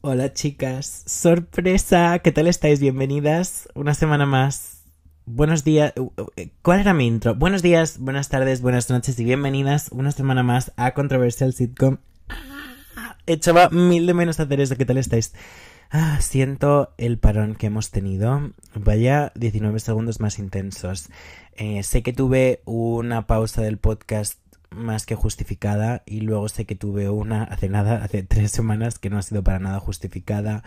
Hola 0.00 0.32
chicas, 0.32 1.02
sorpresa, 1.06 2.20
¿qué 2.20 2.30
tal 2.30 2.46
estáis? 2.46 2.78
Bienvenidas 2.78 3.68
una 3.74 3.94
semana 3.94 4.26
más. 4.26 4.84
Buenos 5.26 5.64
días, 5.64 5.92
uh, 5.96 6.02
uh, 6.02 6.26
¿cuál 6.62 6.78
era 6.78 6.94
mi 6.94 7.04
intro? 7.04 7.34
Buenos 7.34 7.62
días, 7.62 7.98
buenas 7.98 8.28
tardes, 8.28 8.62
buenas 8.62 8.88
noches 8.90 9.18
y 9.18 9.24
bienvenidas 9.24 9.88
una 9.90 10.12
semana 10.12 10.44
más 10.44 10.72
a 10.76 10.94
Controversial 10.94 11.52
Sitcom. 11.52 11.96
Echaba 13.26 13.70
mil 13.70 14.06
de 14.06 14.14
menos 14.14 14.38
hacer 14.38 14.60
eso, 14.60 14.76
¿qué 14.76 14.84
tal 14.84 14.98
estáis? 14.98 15.34
Ah, 15.90 16.18
siento 16.20 16.94
el 16.96 17.18
parón 17.18 17.56
que 17.56 17.66
hemos 17.66 17.90
tenido. 17.90 18.52
Vaya 18.76 19.32
19 19.34 19.80
segundos 19.80 20.20
más 20.20 20.38
intensos. 20.38 21.08
Eh, 21.56 21.82
sé 21.82 22.04
que 22.04 22.12
tuve 22.12 22.62
una 22.66 23.26
pausa 23.26 23.62
del 23.62 23.78
podcast 23.78 24.38
más 24.70 25.06
que 25.06 25.14
justificada 25.14 26.02
y 26.06 26.20
luego 26.20 26.48
sé 26.48 26.64
que 26.64 26.74
tuve 26.74 27.08
una 27.08 27.44
hace 27.44 27.68
nada, 27.68 28.02
hace 28.04 28.22
tres 28.22 28.52
semanas 28.52 28.98
que 28.98 29.10
no 29.10 29.18
ha 29.18 29.22
sido 29.22 29.42
para 29.42 29.58
nada 29.58 29.80
justificada. 29.80 30.62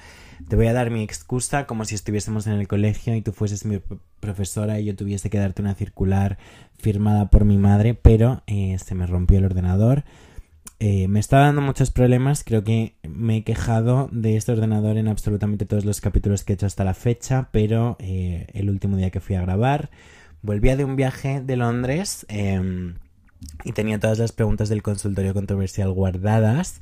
Te 0.48 0.56
voy 0.56 0.68
a 0.68 0.74
dar 0.74 0.90
mi 0.90 1.04
excusa 1.04 1.68
como 1.68 1.86
si 1.86 1.96
estuviésemos 1.96 2.48
en 2.48 2.54
el 2.54 2.68
colegio 2.68 3.16
y 3.16 3.22
tú 3.22 3.32
fueses 3.32 3.66
mi 3.66 3.80
profesora 4.20 4.80
y 4.80 4.86
yo 4.86 4.96
tuviese 4.96 5.30
que 5.30 5.40
darte 5.40 5.62
una 5.62 5.76
circular 5.76 6.38
firmada 6.78 7.30
por 7.30 7.46
mi 7.46 7.58
madre, 7.58 7.94
pero 7.94 8.44
eh, 8.48 8.78
se 8.84 8.96
me 8.96 9.06
rompió 9.06 9.38
el 9.38 9.46
ordenador. 9.46 10.04
Eh, 10.84 11.08
me 11.08 11.20
está 11.20 11.38
dando 11.38 11.62
muchos 11.62 11.92
problemas, 11.92 12.44
creo 12.44 12.64
que 12.64 12.96
me 13.08 13.38
he 13.38 13.44
quejado 13.44 14.10
de 14.12 14.36
este 14.36 14.52
ordenador 14.52 14.98
en 14.98 15.08
absolutamente 15.08 15.68
todos 15.68 15.86
los 15.86 16.02
capítulos 16.02 16.44
que 16.44 16.54
he 16.54 16.56
hecho 16.56 16.66
hasta 16.66 16.84
la 16.84 16.96
fecha, 16.96 17.50
pero 17.52 17.98
eh, 18.00 18.48
el 18.54 18.68
último 18.68 18.98
día 18.98 19.12
que 19.12 19.20
fui 19.20 19.36
a 19.36 19.42
grabar, 19.42 19.92
volvía 20.42 20.76
de 20.76 20.84
un 20.84 20.96
viaje 20.96 21.40
de 21.40 21.56
Londres 21.56 22.26
em, 22.30 22.96
y 23.64 23.72
tenía 23.74 24.00
todas 24.00 24.20
las 24.20 24.32
preguntas 24.32 24.70
del 24.70 24.82
consultorio 24.82 25.34
controversial 25.34 25.92
guardadas. 25.92 26.82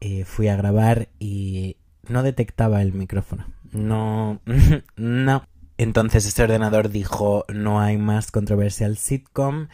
Eh, 0.00 0.24
fui 0.24 0.48
a 0.48 0.56
grabar 0.56 1.08
y 1.18 1.76
no 2.08 2.22
detectaba 2.22 2.82
el 2.82 2.92
micrófono. 2.92 3.46
No, 3.72 4.40
no. 4.96 5.44
Entonces 5.76 6.26
este 6.26 6.42
ordenador 6.42 6.90
dijo 6.90 7.44
no 7.52 7.80
hay 7.80 7.98
más 7.98 8.30
controversial 8.30 8.96
sitcom, 8.96 9.68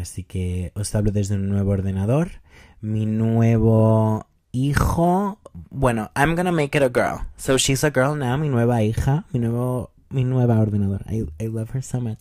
así 0.00 0.24
que 0.24 0.72
os 0.74 0.92
hablo 0.94 1.12
desde 1.12 1.36
un 1.36 1.48
nuevo 1.48 1.70
ordenador 1.70 2.40
mi 2.80 3.06
nuevo 3.06 4.26
hijo. 4.52 5.38
Bueno, 5.70 6.10
I'm 6.16 6.34
gonna 6.34 6.52
make 6.52 6.76
it 6.76 6.82
a 6.82 6.88
girl. 6.88 7.26
So 7.36 7.56
she's 7.56 7.84
a 7.84 7.90
girl 7.90 8.16
now, 8.16 8.36
mi 8.38 8.48
nueva 8.48 8.82
hija, 8.82 9.24
mi 9.32 9.40
nuevo, 9.40 9.92
mi 10.08 10.24
nueva 10.24 10.58
ordenadora. 10.58 11.04
I, 11.10 11.26
I 11.38 11.48
love 11.48 11.70
her 11.74 11.82
so 11.82 12.00
much. 12.00 12.18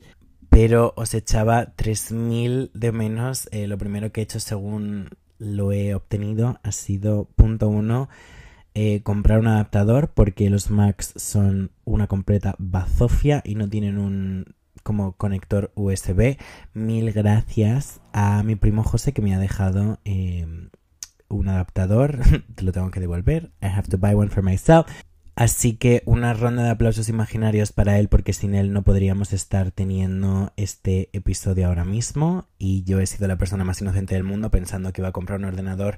Pero 0.50 0.94
os 0.96 1.14
echaba 1.14 1.76
3000 1.76 2.72
de 2.74 2.92
menos. 2.92 3.48
Eh, 3.52 3.68
lo 3.68 3.78
primero 3.78 4.12
que 4.12 4.22
he 4.22 4.24
hecho 4.24 4.40
según 4.40 5.10
lo 5.38 5.72
he 5.72 5.96
obtenido 5.96 6.60
ha 6.64 6.72
sido 6.72 7.26
punto 7.36 7.70
uno. 7.70 8.10
Eh, 8.76 9.02
comprar 9.02 9.40
un 9.40 9.48
adaptador 9.48 10.12
porque 10.14 10.50
los 10.50 10.70
Macs 10.70 11.14
son 11.16 11.72
una 11.86 12.08
completa 12.08 12.56
bazofia 12.60 13.42
y 13.44 13.56
no 13.56 13.68
tienen 13.68 13.98
un 13.98 14.56
como 14.84 15.14
conector 15.14 15.72
USB. 15.76 16.38
Mil 16.74 17.12
gracias 17.12 18.02
a 18.14 18.44
mi 18.44 18.56
primo 18.56 18.84
José 18.84 19.12
que 19.12 19.22
me 19.22 19.36
ha 19.36 19.40
dejado 19.40 20.00
eh, 20.06 20.46
un 21.30 21.48
adaptador. 21.48 22.20
Te 22.56 22.64
lo 22.64 22.72
tengo 22.72 22.92
que 22.92 23.00
devolver. 23.00 23.52
I 23.62 23.68
have 23.68 23.88
to 23.90 23.98
buy 23.98 24.14
one 24.14 24.30
for 24.30 24.44
myself. 24.44 24.88
Así 25.36 25.78
que 25.78 26.04
una 26.06 26.34
ronda 26.34 26.64
de 26.64 26.70
aplausos 26.70 27.08
imaginarios 27.08 27.72
para 27.72 27.98
él 27.98 28.10
porque 28.10 28.34
sin 28.34 28.56
él 28.56 28.74
no 28.74 28.84
podríamos 28.84 29.32
estar 29.32 29.72
teniendo 29.72 30.52
este 30.58 31.10
episodio 31.14 31.68
ahora 31.68 31.86
mismo. 31.86 32.48
Y 32.58 32.84
yo 32.84 33.00
he 33.00 33.06
sido 33.06 33.28
la 33.28 33.38
persona 33.38 33.64
más 33.64 33.82
inocente 33.82 34.16
del 34.16 34.24
mundo 34.24 34.52
pensando 34.52 34.92
que 34.92 35.02
iba 35.02 35.10
a 35.10 35.14
comprar 35.14 35.40
un 35.40 35.46
ordenador 35.46 35.98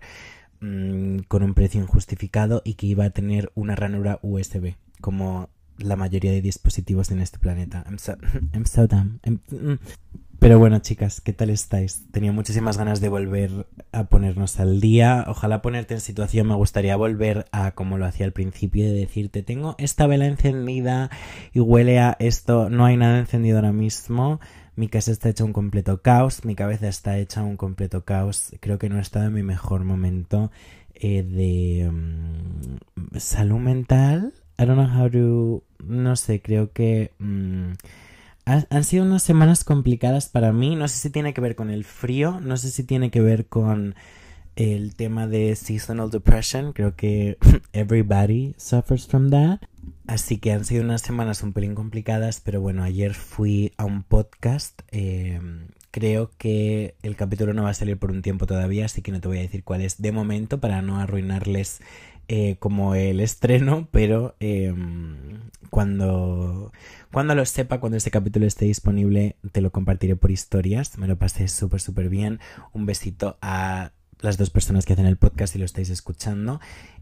mmm, 0.60 1.20
con 1.28 1.44
un 1.44 1.54
precio 1.54 1.82
injustificado 1.82 2.62
y 2.64 2.76
que 2.76 2.86
iba 2.86 3.06
a 3.06 3.10
tener 3.10 3.52
una 3.56 3.76
ranura 3.76 4.20
USB. 4.22 4.76
Como 5.02 5.50
la 5.78 5.96
mayoría 5.96 6.32
de 6.32 6.42
dispositivos 6.42 7.12
en 7.12 7.22
este 7.22 7.40
planeta. 7.40 7.84
I'm 7.88 7.98
so, 7.98 8.16
I'm 8.54 8.66
so 8.66 8.88
dumb. 8.88 9.20
Mm. 9.26 9.80
Pero 10.42 10.58
bueno, 10.58 10.80
chicas, 10.80 11.22
¿qué 11.22 11.34
tal 11.34 11.52
estáis? 11.52 12.08
Tenía 12.10 12.32
muchísimas 12.32 12.76
ganas 12.76 13.00
de 13.00 13.10
volver 13.10 13.68
a 13.92 14.06
ponernos 14.06 14.60
al 14.60 14.82
día. 14.82 15.24
Ojalá 15.28 15.62
ponerte 15.62 15.94
en 15.94 16.02
situación. 16.02 16.48
Me 16.48 16.56
gustaría 16.56 16.96
volver 16.96 17.46
a 17.52 17.74
como 17.74 18.00
lo 18.00 18.08
hacía 18.08 18.26
al 18.26 18.32
principio, 18.32 18.86
de 18.86 18.92
decirte, 18.92 19.44
tengo 19.44 19.76
esta 19.78 20.08
vela 20.08 20.26
encendida 20.26 21.12
y 21.54 21.60
huele 21.60 22.00
a 22.00 22.18
esto. 22.18 22.72
No 22.72 22.86
hay 22.86 22.98
nada 22.98 23.20
encendido 23.20 23.60
ahora 23.60 23.72
mismo. 23.72 24.40
Mi 24.76 24.88
casa 24.88 25.12
está 25.12 25.30
hecha 25.30 25.44
un 25.44 25.54
completo 25.54 26.02
caos. 26.02 26.44
Mi 26.44 26.56
cabeza 26.56 26.88
está 26.88 27.20
hecha 27.20 27.44
un 27.44 27.56
completo 27.56 28.04
caos. 28.04 28.56
Creo 28.62 28.80
que 28.80 28.90
no 28.90 28.98
he 28.98 29.02
estado 29.02 29.28
en 29.28 29.36
mi 29.36 29.44
mejor 29.44 29.84
momento 29.84 30.52
eh, 30.96 31.22
de 31.22 31.88
um, 31.88 32.80
salud 33.16 33.60
mental. 33.60 34.34
I 34.58 34.66
don't 34.66 34.80
know 34.80 35.04
how 35.04 35.08
to 35.08 35.64
no 35.84 36.16
sé, 36.16 36.42
creo 36.42 36.72
que 36.72 37.12
han 38.46 38.84
sido 38.84 39.06
unas 39.06 39.24
semanas 39.24 39.64
complicadas 39.64 40.28
para 40.30 40.52
mí. 40.52 40.76
No 40.76 40.88
sé 40.88 40.98
si 40.98 41.10
tiene 41.10 41.34
que 41.34 41.42
ver 41.42 41.56
con 41.56 41.70
el 41.70 41.84
frío, 41.84 42.40
no 42.42 42.58
sé 42.58 42.72
si 42.72 42.84
tiene 42.84 43.12
que 43.12 43.22
ver 43.22 43.48
con 43.48 43.96
el 44.56 44.96
tema 44.96 45.28
de 45.28 45.56
seasonal 45.56 46.10
depression. 46.10 46.74
Creo 46.74 46.96
que 46.96 47.38
everybody 47.74 48.54
suffers 48.58 49.08
from 49.08 49.30
that. 49.30 49.60
Así 50.08 50.38
que 50.38 50.52
han 50.52 50.66
sido 50.66 50.84
unas 50.84 51.02
semanas 51.02 51.44
un 51.44 51.54
pelín 51.54 51.76
complicadas, 51.76 52.42
pero 52.42 52.62
bueno, 52.62 52.84
ayer 52.84 53.14
fui 53.14 53.72
a 53.78 53.86
un 53.86 54.04
podcast. 54.04 54.82
Em, 54.90 55.68
creo 55.92 56.32
que 56.38 56.96
el 57.04 57.16
capítulo 57.16 57.54
no 57.54 57.64
va 57.64 57.70
a 57.70 57.76
salir 57.76 57.98
por 57.98 58.12
un 58.12 58.22
tiempo 58.22 58.46
todavía, 58.46 58.86
así 58.86 59.02
que 59.02 59.12
no 59.12 59.22
te 59.22 59.28
voy 59.28 59.38
a 59.38 59.42
decir 59.42 59.64
cuál 59.64 59.82
es 59.82 60.02
de 60.02 60.12
momento 60.12 60.60
para 60.60 60.82
no 60.82 61.00
arruinarles 61.00 61.82
eh, 62.28 62.56
como 62.60 62.96
el 62.96 63.20
estreno, 63.20 63.88
pero 63.92 64.36
em, 64.40 65.42
cuando, 65.70 66.72
cuando 67.12 67.36
lo 67.36 67.46
sepa, 67.46 67.80
cuando 67.80 67.98
este 67.98 68.12
capítulo 68.12 68.46
esté 68.46 68.66
disponible, 68.66 69.36
te 69.52 69.62
lo 69.62 69.72
compartiré 69.72 70.16
por 70.16 70.32
historias. 70.32 70.98
Me 70.98 71.08
lo 71.08 71.18
pasé 71.18 71.48
súper, 71.48 71.82
súper 71.82 72.10
bien. 72.10 72.40
Un 72.74 72.86
besito 72.86 73.38
a 73.42 73.92
las 74.20 74.38
dos 74.38 74.50
personas 74.50 74.86
que 74.86 74.94
hacen 74.94 75.06
el 75.06 75.18
podcast 75.18 75.56
y 75.56 75.60
lo 75.60 75.66
estáis 75.66 75.90
escuchando. 75.90 76.60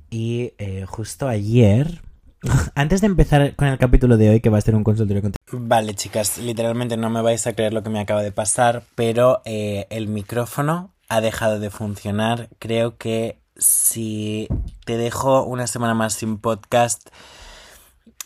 Y 0.10 0.54
eh, 0.58 0.86
justo 0.88 1.28
ayer, 1.28 2.02
antes 2.76 3.02
de 3.02 3.08
empezar 3.08 3.56
con 3.56 3.68
el 3.68 3.78
capítulo 3.78 4.18
de 4.18 4.30
hoy, 4.30 4.40
que 4.40 4.50
va 4.50 4.58
a 4.58 4.62
ser 4.62 4.76
un 4.76 4.84
consultorio 4.84 5.32
Vale, 5.52 5.96
chicas, 5.96 6.38
literalmente 6.38 6.96
no 6.96 7.10
me 7.10 7.22
vais 7.22 7.46
a 7.48 7.54
creer 7.54 7.74
lo 7.74 7.84
que 7.84 7.90
me 7.90 8.00
acaba 8.00 8.22
de 8.22 8.32
pasar, 8.32 8.84
pero 8.96 9.42
eh, 9.46 9.88
el 9.90 10.08
micrófono 10.08 10.92
ha 11.08 11.22
dejado 11.22 11.60
de 11.60 11.72
funcionar. 11.72 12.50
Creo 12.60 12.98
que 12.98 13.39
si 13.60 14.48
te 14.86 14.98
dejo 14.98 15.44
una 15.44 15.68
semana 15.68 15.94
más 15.94 16.14
sin 16.14 16.38
podcast, 16.40 17.10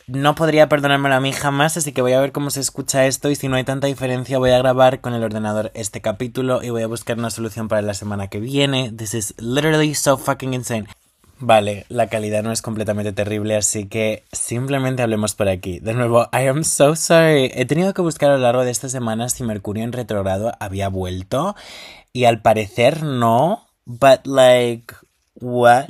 no 0.07 0.35
podría 0.35 0.67
perdonármelo 0.69 1.15
a 1.15 1.19
mí 1.19 1.31
jamás, 1.31 1.77
así 1.77 1.91
que 1.91 2.01
voy 2.01 2.13
a 2.13 2.21
ver 2.21 2.31
cómo 2.31 2.49
se 2.49 2.59
escucha 2.59 3.05
esto 3.05 3.29
y 3.29 3.35
si 3.35 3.47
no 3.47 3.55
hay 3.55 3.63
tanta 3.63 3.87
diferencia 3.87 4.37
voy 4.37 4.51
a 4.51 4.57
grabar 4.57 5.01
con 5.01 5.13
el 5.13 5.23
ordenador 5.23 5.71
este 5.75 6.01
capítulo 6.01 6.61
y 6.61 6.69
voy 6.69 6.83
a 6.83 6.87
buscar 6.87 7.17
una 7.17 7.29
solución 7.29 7.67
para 7.67 7.81
la 7.81 7.93
semana 7.93 8.27
que 8.27 8.39
viene. 8.39 8.91
This 8.91 9.13
is 9.13 9.33
literally 9.37 9.95
so 9.95 10.17
fucking 10.17 10.53
insane. 10.53 10.87
Vale, 11.39 11.85
la 11.89 12.07
calidad 12.07 12.43
no 12.43 12.51
es 12.51 12.61
completamente 12.61 13.11
terrible, 13.11 13.55
así 13.55 13.87
que 13.87 14.23
simplemente 14.31 15.03
hablemos 15.03 15.35
por 15.35 15.49
aquí. 15.49 15.79
De 15.79 15.93
nuevo, 15.93 16.29
I 16.31 16.47
am 16.47 16.63
so 16.63 16.95
sorry. 16.95 17.51
He 17.53 17.65
tenido 17.65 17.93
que 17.93 18.01
buscar 18.01 18.29
a 18.29 18.37
lo 18.37 18.43
largo 18.43 18.63
de 18.63 18.71
esta 18.71 18.87
semana 18.87 19.27
si 19.29 19.43
Mercurio 19.43 19.83
en 19.83 19.91
retrogrado 19.91 20.53
había 20.59 20.87
vuelto 20.89 21.55
y 22.13 22.25
al 22.25 22.41
parecer 22.41 23.03
no, 23.03 23.67
but 23.85 24.25
like 24.25 24.93
What? 25.35 25.89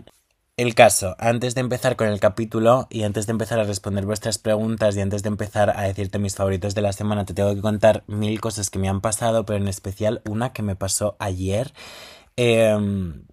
El 0.56 0.76
caso, 0.76 1.16
antes 1.18 1.56
de 1.56 1.62
empezar 1.62 1.96
con 1.96 2.08
el 2.08 2.20
capítulo 2.20 2.88
y 2.92 3.04
antes 3.04 3.26
de 3.26 3.32
empezar 3.32 3.60
a 3.60 3.64
responder 3.64 4.06
vuestras 4.06 4.38
preguntas 4.38 4.96
y 4.96 5.02
antes 5.02 5.24
de 5.24 5.30
empezar 5.30 5.72
a 5.76 5.82
decirte 5.82 6.20
mis 6.20 6.36
favoritos 6.36 6.76
de 6.76 6.84
la 6.84 6.94
semana, 6.94 7.26
te 7.26 7.34
tengo 7.34 7.56
que 7.56 7.62
contar 7.62 8.04
mil 8.06 8.40
cosas 8.40 8.70
que 8.70 8.78
me 8.78 8.88
han 8.88 9.02
pasado, 9.02 9.46
pero 9.46 9.58
en 9.58 9.68
especial 9.68 10.22
una 10.30 10.54
que 10.54 10.62
me 10.62 10.76
pasó 10.76 11.16
ayer. 11.18 11.74
Em, 12.36 13.26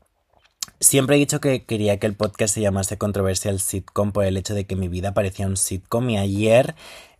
siempre 0.80 1.16
he 1.16 1.18
dicho 1.18 1.40
que 1.40 1.64
quería 1.64 1.98
que 1.98 2.06
el 2.06 2.16
podcast 2.16 2.54
se 2.54 2.62
llamase 2.62 2.96
Controversial 2.96 3.60
Sitcom 3.60 4.12
por 4.12 4.24
el 4.24 4.38
hecho 4.38 4.54
de 4.54 4.64
que 4.64 4.76
mi 4.76 4.88
vida 4.88 5.12
parecía 5.12 5.46
un 5.46 5.58
sitcom 5.58 6.08
y 6.08 6.16
ayer 6.16 6.74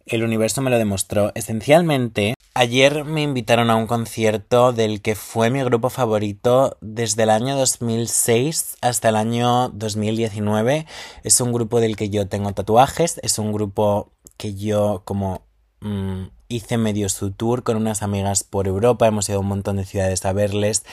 el 0.06 0.25
universo 0.25 0.62
me 0.62 0.70
lo 0.70 0.79
demostró. 0.79 1.31
Esencialmente, 1.35 2.35
ayer 2.61 3.05
me 3.07 3.23
invitaron 3.23 3.71
a 3.71 3.77
un 3.77 3.87
concierto 3.87 4.75
del 4.75 5.01
que 5.01 5.15
fue 5.15 5.49
mi 5.49 5.62
grupo 5.62 5.89
favorito 5.89 6.77
desde 6.83 7.23
el 7.23 7.31
año 7.31 7.57
2006 7.57 8.77
hasta 8.83 9.09
el 9.09 9.17
año 9.17 9.71
2019. 9.71 10.87
Es 11.25 11.41
un 11.41 11.55
grupo 11.55 11.81
del 11.81 11.97
que 11.97 12.11
yo 12.11 12.29
tengo 12.29 12.53
tatuajes, 12.53 13.19
es 13.23 13.39
un 13.39 13.55
grupo 13.55 14.12
que 14.37 14.55
yo 14.55 15.01
como 15.07 15.41
mm, 15.81 16.25
hice 16.49 16.77
medio 16.77 17.09
su 17.09 17.31
tour 17.31 17.62
con 17.62 17.79
unas 17.79 18.03
amigas 18.03 18.45
por 18.45 18.69
Europa, 18.69 19.06
hemos 19.06 19.31
ido 19.31 19.39
a 19.39 19.41
un 19.41 19.49
montón 19.49 19.77
de 19.77 19.87
ciudades 19.87 20.27
a 20.27 20.35
verles 20.35 20.85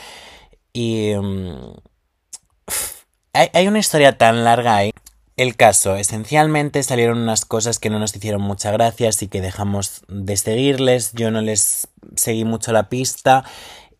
y... 0.71 1.15
Mm, 1.15 1.73
hay, 3.33 3.49
hay 3.53 3.67
una 3.67 3.79
historia 3.79 4.17
tan 4.17 4.45
larga 4.45 4.77
ahí 4.77 4.93
el 5.37 5.55
caso, 5.55 5.95
esencialmente 5.95 6.81
salieron 6.81 7.19
unas 7.19 7.45
cosas 7.45 7.77
que 7.77 7.91
no 7.91 7.99
nos 7.99 8.15
hicieron 8.15 8.41
mucha 8.41 8.71
gracia, 8.71 9.09
así 9.09 9.27
que 9.27 9.39
dejamos 9.39 10.01
de 10.07 10.35
seguirles, 10.35 11.13
yo 11.13 11.29
no 11.29 11.41
les 11.41 11.87
seguí 12.15 12.43
mucho 12.43 12.71
la 12.71 12.89
pista 12.89 13.45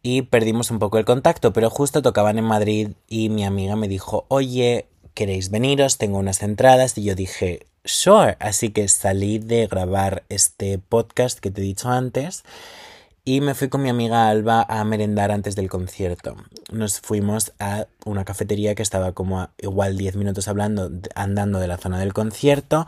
y 0.01 0.23
perdimos 0.23 0.71
un 0.71 0.79
poco 0.79 0.97
el 0.97 1.05
contacto, 1.05 1.53
pero 1.53 1.69
justo 1.69 2.01
tocaban 2.01 2.39
en 2.39 2.45
Madrid 2.45 2.89
y 3.07 3.29
mi 3.29 3.45
amiga 3.45 3.75
me 3.75 3.87
dijo, 3.87 4.25
oye, 4.29 4.87
¿queréis 5.13 5.51
veniros? 5.51 5.99
Tengo 5.99 6.17
unas 6.17 6.41
entradas 6.41 6.97
y 6.97 7.03
yo 7.03 7.13
dije, 7.13 7.67
sure. 7.85 8.35
Así 8.39 8.69
que 8.69 8.87
salí 8.87 9.37
de 9.37 9.67
grabar 9.67 10.23
este 10.29 10.79
podcast 10.79 11.39
que 11.39 11.51
te 11.51 11.61
he 11.61 11.63
dicho 11.63 11.89
antes 11.89 12.43
y 13.27 13.41
me 13.41 13.55
fui 13.55 13.67
con 13.67 13.81
mi 13.81 13.89
amiga 13.89 14.29
Alba 14.29 14.65
a 14.69 14.81
merendar 14.85 15.33
antes 15.33 15.57
del 15.57 15.67
concierto. 15.67 16.37
Nos 16.71 17.01
fuimos 17.01 17.51
a 17.59 17.87
una 18.05 18.23
cafetería 18.23 18.73
que 18.73 18.81
estaba 18.81 19.11
como 19.11 19.49
igual 19.57 19.97
10 19.97 20.15
minutos 20.15 20.47
hablando, 20.47 20.89
andando 21.13 21.59
de 21.59 21.67
la 21.67 21.75
zona 21.75 21.99
del 21.99 22.13
concierto. 22.13 22.87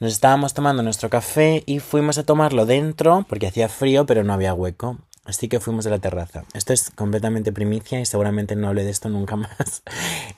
Nos 0.00 0.10
estábamos 0.10 0.54
tomando 0.54 0.82
nuestro 0.82 1.08
café 1.08 1.62
y 1.66 1.78
fuimos 1.78 2.18
a 2.18 2.24
tomarlo 2.24 2.66
dentro 2.66 3.24
porque 3.28 3.46
hacía 3.46 3.68
frío 3.68 4.06
pero 4.06 4.24
no 4.24 4.32
había 4.32 4.54
hueco. 4.54 4.98
Así 5.24 5.46
que 5.46 5.60
fuimos 5.60 5.86
a 5.86 5.90
la 5.90 6.00
terraza. 6.00 6.42
Esto 6.52 6.72
es 6.72 6.90
completamente 6.90 7.52
primicia 7.52 8.00
y 8.00 8.06
seguramente 8.06 8.56
no 8.56 8.66
hablé 8.66 8.82
de 8.82 8.90
esto 8.90 9.08
nunca 9.08 9.36
más. 9.36 9.84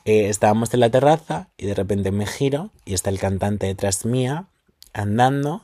Eh, 0.04 0.28
estábamos 0.28 0.74
en 0.74 0.80
la 0.80 0.90
terraza 0.90 1.48
y 1.56 1.64
de 1.64 1.72
repente 1.72 2.10
me 2.10 2.26
giro 2.26 2.68
y 2.84 2.92
está 2.92 3.08
el 3.08 3.18
cantante 3.18 3.64
detrás 3.64 4.04
mía 4.04 4.44
andando 4.92 5.62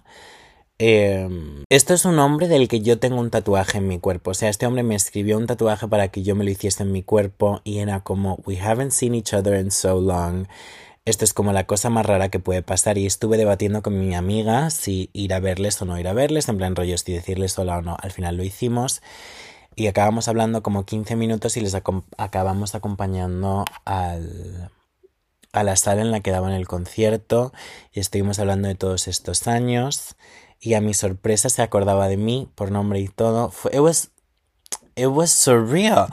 Em, 0.78 1.62
esto 1.70 1.94
es 1.94 2.04
un 2.04 2.18
hombre 2.18 2.48
del 2.48 2.66
que 2.66 2.80
yo 2.80 2.98
tengo 2.98 3.20
un 3.20 3.30
tatuaje 3.30 3.78
en 3.78 3.86
mi 3.86 4.00
cuerpo. 4.00 4.32
O 4.32 4.34
sea, 4.34 4.48
este 4.48 4.66
hombre 4.66 4.82
me 4.82 4.96
escribió 4.96 5.38
un 5.38 5.46
tatuaje 5.46 5.86
para 5.86 6.08
que 6.08 6.22
yo 6.22 6.34
me 6.34 6.44
lo 6.44 6.50
hiciese 6.50 6.82
en 6.82 6.90
mi 6.90 7.02
cuerpo 7.02 7.60
y 7.64 7.78
era 7.78 8.00
como, 8.00 8.40
we 8.44 8.60
haven't 8.60 8.90
seen 8.90 9.14
each 9.14 9.32
other 9.34 9.58
in 9.58 9.70
so 9.70 10.00
long. 10.00 10.46
Esto 11.04 11.24
es 11.24 11.34
como 11.34 11.52
la 11.52 11.66
cosa 11.66 11.90
más 11.90 12.06
rara 12.06 12.28
que 12.30 12.40
puede 12.40 12.62
pasar 12.62 12.98
y 12.98 13.06
estuve 13.06 13.36
debatiendo 13.36 13.82
con 13.82 13.98
mi 14.00 14.14
amiga 14.14 14.70
si 14.70 15.10
ir 15.12 15.34
a 15.34 15.40
verles 15.40 15.80
o 15.82 15.84
no 15.84 15.98
ir 15.98 16.08
a 16.08 16.14
verles, 16.14 16.48
en 16.48 16.56
plan 16.56 16.74
rollo, 16.74 16.96
si 16.98 17.12
decirles 17.12 17.58
hola 17.58 17.78
o 17.78 17.82
no. 17.82 17.96
Al 18.00 18.10
final 18.10 18.36
lo 18.36 18.42
hicimos 18.42 19.02
y 19.76 19.86
acabamos 19.86 20.28
hablando 20.28 20.62
como 20.62 20.84
15 20.84 21.14
minutos 21.16 21.56
y 21.56 21.60
les 21.60 21.74
acabamos 21.74 22.74
acompañando 22.74 23.64
al, 23.84 24.70
a 25.52 25.62
la 25.62 25.76
sala 25.76 26.02
en 26.02 26.10
la 26.10 26.20
que 26.20 26.30
daban 26.30 26.52
el 26.52 26.66
concierto 26.66 27.52
y 27.92 28.00
estuvimos 28.00 28.38
hablando 28.38 28.68
de 28.68 28.74
todos 28.74 29.06
estos 29.06 29.46
años 29.46 30.16
y 30.64 30.72
a 30.72 30.80
mi 30.80 30.94
sorpresa 30.94 31.50
se 31.50 31.60
acordaba 31.60 32.08
de 32.08 32.16
mí 32.16 32.48
por 32.54 32.70
nombre 32.70 32.98
y 32.98 33.08
todo. 33.08 33.52
it 33.70 33.80
was, 33.80 34.10
it 34.96 35.08
was 35.08 35.30
surreal. 35.30 36.06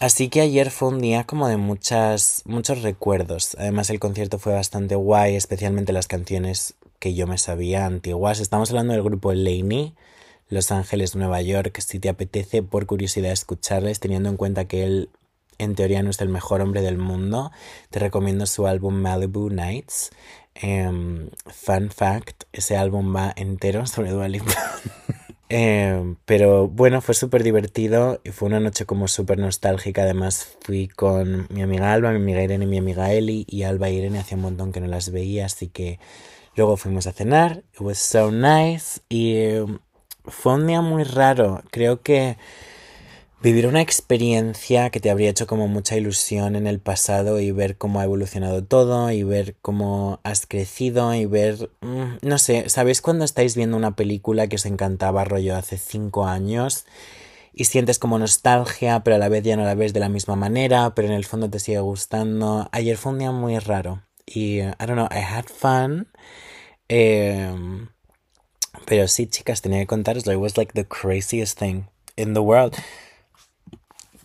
Así 0.00 0.30
que 0.30 0.40
ayer 0.40 0.70
fue 0.70 0.88
un 0.88 0.98
día 0.98 1.24
como 1.24 1.46
de 1.46 1.58
muchas, 1.58 2.42
muchos 2.46 2.80
recuerdos. 2.80 3.54
Además 3.58 3.90
el 3.90 4.00
concierto 4.00 4.38
fue 4.38 4.54
bastante 4.54 4.94
guay, 4.94 5.36
especialmente 5.36 5.92
las 5.92 6.08
canciones 6.08 6.74
que 7.00 7.12
yo 7.12 7.26
me 7.26 7.36
sabía 7.36 7.84
antiguas. 7.84 8.40
Estamos 8.40 8.70
hablando 8.70 8.94
del 8.94 9.02
grupo 9.02 9.34
Laney, 9.34 9.94
Los 10.48 10.72
Ángeles, 10.72 11.14
Nueva 11.16 11.42
York. 11.42 11.78
Si 11.80 11.98
te 11.98 12.08
apetece 12.08 12.62
por 12.62 12.86
curiosidad 12.86 13.30
escucharles, 13.30 14.00
teniendo 14.00 14.30
en 14.30 14.38
cuenta 14.38 14.64
que 14.64 14.84
él 14.84 15.10
en 15.58 15.74
teoría 15.74 16.02
no 16.02 16.10
es 16.10 16.20
el 16.20 16.30
mejor 16.30 16.62
hombre 16.62 16.80
del 16.80 16.96
mundo, 16.96 17.52
te 17.90 17.98
recomiendo 17.98 18.46
su 18.46 18.66
álbum 18.66 18.94
Malibu 18.94 19.50
Nights. 19.50 20.10
Em, 20.54 21.30
fun 21.46 21.90
fact, 21.90 22.44
ese 22.52 22.76
álbum 22.76 23.14
va 23.14 23.32
entero 23.36 23.86
sobre 23.86 24.12
Dua 24.12 24.28
em, 25.48 26.16
pero 26.24 26.68
bueno, 26.68 27.00
fue 27.00 27.14
súper 27.14 27.42
divertido 27.42 28.20
y 28.24 28.30
fue 28.30 28.48
una 28.48 28.60
noche 28.60 28.86
como 28.86 29.08
súper 29.08 29.38
nostálgica. 29.38 30.02
Además 30.02 30.56
fui 30.60 30.88
con 30.88 31.46
mi 31.50 31.62
amiga 31.62 31.92
Alba, 31.92 32.10
mi 32.12 32.16
amiga 32.16 32.42
Irene 32.42 32.64
y 32.64 32.68
mi 32.68 32.78
amiga 32.78 33.12
Eli. 33.12 33.44
Y 33.48 33.64
Alba 33.64 33.90
y 33.90 33.96
Irene 33.96 34.20
hacía 34.20 34.36
un 34.36 34.42
montón 34.42 34.72
que 34.72 34.80
no 34.80 34.86
las 34.86 35.10
veía, 35.10 35.46
así 35.46 35.68
que 35.68 35.98
luego 36.56 36.76
fuimos 36.76 37.06
a 37.06 37.12
cenar. 37.12 37.64
It 37.74 37.80
was 37.80 37.98
so 37.98 38.30
nice. 38.30 39.00
Y 39.08 39.36
em, 39.36 39.78
fue 40.24 40.54
un 40.54 40.66
día 40.66 40.80
muy 40.80 41.02
raro. 41.04 41.62
Creo 41.70 42.00
que 42.02 42.36
vivir 43.44 43.66
una 43.66 43.82
experiencia 43.82 44.88
que 44.88 45.00
te 45.00 45.10
habría 45.10 45.28
hecho 45.28 45.46
como 45.46 45.68
mucha 45.68 45.98
ilusión 45.98 46.56
en 46.56 46.66
el 46.66 46.80
pasado 46.80 47.40
y 47.40 47.50
ver 47.52 47.76
cómo 47.76 48.00
ha 48.00 48.04
evolucionado 48.04 48.64
todo 48.64 49.10
y 49.10 49.22
ver 49.22 49.54
cómo 49.60 50.18
has 50.24 50.46
crecido 50.46 51.14
y 51.14 51.26
ver, 51.26 51.70
mm, 51.82 52.20
no 52.22 52.38
sé, 52.38 52.70
¿sabéis 52.70 53.02
cuando 53.02 53.26
estáis 53.26 53.54
viendo 53.54 53.76
una 53.76 53.96
película 53.96 54.46
que 54.46 54.56
os 54.56 54.64
encantaba 54.64 55.24
rollo 55.24 55.56
hace 55.56 55.76
cinco 55.76 56.24
años? 56.24 56.86
Y 57.52 57.66
sientes 57.66 57.98
como 57.98 58.18
nostalgia, 58.18 59.04
pero 59.04 59.16
a 59.16 59.18
la 59.18 59.28
vez 59.28 59.44
ya 59.44 59.56
no 59.58 59.64
la 59.64 59.74
ves 59.74 59.92
de 59.92 60.00
la 60.00 60.08
misma 60.08 60.36
manera, 60.36 60.94
pero 60.94 61.08
en 61.08 61.14
el 61.14 61.26
fondo 61.26 61.50
te 61.50 61.60
sigue 61.60 61.80
gustando. 61.80 62.70
Ayer 62.72 62.96
fue 62.96 63.12
un 63.12 63.18
día 63.18 63.30
muy 63.30 63.58
raro. 63.58 64.02
Y, 64.24 64.60
I 64.60 64.72
don't 64.78 64.94
know, 64.94 65.08
I 65.10 65.20
had 65.20 65.44
fun. 65.44 66.08
Em, 66.88 67.88
pero 68.86 69.06
sí, 69.06 69.26
chicas, 69.26 69.60
tenía 69.60 69.80
que 69.80 69.86
contaros, 69.86 70.26
it 70.26 70.36
was 70.36 70.56
like 70.56 70.72
the 70.72 70.86
craziest 70.86 71.58
thing 71.58 71.84
in 72.16 72.32
the 72.32 72.40
world. 72.40 72.74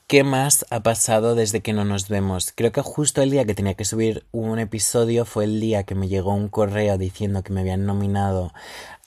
¿Qué 0.09 0.23
más 0.23 0.65
ha 0.71 0.81
pasado 0.81 1.35
desde 1.35 1.61
que 1.61 1.71
no 1.71 1.85
nos 1.85 2.09
vemos? 2.09 2.51
Creo 2.55 2.71
que 2.71 2.81
justo 2.81 3.21
el 3.21 3.29
día 3.29 3.45
que 3.45 3.53
tenía 3.53 3.75
que 3.75 3.85
subir 3.85 4.25
un 4.31 4.57
episodio 4.57 5.23
fue 5.23 5.43
el 5.43 5.59
día 5.59 5.83
que 5.83 5.93
me 5.93 6.07
llegó 6.07 6.33
un 6.33 6.49
correo 6.49 6.97
diciendo 6.97 7.43
que 7.43 7.53
me 7.53 7.59
habían 7.61 7.85
nominado 7.85 8.51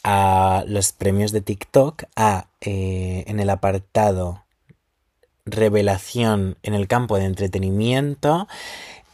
a 0.05 0.63
los 0.69 0.93
premios 0.93 1.33
de 1.33 1.41
TikTok 1.41 2.05
a 2.15 2.47
eh, 2.61 3.25
en 3.27 3.41
el 3.41 3.51
apartado 3.51 4.45
revelación 5.45 6.57
en 6.63 6.75
el 6.75 6.87
campo 6.87 7.17
de 7.19 7.25
entretenimiento. 7.25 8.47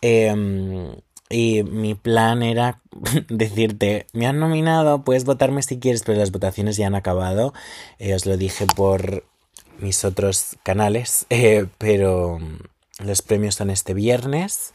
Em, 0.02 0.94
y 1.31 1.62
mi 1.62 1.94
plan 1.94 2.43
era 2.43 2.82
decirte, 3.31 4.06
me 4.12 4.26
han 4.26 4.38
nominado, 4.38 5.05
puedes 5.05 5.25
votarme 5.25 5.62
si 5.62 5.79
quieres, 5.79 6.02
pero 6.02 6.19
las 6.19 6.32
votaciones 6.32 6.76
ya 6.76 6.87
han 6.87 6.94
acabado. 6.94 7.55
Eh, 7.99 8.12
os 8.12 8.26
lo 8.26 8.37
dije 8.37 8.67
por 8.76 9.25
mis 9.79 10.05
otros 10.05 10.57
canales, 10.63 11.27
eh, 11.31 11.67
pero 11.79 12.39
mm, 12.39 13.07
los 13.07 13.23
premios 13.23 13.55
son 13.55 13.71
este 13.71 13.95
viernes 13.95 14.73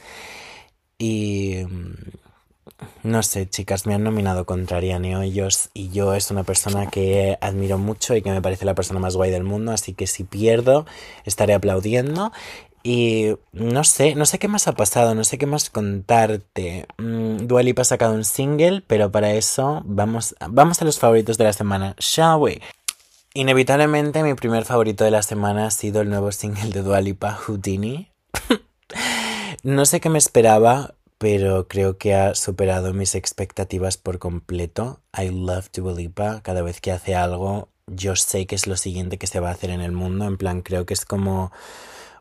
y 0.98 1.66
mm, 1.70 1.94
no 3.04 3.24
sé, 3.24 3.50
chicas, 3.50 3.86
me 3.86 3.94
han 3.94 4.04
nominado 4.04 4.46
Contrarianeo 4.46 5.22
ellos 5.22 5.70
y 5.74 5.90
yo 5.90 6.14
es 6.14 6.32
una 6.32 6.44
persona 6.44 6.90
que 6.90 7.38
admiro 7.42 7.78
mucho 7.78 8.16
y 8.16 8.22
que 8.22 8.32
me 8.32 8.42
parece 8.42 8.66
la 8.66 8.76
persona 8.76 9.00
más 9.00 9.16
guay 9.16 9.32
del 9.32 9.44
mundo, 9.44 9.72
así 9.72 9.94
que 9.94 10.08
si 10.08 10.24
pierdo 10.24 10.86
estaré 11.26 11.54
aplaudiendo 11.54 12.32
y 12.84 13.36
no 13.54 13.86
sé, 13.86 14.14
no 14.16 14.26
sé 14.26 14.40
qué 14.40 14.50
más 14.50 14.68
ha 14.68 14.74
pasado, 14.74 15.16
no 15.16 15.24
sé 15.24 15.38
qué 15.38 15.46
más 15.46 15.70
contarte. 15.70 16.86
Mm, 16.98 17.48
Dualipa 17.48 17.84
ha 17.84 17.86
sacado 17.86 18.14
un 18.14 18.26
single, 18.26 18.84
pero 18.86 19.10
para 19.10 19.34
eso 19.34 19.82
vamos, 19.86 20.36
vamos 20.50 20.82
a 20.82 20.86
los 20.86 21.00
favoritos 21.00 21.38
de 21.38 21.46
la 21.46 21.54
semana, 21.54 21.96
shall 21.98 22.42
we? 22.42 22.62
Inevitablemente 23.36 24.22
mi 24.22 24.36
primer 24.36 24.64
favorito 24.64 25.04
de 25.04 25.10
la 25.10 25.24
semana 25.24 25.66
ha 25.66 25.72
sido 25.72 26.02
el 26.02 26.10
nuevo 26.10 26.32
single 26.32 26.70
de 26.70 26.84
Dualipa, 26.84 27.34
Houdini. 27.34 28.12
no 29.64 29.88
sé 29.88 30.00
qué 30.00 30.10
me 30.10 30.20
esperaba, 30.20 30.94
pero 31.18 31.68
creo 31.68 31.98
que 31.98 32.14
ha 32.14 32.36
superado 32.36 32.94
mis 32.94 33.16
expectativas 33.16 33.98
por 33.98 34.20
completo. 34.20 35.00
I 35.20 35.30
love 35.30 35.72
Dualipa. 35.74 36.42
Cada 36.44 36.62
vez 36.62 36.80
que 36.80 36.92
hace 36.92 37.16
algo, 37.16 37.70
yo 37.88 38.16
sé 38.16 38.46
que 38.46 38.54
es 38.54 38.68
lo 38.68 38.78
siguiente 38.78 39.18
que 39.18 39.26
se 39.26 39.40
va 39.40 39.50
a 39.50 39.54
hacer 39.54 39.72
en 39.72 39.82
el 39.82 39.94
mundo. 39.94 40.26
En 40.26 40.38
plan, 40.38 40.62
creo 40.62 40.86
que 40.86 40.94
es 40.94 41.04
como 41.04 41.52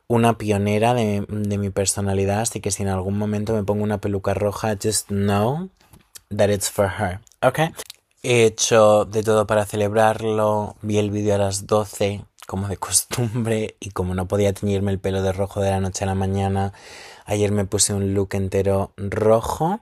una 0.06 0.38
pionera 0.38 0.94
de, 0.94 1.26
de 1.28 1.58
mi 1.58 1.68
personalidad. 1.68 2.40
Así 2.40 2.62
que 2.62 2.70
si 2.70 2.84
en 2.84 2.88
algún 2.88 3.18
momento 3.18 3.52
me 3.52 3.64
pongo 3.64 3.84
una 3.84 4.00
peluca 4.00 4.32
roja, 4.32 4.78
just 4.82 5.08
know 5.08 5.68
that 6.34 6.48
it's 6.48 6.70
for 6.70 6.88
her. 6.98 7.20
Okay? 7.42 7.68
He 8.24 8.44
hecho 8.44 9.04
de 9.04 9.24
todo 9.24 9.48
para 9.48 9.66
celebrarlo. 9.66 10.76
Vi 10.80 10.98
el 10.98 11.10
vídeo 11.10 11.34
a 11.34 11.38
las 11.38 11.66
12, 11.66 12.24
como 12.46 12.68
de 12.68 12.76
costumbre, 12.76 13.76
y 13.80 13.90
como 13.90 14.14
no 14.14 14.28
podía 14.28 14.52
teñirme 14.52 14.92
el 14.92 15.00
pelo 15.00 15.22
de 15.22 15.32
rojo 15.32 15.60
de 15.60 15.70
la 15.70 15.80
noche 15.80 16.04
a 16.04 16.06
la 16.06 16.14
mañana, 16.14 16.72
ayer 17.24 17.50
me 17.50 17.64
puse 17.64 17.94
un 17.94 18.14
look 18.14 18.28
entero 18.34 18.92
rojo. 18.96 19.80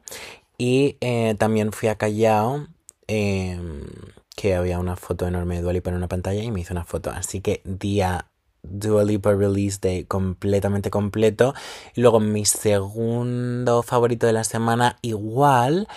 Y 0.56 0.96
eh, 1.02 1.34
también 1.38 1.72
fui 1.72 1.90
a 1.90 1.96
Callao, 1.96 2.66
em, 3.08 3.86
que 4.34 4.54
había 4.54 4.78
una 4.78 4.96
foto 4.96 5.26
enorme 5.26 5.56
de 5.56 5.62
Dua 5.62 5.74
en 5.74 5.94
una 5.94 6.08
pantalla 6.08 6.42
y 6.42 6.50
me 6.50 6.60
hice 6.60 6.72
una 6.72 6.84
foto. 6.84 7.10
Así 7.10 7.42
que 7.42 7.60
día 7.64 8.26
Dua 8.62 9.04
Lipa 9.04 9.34
Release 9.34 9.78
Day 9.82 10.04
completamente 10.04 10.90
completo. 10.90 11.54
Y 11.94 12.00
luego 12.00 12.20
mi 12.20 12.46
segundo 12.46 13.82
favorito 13.82 14.26
de 14.26 14.32
la 14.32 14.44
semana, 14.44 14.98
igual. 15.02 15.88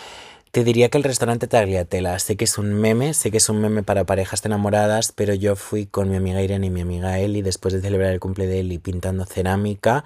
Te 0.54 0.64
diría 0.64 0.90
que 0.90 1.00
el 1.00 1.04
restaurante 1.04 1.48
Tagliatella, 1.48 2.20
sé 2.20 2.38
que 2.38 2.44
es 2.44 2.60
un 2.60 2.76
meme, 2.76 3.16
sé 3.16 3.32
que 3.32 3.38
es 3.38 3.50
un 3.50 3.60
meme 3.60 3.82
para 3.82 4.06
parejas 4.06 4.46
enamoradas, 4.46 5.12
pero 5.12 5.34
yo 5.34 5.56
fui 5.56 5.88
con 5.88 6.12
mi 6.12 6.16
amiga 6.16 6.44
Irene 6.44 6.68
y 6.68 6.70
mi 6.70 6.82
amiga 6.82 7.18
Eli 7.18 7.42
después 7.42 7.74
de 7.74 7.82
celebrar 7.82 8.12
el 8.12 8.20
cumple 8.20 8.46
de 8.46 8.60
Eli 8.60 8.78
pintando 8.78 9.26
cerámica, 9.26 10.04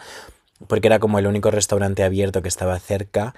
porque 0.67 0.87
era 0.87 0.99
como 0.99 1.19
el 1.19 1.27
único 1.27 1.51
restaurante 1.51 2.05
abierto 2.05 2.41
que 2.41 2.47
estaba 2.47 2.79
cerca 2.79 3.35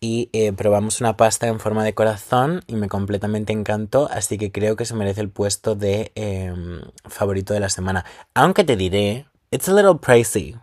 y 0.00 0.30
eh, 0.32 0.52
probamos 0.52 1.00
una 1.00 1.16
pasta 1.16 1.46
en 1.46 1.60
forma 1.60 1.84
de 1.84 1.94
corazón 1.94 2.64
y 2.66 2.74
me 2.74 2.88
completamente 2.88 3.52
encantó, 3.52 4.08
así 4.10 4.36
que 4.36 4.50
creo 4.50 4.74
que 4.74 4.84
se 4.84 4.96
merece 4.96 5.20
el 5.20 5.30
puesto 5.30 5.76
de 5.76 6.10
em, 6.16 6.80
favorito 7.04 7.54
de 7.54 7.60
la 7.60 7.68
semana. 7.68 8.04
Aunque 8.34 8.64
te 8.64 8.74
diré, 8.74 9.26
it's 9.52 9.68
a 9.68 9.72
little 9.72 10.00
pricey. 10.00 10.56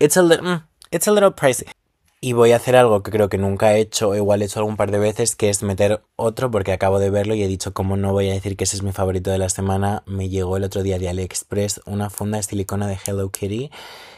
It's 0.00 0.16
a, 0.16 0.22
mm, 0.22 0.64
it's 0.90 1.06
a 1.06 1.12
little 1.12 1.30
pricey. 1.30 1.68
Y 2.20 2.32
voy 2.32 2.50
a 2.50 2.56
hacer 2.56 2.74
algo 2.74 3.04
que 3.04 3.12
creo 3.12 3.28
que 3.28 3.38
nunca 3.38 3.74
he 3.74 3.80
hecho, 3.80 4.08
o 4.08 4.16
igual 4.16 4.42
he 4.42 4.46
hecho 4.46 4.58
algún 4.58 4.76
par 4.76 4.90
de 4.90 4.98
veces, 4.98 5.36
que 5.36 5.50
es 5.50 5.62
meter 5.62 6.02
otro 6.16 6.50
porque 6.50 6.72
acabo 6.72 6.98
de 6.98 7.10
verlo 7.10 7.34
y 7.36 7.44
he 7.44 7.48
dicho, 7.48 7.72
como 7.72 7.96
no 7.96 8.12
voy 8.12 8.28
a 8.28 8.32
decir 8.32 8.56
que 8.56 8.64
ese 8.64 8.76
es 8.76 8.82
mi 8.82 8.90
favorito 8.90 9.30
de 9.30 9.38
la 9.38 9.48
semana, 9.48 10.02
me 10.04 10.28
llegó 10.28 10.56
el 10.56 10.64
otro 10.64 10.82
día 10.82 10.98
de 10.98 11.08
AliExpress 11.08 11.80
una 11.86 12.10
funda 12.10 12.38
de 12.38 12.42
silicona 12.42 12.88
de 12.88 12.98
Hello 13.06 13.30
Kitty. 13.30 13.70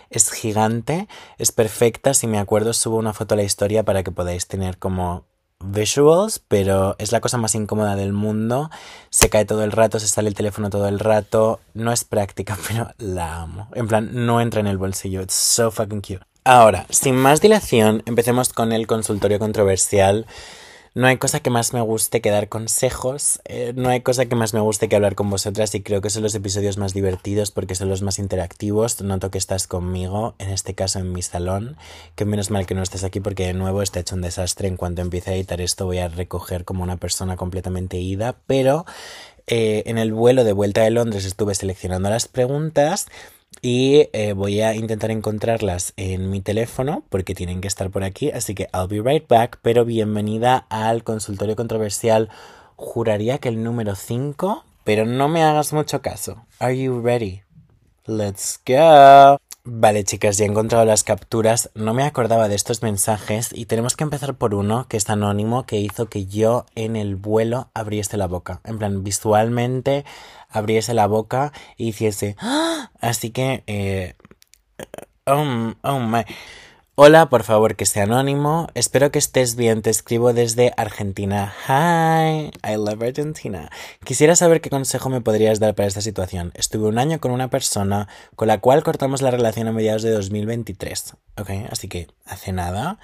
Es 0.09 0.31
gigante, 0.31 1.09
es 1.37 1.53
perfecta, 1.53 2.15
si 2.15 2.27
me 2.27 2.39
acuerdo 2.39 2.73
subo 2.73 2.97
una 2.97 3.13
foto 3.13 3.35
a 3.35 3.37
la 3.37 3.43
historia 3.43 3.85
para 3.85 4.03
que 4.03 4.13
podáis 4.13 4.47
tener 4.47 4.79
como 4.79 5.27
visuals, 5.63 6.39
pero 6.39 6.97
es 6.99 7.13
la 7.13 7.21
cosa 7.21 7.37
más 7.37 7.55
incómoda 7.55 7.97
del 7.97 8.15
mundo. 8.15 8.71
Se 9.11 9.29
cae 9.29 9.45
todo 9.45 9.63
el 9.63 9.73
rato, 9.73 10.01
se 10.01 10.09
sale 10.09 10.29
el 10.29 10.35
teléfono 10.35 10.71
todo 10.71 10.89
el 10.89 10.99
rato. 11.01 11.61
No 11.75 11.93
es 11.93 12.05
práctica, 12.05 12.57
pero 12.69 12.89
la 12.97 13.43
amo. 13.43 13.69
En 13.75 13.87
plan, 13.89 14.09
no 14.13 14.41
entra 14.41 14.61
en 14.61 14.69
el 14.69 14.79
bolsillo. 14.79 15.21
It's 15.21 15.35
so 15.35 15.71
fucking 15.71 16.01
cute. 16.01 16.30
Ahora, 16.45 16.87
sin 16.89 17.17
más 17.17 17.43
dilación, 17.43 18.03
empecemos 18.07 18.53
con 18.55 18.73
el 18.73 18.87
consultorio 18.87 19.39
controversial. 19.39 20.27
No 20.95 21.07
hay 21.07 21.19
cosa 21.19 21.41
que 21.41 21.51
más 21.51 21.75
me 21.75 21.83
guste 21.83 22.23
que 22.23 22.31
dar 22.31 22.49
consejos, 22.49 23.41
eh, 23.45 23.73
no 23.77 23.91
hay 23.91 24.01
cosa 24.01 24.25
que 24.25 24.35
más 24.35 24.55
me 24.55 24.61
guste 24.61 24.89
que 24.89 24.97
hablar 24.97 25.15
con 25.15 25.31
vosotras 25.31 25.73
y 25.75 25.83
creo 25.83 26.01
que 26.01 26.11
son 26.11 26.23
los 26.25 26.35
episodios 26.35 26.79
más 26.79 26.95
divertidos 26.95 27.53
porque 27.53 27.75
son 27.75 27.91
los 27.91 28.03
más 28.03 28.19
interactivos. 28.19 29.01
Noto 29.03 29.31
que 29.31 29.39
estás 29.39 29.67
conmigo, 29.67 30.35
en 30.39 30.49
este 30.49 30.75
caso 30.75 30.99
en 30.99 31.13
mi 31.13 31.21
salón, 31.23 31.77
que 32.17 32.25
menos 32.25 32.51
mal 32.51 32.67
que 32.67 32.75
no 32.75 32.83
estés 32.83 33.05
aquí 33.05 33.21
porque 33.21 33.47
de 33.47 33.55
nuevo 33.55 33.83
está 33.83 34.01
hecho 34.01 34.17
un 34.17 34.23
desastre. 34.23 34.67
En 34.67 34.77
cuanto 34.79 35.03
empiece 35.03 35.31
a 35.31 35.35
editar 35.35 35.61
esto 35.61 35.85
voy 35.85 35.99
a 35.99 36.09
recoger 36.09 36.65
como 36.65 36.83
una 36.83 36.97
persona 36.97 37.37
completamente 37.37 37.99
ida, 37.99 38.35
pero 38.47 38.87
eh, 39.47 39.83
en 39.87 39.99
el 39.99 40.13
vuelo 40.13 40.43
de 40.43 40.55
vuelta 40.55 40.81
de 40.81 40.91
Londres 40.91 41.27
estuve 41.27 41.55
seleccionando 41.55 42.09
las 42.09 42.27
preguntas 42.27 43.07
y 43.63 44.09
eh, 44.13 44.33
voy 44.33 44.61
a 44.61 44.75
intentar 44.75 45.11
encontrarlas 45.11 45.93
en 45.97 46.31
mi 46.31 46.41
teléfono 46.41 47.05
porque 47.09 47.35
tienen 47.35 47.61
que 47.61 47.69
estar 47.69 47.91
por 47.91 48.05
aquí. 48.05 48.31
Así 48.31 48.55
que 48.55 48.69
I'll 48.73 48.89
be 48.89 49.03
right 49.03 49.27
back. 49.29 49.59
Pero 49.63 49.85
bienvenida 49.85 50.67
al 50.71 51.05
consultorio 51.05 51.57
controversial. 51.57 52.31
Juraría 52.77 53.39
que 53.39 53.49
el 53.49 53.63
número 53.63 53.95
5. 53.95 54.65
Pero 54.85 55.05
no 55.05 55.29
me 55.29 55.43
hagas 55.43 55.73
mucho 55.73 56.01
caso. 56.01 56.45
Are 56.59 56.77
you 56.77 57.01
ready? 57.01 57.43
Let's 58.07 58.59
go. 58.67 59.39
Vale, 59.65 60.05
chicas, 60.05 60.39
ya 60.39 60.47
he 60.47 60.49
encontrado 60.49 60.87
las 60.87 61.05
capturas. 61.05 61.71
No 61.75 61.93
me 61.93 62.05
acordaba 62.05 62.49
de 62.49 62.55
estos 62.55 62.83
mensajes 62.83 63.51
y 63.53 63.67
tenemos 63.67 63.95
que 63.95 64.05
empezar 64.05 64.35
por 64.35 64.55
uno 64.55 64.87
que 64.89 64.97
es 64.97 65.11
anónimo 65.11 65.67
que 65.67 65.77
hizo 65.77 66.09
que 66.09 66.25
yo 66.25 66.65
en 66.75 66.97
el 66.97 67.17
vuelo 67.17 67.69
abriese 67.75 68.17
la 68.17 68.27
boca. 68.27 68.61
En 68.65 68.79
plan, 68.79 69.05
visualmente 69.05 70.07
abriese 70.49 70.95
la 70.95 71.07
boca 71.07 71.53
y 71.77 71.89
hiciese. 71.89 72.37
¡Ah! 72.41 72.91
Así 73.01 73.31
que. 73.31 73.63
Eh, 73.67 74.15
oh, 75.27 75.75
oh 75.83 76.01
my. 76.01 76.25
Hola, 77.03 77.31
por 77.31 77.45
favor, 77.45 77.77
que 77.77 77.87
sea 77.87 78.03
anónimo. 78.03 78.69
Espero 78.75 79.11
que 79.11 79.19
estés 79.19 79.57
bien. 79.57 79.81
Te 79.81 79.89
escribo 79.89 80.35
desde 80.35 80.75
Argentina. 80.77 81.55
Hi, 81.67 82.51
I 82.63 82.77
love 82.77 83.03
Argentina. 83.03 83.71
Quisiera 84.05 84.37
saber 84.37 84.61
qué 84.61 84.69
consejo 84.69 85.09
me 85.09 85.23
podrías 85.23 85.61
dar 85.61 85.75
para 85.75 85.89
esta 85.89 86.03
situación. 86.03 86.53
Estuve 86.55 86.89
un 86.89 86.99
año 86.99 87.19
con 87.19 87.31
una 87.33 87.49
persona 87.49 88.07
con 88.37 88.49
la 88.49 88.61
cual 88.61 88.83
cortamos 88.83 89.23
la 89.23 89.31
relación 89.31 89.67
a 89.67 89.73
mediados 89.73 90.03
de 90.03 90.11
2023. 90.11 91.15
Ok, 91.39 91.51
así 91.71 91.89
que 91.89 92.09
hace 92.27 92.53
nada. 92.53 92.99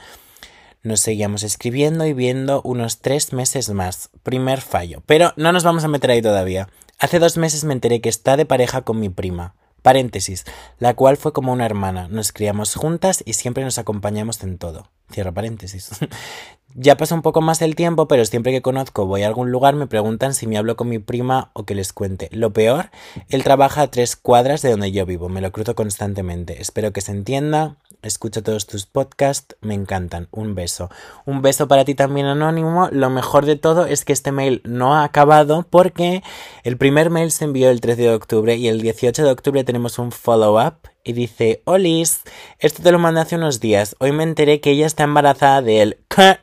Nos 0.83 1.00
seguíamos 1.00 1.43
escribiendo 1.43 2.05
y 2.05 2.12
viendo 2.12 2.61
unos 2.65 2.99
tres 2.99 3.33
meses 3.33 3.71
más. 3.71 4.11
Primer 4.23 4.61
fallo. 4.61 5.03
Pero 5.07 5.33
no 5.37 5.53
nos 5.53 5.65
vamos 5.65 5.85
a 5.85 5.88
meter 5.88 6.11
ahí 6.11 6.21
todavía. 6.21 6.69
Hace 6.99 7.19
dos 7.19 7.38
meses 7.38 7.65
me 7.65 7.73
enteré 7.73 8.03
que 8.03 8.11
está 8.11 8.37
de 8.37 8.45
pareja 8.45 8.83
con 8.83 9.00
mi 9.00 9.09
prima. 9.09 9.55
Paréntesis, 9.87 10.45
la 10.81 10.95
cual 10.95 11.16
fue 11.16 11.33
como 11.33 11.52
una 11.52 11.64
hermana. 11.64 12.09
Nos 12.09 12.33
criamos 12.33 12.75
juntas 12.75 13.23
y 13.25 13.35
siempre 13.35 13.62
nos 13.62 13.78
acompañamos 13.78 14.43
en 14.43 14.59
todo. 14.59 14.88
Cierra 15.12 15.31
paréntesis. 15.31 15.90
ya 16.75 16.97
pasa 16.97 17.14
un 17.14 17.23
poco 17.23 17.40
más 17.40 17.62
el 17.62 17.76
tiempo, 17.76 18.09
pero 18.09 18.25
siempre 18.25 18.50
que 18.50 18.62
conozco 18.62 19.07
voy 19.07 19.23
a 19.23 19.28
algún 19.28 19.52
lugar 19.52 19.76
me 19.76 19.87
preguntan 19.87 20.35
si 20.35 20.49
me 20.49 20.59
hablo 20.59 20.75
con 20.75 20.88
mi 20.88 20.99
prima 20.99 21.52
o 21.52 21.66
que 21.66 21.76
les 21.76 21.93
cuente. 21.93 22.28
Lo 22.33 22.52
peor, 22.52 22.90
él 23.28 23.45
trabaja 23.45 23.83
a 23.83 23.90
tres 23.93 24.16
cuadras 24.16 24.61
de 24.61 24.73
donde 24.73 24.90
yo 24.90 25.07
vivo. 25.07 25.28
Me 25.28 25.40
lo 25.40 25.52
cruzo 25.52 25.76
constantemente. 25.76 26.61
Espero 26.61 26.93
que 26.93 27.00
se 27.00 27.12
entienda. 27.12 27.76
Escucho 28.07 28.43
todos 28.43 28.67
tus 28.67 28.87
podcasts, 28.87 29.57
me 29.61 29.75
encantan. 29.75 30.29
Un 30.31 30.55
beso. 30.55 30.91
Un 31.25 31.43
beso 31.43 31.67
para 31.67 31.85
ti 31.85 31.95
también 31.95 32.27
anónimo. 32.27 32.89
Lo 32.93 33.11
mejor 33.11 33.47
de 33.47 33.57
todo 33.57 33.87
es 33.87 34.05
que 34.05 34.13
este 34.13 34.33
mail 34.33 34.63
no 34.65 34.95
ha 34.95 35.05
acabado 35.05 35.67
porque 35.69 36.23
el 36.63 36.77
primer 36.77 37.11
mail 37.11 37.33
se 37.33 37.45
envió 37.45 37.71
el 37.71 37.81
13 37.81 38.03
de 38.03 38.15
octubre 38.15 38.57
y 38.57 38.69
el 38.69 38.81
18 38.81 39.25
de 39.25 39.31
octubre 39.31 39.65
tenemos 39.65 39.99
un 39.99 40.13
follow-up 40.13 40.89
y 41.03 41.13
dice, 41.13 41.63
Olis, 41.65 42.23
esto 42.59 42.83
te 42.83 42.93
lo 42.93 42.99
mandé 42.99 43.21
hace 43.21 43.37
unos 43.37 43.61
días. 43.61 43.97
Hoy 43.99 44.13
me 44.13 44.23
enteré 44.23 44.61
que 44.61 44.71
ella 44.71 44.87
está 44.87 45.05
embarazada 45.05 45.63
de 45.63 45.83
él. 45.83 45.99
¿Qué? 46.09 46.39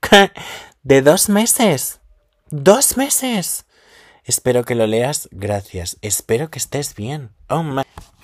¿Qué? 0.00 0.30
¿De 0.82 1.02
dos 1.02 1.28
meses? 1.28 2.00
¿Dos 2.50 2.96
meses? 2.96 3.66
Espero 4.24 4.64
que 4.64 4.74
lo 4.74 4.86
leas. 4.86 5.28
Gracias. 5.32 5.96
Espero 6.02 6.50
que 6.50 6.58
estés 6.58 6.94
bien. 6.94 7.30
Oh, 7.48 7.62
my. 7.62 7.82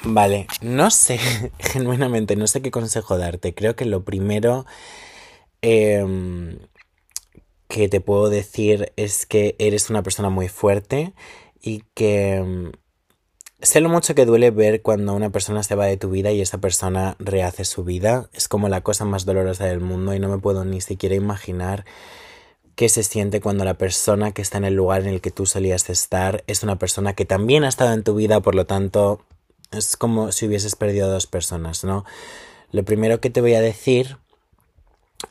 Vale, 0.08 0.46
no 0.60 0.90
sé, 0.92 1.18
genuinamente, 1.58 2.36
no 2.36 2.46
sé 2.46 2.62
qué 2.62 2.70
consejo 2.70 3.18
darte. 3.18 3.54
Creo 3.54 3.74
que 3.74 3.84
lo 3.84 4.04
primero 4.04 4.64
em, 5.62 6.58
que 7.66 7.88
te 7.88 8.00
puedo 8.00 8.30
decir 8.30 8.92
es 8.96 9.26
que 9.26 9.56
eres 9.58 9.90
una 9.90 10.04
persona 10.04 10.30
muy 10.30 10.48
fuerte 10.48 11.12
y 11.60 11.82
que 11.94 12.36
em, 12.36 12.72
sé 13.60 13.80
lo 13.80 13.88
mucho 13.88 14.14
que 14.14 14.26
duele 14.26 14.52
ver 14.52 14.80
cuando 14.80 15.12
una 15.12 15.30
persona 15.30 15.64
se 15.64 15.74
va 15.74 15.86
de 15.86 15.96
tu 15.96 16.08
vida 16.10 16.30
y 16.30 16.40
esa 16.40 16.58
persona 16.58 17.16
rehace 17.18 17.64
su 17.64 17.82
vida. 17.82 18.30
Es 18.32 18.46
como 18.46 18.68
la 18.68 18.82
cosa 18.82 19.04
más 19.04 19.24
dolorosa 19.24 19.64
del 19.66 19.80
mundo 19.80 20.14
y 20.14 20.20
no 20.20 20.28
me 20.28 20.38
puedo 20.38 20.64
ni 20.64 20.80
siquiera 20.80 21.16
imaginar 21.16 21.84
qué 22.76 22.88
se 22.88 23.02
siente 23.02 23.40
cuando 23.40 23.64
la 23.64 23.74
persona 23.74 24.30
que 24.32 24.42
está 24.42 24.58
en 24.58 24.66
el 24.66 24.74
lugar 24.74 25.02
en 25.02 25.08
el 25.08 25.20
que 25.20 25.32
tú 25.32 25.46
solías 25.46 25.90
estar 25.90 26.44
es 26.46 26.62
una 26.62 26.78
persona 26.78 27.14
que 27.14 27.24
también 27.24 27.64
ha 27.64 27.68
estado 27.68 27.92
en 27.92 28.04
tu 28.04 28.14
vida, 28.14 28.40
por 28.40 28.54
lo 28.54 28.66
tanto 28.66 29.20
es 29.76 29.96
como 29.96 30.32
si 30.32 30.46
hubieses 30.46 30.76
perdido 30.76 31.06
a 31.06 31.12
dos 31.12 31.26
personas, 31.26 31.84
¿no? 31.84 32.04
Lo 32.72 32.84
primero 32.84 33.20
que 33.20 33.30
te 33.30 33.40
voy 33.40 33.54
a 33.54 33.60
decir 33.60 34.18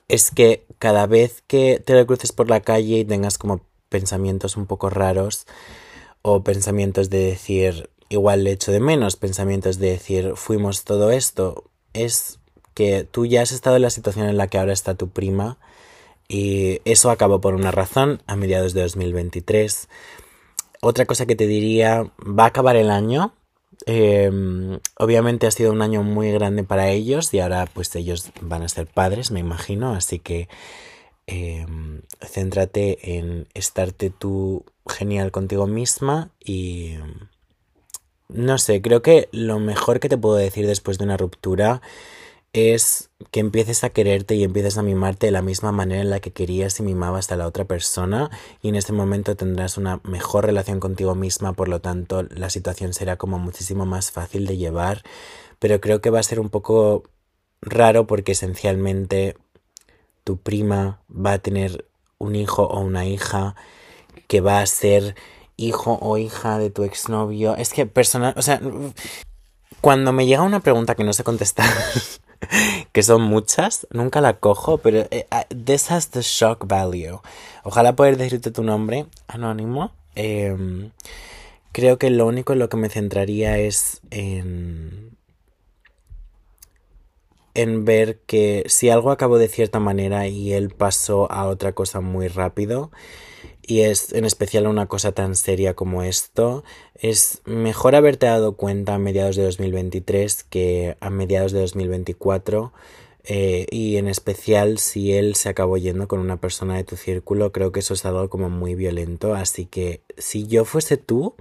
es 0.08 0.32
que 0.32 0.66
cada 0.80 1.06
vez 1.08 1.44
que 1.48 1.82
te 1.84 1.94
lo 1.94 2.06
cruces 2.06 2.32
por 2.32 2.50
la 2.50 2.62
calle 2.62 3.00
y 3.00 3.06
tengas 3.06 3.38
como 3.38 3.62
pensamientos 3.90 4.58
un 4.58 4.66
poco 4.66 4.90
raros 4.90 5.46
o 6.22 6.44
pensamientos 6.44 7.10
de 7.10 7.20
decir 7.20 7.90
igual 8.10 8.44
le 8.44 8.52
echo 8.52 8.72
de 8.72 8.80
menos, 8.80 9.16
pensamientos 9.16 9.80
de 9.80 9.90
decir 9.90 10.34
fuimos 10.36 10.84
todo 10.84 11.12
esto, 11.12 11.66
es 11.94 12.40
que 12.74 13.04
tú 13.04 13.26
ya 13.26 13.42
has 13.42 13.52
estado 13.52 13.78
en 13.78 13.84
la 13.84 13.90
situación 13.90 14.28
en 14.28 14.38
la 14.38 14.48
que 14.48 14.58
ahora 14.58 14.74
está 14.74 14.96
tu 14.96 15.10
prima 15.10 15.58
y 16.28 16.82
eso 16.86 17.10
acabó 17.10 17.42
por 17.42 17.56
una 17.56 17.72
razón 17.72 18.22
a 18.28 18.36
mediados 18.36 18.74
de 18.74 18.82
2023. 18.82 19.88
Otra 20.82 21.06
cosa 21.06 21.26
que 21.26 21.36
te 21.36 21.48
diría, 21.48 22.12
va 22.20 22.44
a 22.44 22.48
acabar 22.48 22.76
el 22.76 22.92
año, 22.92 23.34
Em, 23.86 24.80
obviamente 24.98 25.48
ha 25.48 25.52
sido 25.52 25.72
un 25.72 25.82
año 25.82 26.04
muy 26.04 26.32
grande 26.32 26.64
para 26.64 26.90
ellos 26.90 27.34
y 27.34 27.40
ahora 27.40 27.68
pues 27.72 27.96
ellos 27.96 28.32
van 28.42 28.64
a 28.64 28.70
ser 28.70 28.88
padres, 28.88 29.32
me 29.32 29.40
imagino, 29.40 29.94
así 29.94 30.20
que 30.20 30.48
em, 31.28 32.02
céntrate 32.22 33.18
en 33.18 33.48
estarte 33.54 34.10
tú 34.10 34.66
genial 34.88 35.32
contigo 35.32 35.68
misma 35.68 36.32
y 36.44 36.96
no 38.30 38.58
sé, 38.58 38.82
creo 38.82 39.02
que 39.02 39.30
lo 39.32 39.60
mejor 39.60 40.00
que 40.00 40.10
te 40.10 40.18
puedo 40.18 40.36
decir 40.36 40.68
después 40.68 40.98
de 40.98 41.06
una 41.06 41.18
ruptura 41.18 41.82
es 42.56 43.10
que 43.32 43.42
empieces 43.42 43.84
a 43.84 43.90
quererte 43.90 44.36
y 44.36 44.44
empieces 44.44 44.78
a 44.78 44.82
mimarte 44.82 45.28
de 45.28 45.32
la 45.32 45.42
misma 45.42 45.74
manera 45.74 46.02
en 46.02 46.10
la 46.10 46.22
que 46.22 46.32
querías 46.32 46.80
y 46.80 46.84
mimabas 46.84 47.30
a 47.32 47.36
la 47.36 47.48
otra 47.48 47.66
persona 47.66 48.32
y 48.62 48.70
en 48.70 48.76
este 48.76 48.94
momento 48.94 49.36
tendrás 49.36 49.78
una 49.78 50.00
mejor 50.04 50.46
relación 50.46 50.80
contigo 50.80 51.16
misma, 51.16 51.52
por 51.52 51.68
lo 51.68 51.82
tanto 51.82 52.24
la 52.24 52.50
situación 52.50 52.94
será 52.94 53.18
como 53.18 53.40
muchísimo 53.40 53.86
más 53.86 54.12
fácil 54.12 54.48
de 54.48 54.56
llevar, 54.56 55.04
pero 55.60 55.82
creo 55.82 56.00
que 56.00 56.10
va 56.10 56.20
a 56.20 56.24
ser 56.24 56.40
un 56.40 56.50
poco 56.50 57.04
raro 57.62 58.08
porque 58.08 58.32
esencialmente 58.32 59.36
tu 60.24 60.38
prima 60.38 61.02
va 61.10 61.34
a 61.34 61.40
tener 61.40 61.86
un 62.20 62.36
hijo 62.36 62.64
o 62.64 62.80
una 62.80 63.06
hija 63.06 63.56
que 64.28 64.40
va 64.40 64.62
a 64.62 64.66
ser 64.66 65.16
hijo 65.58 66.00
o 66.02 66.18
hija 66.18 66.58
de 66.58 66.70
tu 66.70 66.84
exnovio. 66.84 67.56
Es 67.58 67.74
que 67.74 67.86
personal, 67.86 68.34
o 68.38 68.42
sea, 68.42 68.62
cuando 69.82 70.14
me 70.14 70.26
llega 70.26 70.42
una 70.42 70.62
pregunta 70.62 70.96
que 70.96 71.04
no 71.04 71.14
sé 71.14 71.24
contestar 71.24 71.70
que 72.92 73.04
son 73.04 73.22
muchas, 73.22 73.88
nunca 73.92 74.22
la 74.22 74.40
cojo, 74.40 74.78
pero 74.78 75.08
eh, 75.12 75.28
ah, 75.32 75.46
this 75.50 75.92
has 75.92 76.10
the 76.10 76.22
shock 76.22 76.68
value. 76.68 77.20
Ojalá 77.64 77.96
poder 77.96 78.18
decirte 78.18 78.52
tu 78.52 78.64
nombre, 78.64 79.06
anónimo. 79.28 79.92
Em, 80.16 80.92
creo 81.72 81.98
que 81.98 82.10
lo 82.10 82.26
único 82.26 82.54
en 82.54 82.60
lo 82.60 82.70
que 82.70 82.78
me 82.78 82.90
centraría 82.90 83.58
es 83.58 84.02
en, 84.12 85.18
en 87.54 87.86
ver 87.86 88.20
que 88.26 88.64
si 88.68 88.90
algo 88.90 89.12
acabó 89.12 89.38
de 89.38 89.48
cierta 89.48 89.80
manera 89.80 90.28
y 90.28 90.54
él 90.54 90.70
pasó 90.70 91.32
a 91.32 91.48
otra 91.48 91.74
cosa 91.74 92.02
muy 92.02 92.28
rápido, 92.28 92.92
y 93.62 93.82
es 93.82 94.14
en 94.14 94.26
especial 94.26 94.68
una 94.68 94.88
cosa 94.88 95.12
tan 95.12 95.36
seria 95.36 95.74
como 95.74 96.04
esto, 96.04 96.64
es 96.96 97.42
mejor 97.46 97.96
haberte 97.96 98.26
dado 98.26 98.56
cuenta 98.56 98.96
a 98.96 99.00
mediados 99.00 99.36
de 99.36 99.44
2023 99.44 100.44
que 100.44 100.98
a 101.00 101.10
mediados 101.10 101.52
de 101.52 101.62
2024 101.62 102.74
Eh, 103.28 103.66
y 103.72 103.98
en 103.98 104.08
especial 104.08 104.78
si 104.78 105.14
él 105.14 105.36
se 105.36 105.50
acabó 105.50 105.78
yendo 105.78 106.08
con 106.08 106.20
una 106.20 106.38
persona 106.38 106.76
de 106.76 106.84
tu 106.84 106.96
círculo, 106.96 107.52
creo 107.52 107.72
que 107.72 107.80
eso 107.80 107.96
es 107.96 108.06
algo 108.06 108.30
como 108.30 108.50
muy 108.50 108.76
violento. 108.76 109.34
Así 109.34 109.66
que 109.66 110.02
si 110.18 110.46
yo 110.48 110.64
fuese 110.66 110.98
tú, 110.98 111.36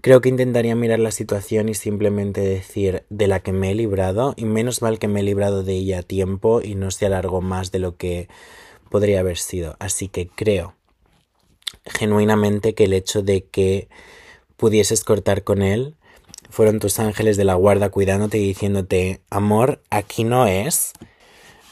creo 0.00 0.20
que 0.20 0.28
intentaría 0.28 0.74
mirar 0.74 0.98
la 0.98 1.10
situación 1.12 1.68
y 1.68 1.74
simplemente 1.74 2.40
decir 2.40 3.04
de 3.08 3.28
la 3.28 3.40
que 3.40 3.52
me 3.52 3.70
he 3.70 3.74
librado. 3.74 4.34
Y 4.36 4.44
menos 4.46 4.82
mal 4.82 4.98
que 4.98 5.08
me 5.08 5.20
he 5.20 5.22
librado 5.22 5.62
de 5.62 5.74
ella 5.74 6.00
a 6.00 6.02
tiempo 6.02 6.60
y 6.62 6.74
no 6.74 6.90
se 6.90 7.06
alargó 7.06 7.40
más 7.40 7.70
de 7.70 7.78
lo 7.78 7.96
que 7.96 8.28
podría 8.90 9.20
haber 9.20 9.38
sido. 9.38 9.76
Así 9.78 10.08
que 10.08 10.28
creo 10.28 10.74
genuinamente 11.86 12.74
que 12.74 12.84
el 12.84 12.92
hecho 12.92 13.22
de 13.22 13.44
que 13.44 13.88
pudieses 14.56 15.04
cortar 15.04 15.44
con 15.44 15.62
él 15.62 15.96
fueron 16.50 16.78
tus 16.78 16.98
ángeles 16.98 17.36
de 17.36 17.44
la 17.44 17.54
guarda 17.54 17.90
cuidándote 17.90 18.38
y 18.38 18.46
diciéndote, 18.46 19.20
amor, 19.30 19.82
aquí 19.90 20.24
no 20.24 20.46
es. 20.46 20.92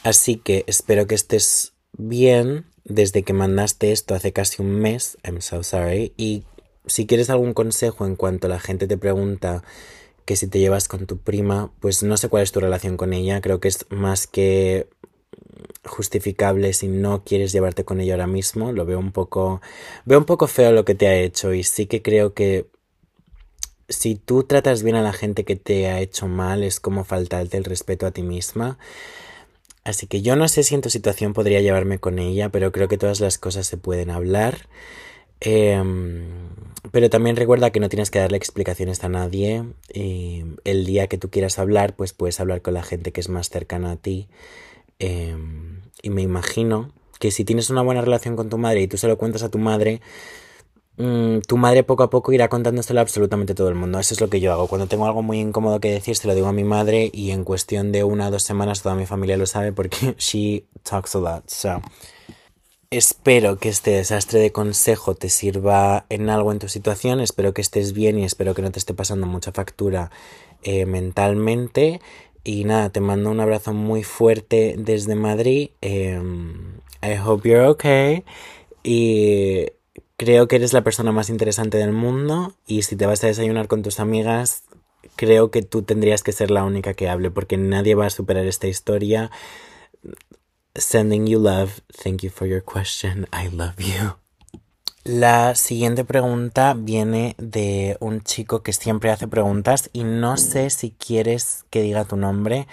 Así 0.03 0.35
que 0.37 0.63
espero 0.67 1.07
que 1.07 1.15
estés 1.15 1.73
bien 1.93 2.65
desde 2.83 3.23
que 3.23 3.33
mandaste 3.33 3.91
esto 3.91 4.13
hace 4.13 4.31
casi 4.33 4.61
un 4.61 4.75
mes. 4.75 5.17
I'm 5.23 5.41
so 5.41 5.63
sorry. 5.63 6.13
Y 6.17 6.43
si 6.85 7.07
quieres 7.07 7.29
algún 7.29 7.53
consejo 7.53 8.05
en 8.05 8.15
cuanto 8.15 8.47
la 8.47 8.59
gente 8.59 8.87
te 8.87 8.97
pregunta 8.97 9.63
que 10.25 10.35
si 10.35 10.47
te 10.47 10.59
llevas 10.59 10.87
con 10.87 11.05
tu 11.05 11.17
prima, 11.17 11.71
pues 11.79 12.03
no 12.03 12.17
sé 12.17 12.29
cuál 12.29 12.43
es 12.43 12.51
tu 12.51 12.59
relación 12.59 12.97
con 12.97 13.13
ella. 13.13 13.41
Creo 13.41 13.59
que 13.59 13.67
es 13.67 13.85
más 13.89 14.27
que 14.27 14.87
justificable 15.85 16.73
si 16.73 16.87
no 16.87 17.23
quieres 17.23 17.51
llevarte 17.51 17.85
con 17.85 18.01
ella 18.01 18.13
ahora 18.13 18.27
mismo. 18.27 18.71
Lo 18.71 18.85
veo 18.85 18.99
un 18.99 19.11
poco. 19.11 19.61
Veo 20.05 20.19
un 20.19 20.25
poco 20.25 20.47
feo 20.47 20.71
lo 20.71 20.85
que 20.85 20.95
te 20.95 21.07
ha 21.07 21.15
hecho. 21.15 21.53
Y 21.53 21.63
sí 21.63 21.85
que 21.85 22.01
creo 22.01 22.33
que 22.33 22.67
si 23.89 24.15
tú 24.15 24.43
tratas 24.43 24.83
bien 24.83 24.95
a 24.95 25.01
la 25.01 25.13
gente 25.13 25.43
que 25.45 25.55
te 25.55 25.87
ha 25.87 25.99
hecho 25.99 26.27
mal, 26.27 26.63
es 26.63 26.79
como 26.79 27.03
faltarte 27.03 27.57
el 27.57 27.63
respeto 27.63 28.05
a 28.05 28.11
ti 28.11 28.23
misma. 28.23 28.77
Así 29.83 30.07
que 30.07 30.21
yo 30.21 30.35
no 30.35 30.47
sé 30.47 30.63
si 30.63 30.73
en 30.73 30.81
tu 30.81 30.89
situación 30.89 31.33
podría 31.33 31.61
llevarme 31.61 31.99
con 31.99 32.17
ella, 32.17 32.49
pero 32.49 32.71
creo 32.71 32.87
que 32.87 32.97
todas 32.97 33.19
las 33.19 33.37
cosas 33.37 33.67
se 33.67 33.77
pueden 33.77 34.09
hablar. 34.09 34.67
Em, 35.39 36.25
pero 36.91 37.09
también 37.09 37.35
recuerda 37.35 37.69
que 37.69 37.79
no 37.79 37.89
tienes 37.89 38.09
que 38.09 38.19
darle 38.19 38.37
explicaciones 38.37 39.03
a 39.03 39.09
nadie. 39.09 39.63
El 39.93 40.85
día 40.85 41.07
que 41.07 41.17
tú 41.19 41.29
quieras 41.29 41.59
hablar, 41.59 41.95
pues 41.95 42.13
puedes 42.13 42.39
hablar 42.39 42.61
con 42.63 42.73
la 42.73 42.83
gente 42.83 43.11
que 43.11 43.21
es 43.21 43.29
más 43.29 43.49
cercana 43.49 43.91
a 43.91 43.95
ti. 43.97 44.27
Em, 44.99 45.81
y 46.01 46.09
me 46.09 46.21
imagino 46.21 46.91
que 47.19 47.31
si 47.31 47.45
tienes 47.45 47.69
una 47.69 47.81
buena 47.81 48.01
relación 48.01 48.35
con 48.35 48.49
tu 48.49 48.57
madre 48.57 48.81
y 48.81 48.87
tú 48.87 48.97
se 48.97 49.07
lo 49.07 49.17
cuentas 49.17 49.43
a 49.43 49.49
tu 49.49 49.57
madre, 49.57 50.01
Mm, 50.97 51.39
tu 51.41 51.57
madre 51.57 51.83
poco 51.83 52.03
a 52.03 52.09
poco 52.09 52.31
irá 52.31 52.47
contándoselo 52.47 52.99
a 53.01 53.03
absolutamente 53.03 53.53
todo 53.53 53.67
el 53.69 53.75
mundo. 53.75 53.99
Eso 53.99 54.13
es 54.13 54.21
lo 54.21 54.29
que 54.29 54.39
yo 54.39 54.53
hago. 54.53 54.67
Cuando 54.67 54.87
tengo 54.87 55.05
algo 55.05 55.21
muy 55.21 55.39
incómodo 55.39 55.79
que 55.79 55.91
decir, 55.91 56.15
se 56.15 56.27
lo 56.27 56.35
digo 56.35 56.47
a 56.47 56.53
mi 56.53 56.63
madre 56.63 57.09
y 57.13 57.31
en 57.31 57.43
cuestión 57.43 57.91
de 57.91 58.03
una 58.03 58.27
o 58.27 58.31
dos 58.31 58.43
semanas 58.43 58.81
toda 58.81 58.95
mi 58.95 59.05
familia 59.05 59.37
lo 59.37 59.45
sabe 59.45 59.73
porque 59.73 60.15
she 60.17 60.65
talks 60.83 61.15
a 61.15 61.19
lot. 61.19 61.43
Espero 62.91 63.57
que 63.57 63.69
este 63.69 63.91
desastre 63.91 64.39
de 64.39 64.51
consejo 64.51 65.15
te 65.15 65.29
sirva 65.29 66.05
en 66.09 66.29
algo 66.29 66.51
en 66.53 66.59
tu 66.59 66.69
situación. 66.69 67.19
Espero 67.19 67.53
que 67.53 67.61
estés 67.61 67.91
bien 67.91 68.17
y 68.17 68.23
espero 68.23 68.53
que 68.53 68.61
no 68.61 68.71
te 68.71 68.79
esté 68.79 68.93
pasando 68.93 69.27
mucha 69.27 69.51
factura 69.51 70.11
eh, 70.63 70.85
mentalmente. 70.85 71.99
Y 72.45 72.63
nada, 72.63 72.89
te 72.91 73.01
mando 73.01 73.29
un 73.29 73.41
abrazo 73.41 73.73
muy 73.73 74.03
fuerte 74.03 74.75
desde 74.77 75.15
Madrid. 75.15 75.71
Em, 75.81 76.77
I 77.03 77.17
hope 77.21 77.49
you're 77.49 77.67
okay. 77.67 78.23
Y 78.83 79.65
Creo 80.17 80.47
que 80.47 80.55
eres 80.55 80.71
la 80.71 80.83
persona 80.83 81.11
más 81.11 81.29
interesante 81.29 81.77
del 81.77 81.91
mundo 81.91 82.53
y 82.65 82.83
si 82.83 82.95
te 82.95 83.05
vas 83.05 83.23
a 83.23 83.27
desayunar 83.27 83.67
con 83.67 83.83
tus 83.83 83.99
amigas, 83.99 84.63
creo 85.17 85.51
que 85.51 85.61
tú 85.61 85.81
tendrías 85.81 86.23
que 86.23 86.31
ser 86.31 86.51
la 86.51 86.63
única 86.63 86.93
que 86.93 87.09
hable 87.09 87.31
porque 87.31 87.57
nadie 87.57 87.95
va 87.95 88.05
a 88.05 88.09
superar 88.09 88.45
esta 88.45 88.67
historia. 88.67 89.29
Sending 90.73 91.27
you 91.27 91.39
love. 91.39 91.81
Thank 92.01 92.21
you 92.21 92.29
for 92.29 92.47
your 92.47 92.63
question. 92.63 93.27
I 93.33 93.49
love 93.49 93.75
you. 93.77 94.24
La 95.07 95.53
siguiente 95.53 96.03
pregunta 96.03 96.73
viene 96.73 97.35
de 97.37 97.95
un 97.99 98.21
chico 98.21 98.63
que 98.63 98.73
siempre 98.73 99.11
hace 99.11 99.27
preguntas 99.27 99.91
y 99.93 100.03
no 100.03 100.35
sé 100.35 100.71
si 100.71 100.89
quieres 100.89 101.63
que 101.69 101.83
diga 101.83 102.05
tu 102.05 102.17
nombre 102.17 102.67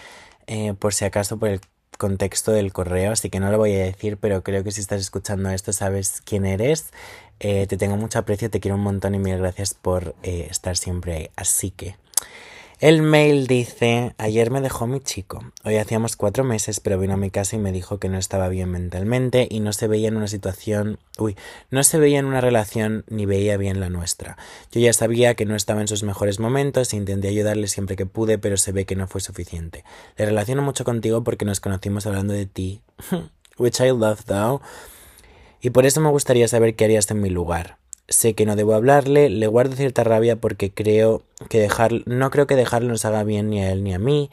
eh, 0.46 0.72
por 0.72 0.94
si 0.94 1.04
acaso 1.04 1.38
por 1.38 1.50
el 1.50 1.60
contexto 1.98 2.50
del 2.50 2.72
correo, 2.72 3.12
así 3.12 3.28
que 3.28 3.38
no 3.38 3.50
lo 3.50 3.58
voy 3.58 3.74
a 3.74 3.84
decir, 3.84 4.16
pero 4.16 4.42
creo 4.42 4.64
que 4.64 4.70
si 4.70 4.80
estás 4.80 5.02
escuchando 5.02 5.50
esto 5.50 5.74
sabes 5.74 6.22
quién 6.24 6.46
eres. 6.46 6.94
Eh, 7.38 7.66
te 7.66 7.76
tengo 7.76 7.98
mucho 7.98 8.18
aprecio, 8.18 8.48
te 8.48 8.60
quiero 8.60 8.76
un 8.76 8.82
montón 8.82 9.14
y 9.14 9.18
mil 9.18 9.36
gracias 9.36 9.74
por 9.74 10.14
eh, 10.22 10.46
estar 10.48 10.78
siempre 10.78 11.14
ahí. 11.14 11.30
Así 11.36 11.70
que 11.70 11.96
el 12.82 13.00
mail 13.00 13.46
dice, 13.46 14.12
ayer 14.18 14.50
me 14.50 14.60
dejó 14.60 14.88
mi 14.88 14.98
chico. 14.98 15.52
Hoy 15.62 15.76
hacíamos 15.76 16.16
cuatro 16.16 16.42
meses, 16.42 16.80
pero 16.80 16.98
vino 16.98 17.14
a 17.14 17.16
mi 17.16 17.30
casa 17.30 17.54
y 17.54 17.60
me 17.60 17.70
dijo 17.70 18.00
que 18.00 18.08
no 18.08 18.18
estaba 18.18 18.48
bien 18.48 18.72
mentalmente 18.72 19.46
y 19.48 19.60
no 19.60 19.72
se 19.72 19.86
veía 19.86 20.08
en 20.08 20.16
una 20.16 20.26
situación, 20.26 20.98
uy, 21.16 21.36
no 21.70 21.84
se 21.84 22.00
veía 22.00 22.18
en 22.18 22.24
una 22.24 22.40
relación 22.40 23.04
ni 23.08 23.24
veía 23.24 23.56
bien 23.56 23.78
la 23.78 23.88
nuestra. 23.88 24.36
Yo 24.72 24.80
ya 24.80 24.92
sabía 24.92 25.36
que 25.36 25.44
no 25.46 25.54
estaba 25.54 25.80
en 25.80 25.86
sus 25.86 26.02
mejores 26.02 26.40
momentos 26.40 26.92
e 26.92 26.96
intenté 26.96 27.28
ayudarle 27.28 27.68
siempre 27.68 27.94
que 27.94 28.04
pude, 28.04 28.38
pero 28.38 28.56
se 28.56 28.72
ve 28.72 28.84
que 28.84 28.96
no 28.96 29.06
fue 29.06 29.20
suficiente. 29.20 29.84
Le 30.16 30.26
relaciono 30.26 30.62
mucho 30.62 30.82
contigo 30.82 31.22
porque 31.22 31.44
nos 31.44 31.60
conocimos 31.60 32.04
hablando 32.08 32.34
de 32.34 32.46
ti, 32.46 32.82
which 33.58 33.78
I 33.78 33.90
love 33.90 34.24
though, 34.24 34.60
y 35.60 35.70
por 35.70 35.86
eso 35.86 36.00
me 36.00 36.10
gustaría 36.10 36.48
saber 36.48 36.74
qué 36.74 36.86
harías 36.86 37.08
en 37.12 37.20
mi 37.20 37.30
lugar 37.30 37.78
sé 38.08 38.34
que 38.34 38.46
no 38.46 38.56
debo 38.56 38.74
hablarle, 38.74 39.30
le 39.30 39.46
guardo 39.46 39.76
cierta 39.76 40.04
rabia 40.04 40.36
porque 40.36 40.72
creo 40.72 41.22
que 41.48 41.60
dejar, 41.60 41.92
no 42.06 42.30
creo 42.30 42.46
que 42.46 42.56
dejarlo 42.56 42.88
nos 42.88 43.04
haga 43.04 43.24
bien 43.24 43.50
ni 43.50 43.62
a 43.62 43.72
él 43.72 43.82
ni 43.84 43.94
a 43.94 43.98
mí, 43.98 44.30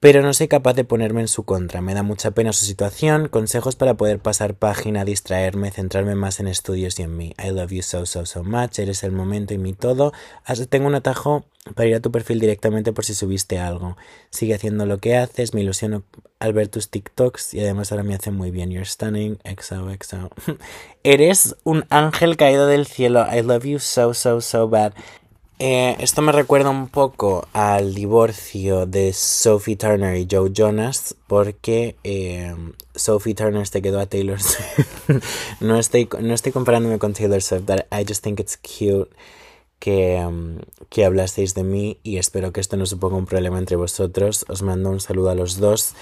pero 0.00 0.22
no 0.22 0.34
soy 0.34 0.48
capaz 0.48 0.74
de 0.74 0.84
ponerme 0.84 1.22
en 1.22 1.28
su 1.28 1.44
contra. 1.44 1.80
Me 1.80 1.94
da 1.94 2.02
mucha 2.02 2.30
pena 2.30 2.52
su 2.52 2.64
situación, 2.64 3.28
consejos 3.28 3.76
para 3.76 3.94
poder 3.94 4.20
pasar 4.20 4.54
página, 4.54 5.04
distraerme, 5.04 5.70
centrarme 5.70 6.14
más 6.14 6.38
en 6.38 6.48
estudios 6.48 6.98
y 6.98 7.02
en 7.02 7.16
mí. 7.16 7.34
I 7.42 7.50
love 7.50 7.72
you 7.72 7.82
so, 7.82 8.06
so, 8.06 8.26
so 8.26 8.44
much, 8.44 8.78
eres 8.78 9.02
el 9.04 9.12
momento 9.12 9.54
y 9.54 9.58
mi 9.58 9.72
todo. 9.72 10.12
Tengo 10.68 10.86
un 10.86 10.94
atajo 10.94 11.46
para 11.74 11.88
ir 11.88 11.94
a 11.94 12.00
tu 12.00 12.10
perfil 12.10 12.40
directamente 12.40 12.92
por 12.92 13.04
si 13.04 13.14
subiste 13.14 13.58
algo. 13.58 13.96
Sigue 14.30 14.54
haciendo 14.54 14.86
lo 14.86 14.98
que 14.98 15.16
haces, 15.16 15.54
me 15.54 15.62
ilusiono 15.62 16.04
al 16.38 16.52
ver 16.52 16.68
tus 16.68 16.90
TikToks 16.90 17.54
y 17.54 17.60
además 17.60 17.90
ahora 17.90 18.04
me 18.04 18.14
hace 18.14 18.30
muy 18.30 18.50
bien. 18.50 18.70
You're 18.70 18.86
stunning, 18.86 19.38
exo, 19.44 19.90
exo. 19.90 20.30
eres 21.02 21.56
un 21.64 21.84
ángel 21.90 22.36
caído 22.36 22.66
del 22.66 22.86
cielo. 22.86 23.26
I 23.32 23.42
love 23.42 23.64
you 23.64 23.78
so, 23.78 24.14
so, 24.14 24.40
so 24.40 24.68
bad. 24.68 24.92
Eh, 25.58 25.96
esto 26.00 26.20
me 26.20 26.32
recuerda 26.32 26.68
un 26.68 26.88
poco 26.88 27.48
al 27.54 27.94
divorcio 27.94 28.84
de 28.84 29.14
Sophie 29.14 29.76
Turner 29.76 30.14
y 30.16 30.28
Joe 30.30 30.50
Jonas 30.52 31.16
porque 31.26 31.96
eh, 32.04 32.54
Sophie 32.94 33.34
Turner 33.34 33.66
se 33.66 33.80
quedó 33.80 33.98
a 34.00 34.06
Taylor 34.06 34.38
Swift. 34.42 35.24
no, 35.60 35.78
estoy, 35.78 36.10
no 36.20 36.34
estoy 36.34 36.52
comparándome 36.52 36.98
con 36.98 37.14
Taylor 37.14 37.40
Swift, 37.40 37.64
but 37.66 37.86
I 37.90 38.04
just 38.06 38.22
think 38.22 38.38
it's 38.38 38.58
cute 38.58 39.08
que, 39.78 40.22
um, 40.26 40.58
que 40.88 41.04
hablasteis 41.04 41.54
de 41.54 41.64
mí 41.64 41.98
y 42.02 42.18
espero 42.18 42.52
que 42.52 42.60
esto 42.60 42.76
no 42.76 42.86
suponga 42.86 43.16
un 43.16 43.26
problema 43.26 43.58
entre 43.58 43.76
vosotros. 43.76 44.44
Os 44.48 44.62
mando 44.62 44.90
un 44.90 45.00
saludo 45.00 45.30
a 45.30 45.34
los 45.34 45.58
dos, 45.58 45.94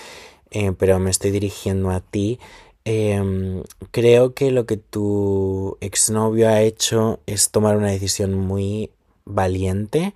eh, 0.50 0.72
pero 0.78 0.98
me 0.98 1.10
estoy 1.10 1.30
dirigiendo 1.30 1.90
a 1.90 2.00
ti. 2.00 2.38
Em, 2.84 3.62
creo 3.90 4.34
que 4.34 4.50
lo 4.50 4.66
que 4.66 4.76
tu 4.76 5.78
exnovio 5.80 6.48
ha 6.48 6.60
hecho 6.62 7.20
es 7.26 7.50
tomar 7.50 7.76
una 7.76 7.90
decisión 7.90 8.34
muy 8.34 8.90
valiente. 9.24 10.14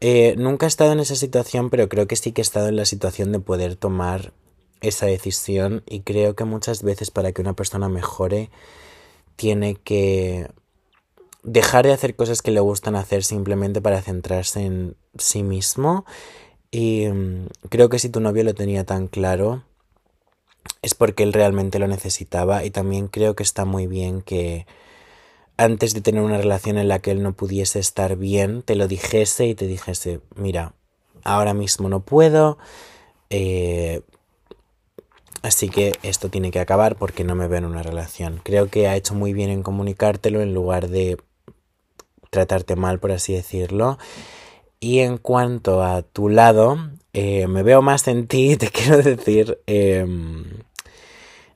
Eh, 0.00 0.34
nunca 0.36 0.66
he 0.66 0.68
estado 0.68 0.92
en 0.92 1.00
esa 1.00 1.16
situación, 1.16 1.70
pero 1.70 1.88
creo 1.88 2.06
que 2.06 2.16
sí 2.16 2.32
que 2.32 2.40
he 2.40 2.42
estado 2.42 2.68
en 2.68 2.76
la 2.76 2.84
situación 2.84 3.32
de 3.32 3.40
poder 3.40 3.76
tomar 3.76 4.32
esa 4.80 5.06
decisión 5.06 5.82
y 5.86 6.00
creo 6.00 6.36
que 6.36 6.44
muchas 6.44 6.82
veces 6.82 7.10
para 7.10 7.32
que 7.32 7.40
una 7.40 7.54
persona 7.54 7.88
mejore 7.88 8.50
tiene 9.36 9.76
que 9.76 10.48
dejar 11.44 11.86
de 11.86 11.92
hacer 11.92 12.16
cosas 12.16 12.42
que 12.42 12.50
le 12.50 12.60
gustan 12.60 12.96
hacer 12.96 13.22
simplemente 13.22 13.80
para 13.80 14.02
centrarse 14.02 14.64
en 14.64 14.96
sí 15.16 15.42
mismo 15.42 16.04
y 16.70 17.06
mm, 17.06 17.46
creo 17.68 17.88
que 17.88 17.98
si 17.98 18.08
tu 18.08 18.20
novio 18.20 18.42
lo 18.44 18.54
tenía 18.54 18.84
tan 18.84 19.06
claro 19.06 19.62
es 20.82 20.94
porque 20.94 21.22
él 21.22 21.32
realmente 21.32 21.78
lo 21.78 21.86
necesitaba 21.86 22.64
y 22.64 22.70
también 22.70 23.08
creo 23.08 23.36
que 23.36 23.42
está 23.42 23.64
muy 23.64 23.86
bien 23.86 24.22
que 24.22 24.66
antes 25.56 25.94
de 25.94 26.00
tener 26.00 26.22
una 26.22 26.38
relación 26.38 26.78
en 26.78 26.88
la 26.88 26.98
que 26.98 27.10
él 27.10 27.22
no 27.22 27.32
pudiese 27.32 27.78
estar 27.78 28.16
bien, 28.16 28.62
te 28.62 28.74
lo 28.74 28.88
dijese 28.88 29.46
y 29.46 29.54
te 29.54 29.66
dijese, 29.66 30.20
mira, 30.34 30.74
ahora 31.22 31.54
mismo 31.54 31.88
no 31.88 32.00
puedo, 32.00 32.58
eh, 33.30 34.02
así 35.42 35.68
que 35.68 35.92
esto 36.02 36.28
tiene 36.28 36.50
que 36.50 36.60
acabar 36.60 36.96
porque 36.96 37.24
no 37.24 37.34
me 37.34 37.46
veo 37.46 37.58
en 37.58 37.66
una 37.66 37.82
relación. 37.82 38.40
Creo 38.42 38.68
que 38.68 38.88
ha 38.88 38.96
hecho 38.96 39.14
muy 39.14 39.32
bien 39.32 39.50
en 39.50 39.62
comunicártelo 39.62 40.40
en 40.40 40.54
lugar 40.54 40.88
de 40.88 41.18
tratarte 42.34 42.76
mal, 42.76 42.98
por 42.98 43.12
así 43.12 43.32
decirlo. 43.32 43.98
Y 44.80 44.98
en 44.98 45.16
cuanto 45.16 45.82
a 45.82 46.02
tu 46.02 46.28
lado, 46.28 46.90
eh, 47.14 47.46
me 47.46 47.62
veo 47.62 47.80
más 47.80 48.06
en 48.08 48.26
ti, 48.26 48.56
te 48.58 48.68
quiero 48.68 48.98
decir, 48.98 49.58
em, 49.66 50.44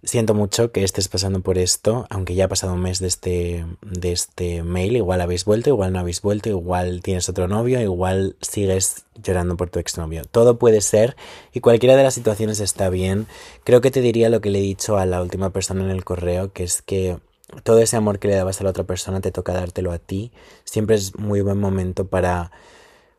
Siento 0.05 0.33
mucho 0.33 0.71
que 0.71 0.85
estés 0.85 1.09
pasando 1.09 1.41
por 1.41 1.59
esto, 1.59 2.07
aunque 2.09 2.37
ya 2.37 2.45
ha 2.45 2.49
pasado 2.49 2.75
un 2.75 2.81
mes 2.81 3.01
de 3.01 3.09
este, 3.09 3.67
de 3.83 4.13
este 4.13 4.63
mail, 4.63 4.97
igual 4.97 5.21
habéis 5.21 5.45
vuelto, 5.45 5.71
igual 5.71 5.93
no 5.93 5.99
habéis 5.99 6.23
vuelto, 6.23 6.49
igual 6.49 7.03
tienes 7.03 7.29
otro 7.29 7.49
novio, 7.49 7.81
igual 7.81 8.37
sigues 8.41 9.05
llorando 9.21 9.57
por 9.57 9.71
tu 9.71 9.81
exnovio. 9.81 10.23
Todo 10.25 10.57
puede 10.57 10.83
ser 10.83 11.17
y 11.53 11.59
cualquiera 11.59 11.97
de 11.97 12.05
las 12.05 12.15
situaciones 12.15 12.61
está 12.61 12.91
bien. 12.91 13.27
Creo 13.65 13.81
que 13.81 13.91
te 13.91 14.01
diría 14.01 14.31
lo 14.31 14.41
que 14.41 14.51
le 14.51 14.61
he 14.61 14.63
dicho 14.63 14.99
a 14.99 15.05
la 15.05 15.21
última 15.21 15.51
persona 15.51 15.83
en 15.83 15.91
el 15.91 16.05
correo, 16.05 16.53
que 16.53 16.63
es 16.63 16.81
que 16.81 17.19
todo 17.63 17.81
ese 17.81 17.97
amor 17.97 18.19
que 18.19 18.29
le 18.29 18.35
dabas 18.35 18.61
a 18.61 18.65
la 18.65 18.71
otra 18.71 18.85
persona 18.85 19.21
te 19.21 19.33
toca 19.33 19.53
dártelo 19.53 19.93
a 19.93 19.99
ti. 19.99 20.33
Siempre 20.65 20.97
es 20.97 21.19
muy 21.19 21.41
buen 21.41 21.59
momento 21.59 22.07
para 22.07 22.51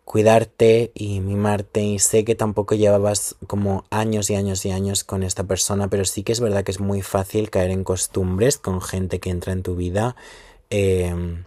cuidarte 0.09 0.91
y 0.95 1.19
mimarte 1.19 1.81
y 1.83 1.99
sé 1.99 2.25
que 2.25 2.33
tampoco 2.33 2.73
llevabas 2.73 3.35
como 3.45 3.85
años 3.91 4.31
y 4.31 4.35
años 4.35 4.65
y 4.65 4.71
años 4.71 5.03
con 5.03 5.21
esta 5.21 5.43
persona, 5.43 5.87
pero 5.87 6.03
sí 6.03 6.23
que 6.23 6.31
es 6.31 6.39
verdad 6.39 6.63
que 6.63 6.71
es 6.71 6.79
muy 6.79 7.03
fácil 7.03 7.51
caer 7.51 7.69
en 7.69 7.83
costumbres 7.83 8.57
con 8.57 8.81
gente 8.81 9.19
que 9.19 9.29
entra 9.29 9.53
en 9.53 9.61
tu 9.61 9.75
vida, 9.75 10.15
em, 10.71 11.45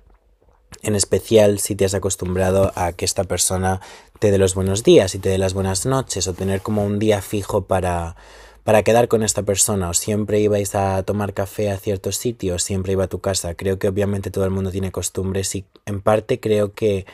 en 0.82 0.94
especial 0.94 1.58
si 1.58 1.74
te 1.74 1.84
has 1.84 1.94
acostumbrado 1.94 2.72
a 2.76 2.92
que 2.92 3.04
esta 3.04 3.24
persona 3.24 3.80
te 4.20 4.30
dé 4.30 4.38
los 4.38 4.54
buenos 4.54 4.84
días 4.84 5.16
y 5.16 5.18
te 5.18 5.30
dé 5.30 5.38
las 5.38 5.54
buenas 5.54 5.84
noches 5.84 6.28
o 6.28 6.32
tener 6.32 6.62
como 6.62 6.84
un 6.84 7.00
día 7.00 7.20
fijo 7.20 7.64
para 7.64 8.14
para 8.64 8.82
quedar 8.82 9.08
con 9.08 9.22
esta 9.22 9.42
persona 9.42 9.90
o 9.90 9.94
siempre 9.94 10.40
ibais 10.40 10.74
a 10.74 11.02
tomar 11.02 11.34
café 11.34 11.70
a 11.70 11.78
ciertos 11.78 12.16
sitios, 12.16 12.62
siempre 12.62 12.92
iba 12.92 13.04
a 13.04 13.08
tu 13.08 13.20
casa. 13.20 13.54
Creo 13.54 13.78
que 13.78 13.88
obviamente 13.88 14.30
todo 14.30 14.44
el 14.44 14.50
mundo 14.50 14.70
tiene 14.70 14.92
costumbres 14.92 15.54
y 15.54 15.64
en 15.86 16.00
parte 16.00 16.38
creo 16.38 16.72
que 16.72 17.06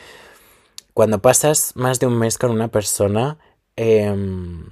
cuando 0.92 1.22
pasas 1.22 1.72
más 1.76 2.00
de 2.00 2.06
un 2.06 2.18
mes 2.18 2.38
con 2.38 2.50
una 2.50 2.68
persona 2.68 3.38
em, 3.76 4.66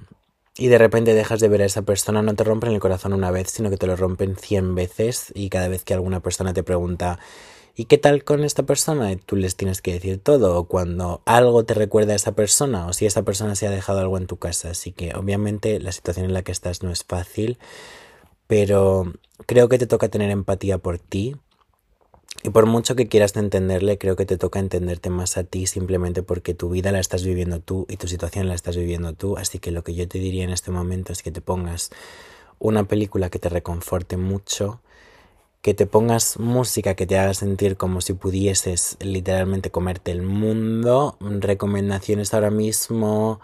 y 0.57 0.67
de 0.67 0.77
repente 0.77 1.13
dejas 1.13 1.39
de 1.39 1.47
ver 1.49 1.61
a 1.61 1.65
esa 1.65 1.83
persona, 1.83 2.21
no 2.21 2.35
te 2.35 2.43
rompen 2.43 2.73
el 2.73 2.79
corazón 2.79 3.13
una 3.13 3.31
vez, 3.31 3.49
sino 3.49 3.69
que 3.69 3.77
te 3.77 3.87
lo 3.87 3.95
rompen 3.95 4.35
cien 4.35 4.75
veces 4.75 5.31
y 5.35 5.49
cada 5.49 5.67
vez 5.69 5.83
que 5.83 5.93
alguna 5.93 6.19
persona 6.19 6.53
te 6.53 6.63
pregunta 6.63 7.19
¿y 7.77 7.85
qué 7.85 7.99
tal 7.99 8.23
con 8.23 8.43
esta 8.43 8.63
persona? 8.63 9.15
Tú 9.17 9.35
les 9.35 9.55
tienes 9.55 9.83
que 9.83 9.93
decir 9.93 10.17
todo, 10.17 10.57
o 10.57 10.67
cuando 10.67 11.21
algo 11.25 11.63
te 11.63 11.75
recuerda 11.75 12.13
a 12.13 12.15
esa 12.15 12.31
persona, 12.33 12.87
o 12.87 12.93
si 12.93 13.05
esa 13.05 13.21
persona 13.21 13.53
se 13.55 13.67
ha 13.67 13.71
dejado 13.71 13.99
algo 13.99 14.17
en 14.17 14.25
tu 14.25 14.37
casa. 14.37 14.71
Así 14.71 14.91
que 14.91 15.13
obviamente 15.15 15.79
la 15.79 15.91
situación 15.91 16.25
en 16.25 16.33
la 16.33 16.41
que 16.41 16.51
estás 16.51 16.81
no 16.81 16.91
es 16.91 17.03
fácil, 17.03 17.59
pero 18.47 19.13
creo 19.45 19.69
que 19.69 19.77
te 19.77 19.85
toca 19.85 20.09
tener 20.09 20.31
empatía 20.31 20.79
por 20.79 20.97
ti, 20.97 21.35
y 22.43 22.49
por 22.49 22.65
mucho 22.65 22.95
que 22.95 23.07
quieras 23.07 23.35
entenderle, 23.35 23.97
creo 23.97 24.15
que 24.15 24.25
te 24.25 24.37
toca 24.37 24.59
entenderte 24.59 25.09
más 25.09 25.37
a 25.37 25.43
ti 25.43 25.65
simplemente 25.65 26.23
porque 26.23 26.53
tu 26.53 26.69
vida 26.69 26.91
la 26.91 26.99
estás 26.99 27.23
viviendo 27.23 27.59
tú 27.59 27.85
y 27.89 27.97
tu 27.97 28.07
situación 28.07 28.47
la 28.47 28.53
estás 28.53 28.75
viviendo 28.77 29.13
tú. 29.13 29.37
Así 29.37 29.59
que 29.59 29.71
lo 29.71 29.83
que 29.83 29.95
yo 29.95 30.07
te 30.07 30.19
diría 30.19 30.43
en 30.43 30.51
este 30.51 30.71
momento 30.71 31.11
es 31.11 31.23
que 31.23 31.31
te 31.31 31.41
pongas 31.41 31.89
una 32.59 32.83
película 32.85 33.29
que 33.29 33.39
te 33.39 33.49
reconforte 33.49 34.17
mucho, 34.17 34.81
que 35.67 35.73
te 35.73 35.85
pongas 35.85 36.39
música 36.39 36.95
que 36.95 37.05
te 37.05 37.19
haga 37.19 37.33
sentir 37.33 37.75
como 37.75 37.99
si 37.99 38.13
pudieses 38.13 38.95
literalmente 39.01 39.69
comerte 39.69 40.11
el 40.11 40.21
mundo. 40.21 41.17
Recomendaciones 41.19 42.33
ahora 42.33 42.51
mismo. 42.51 43.41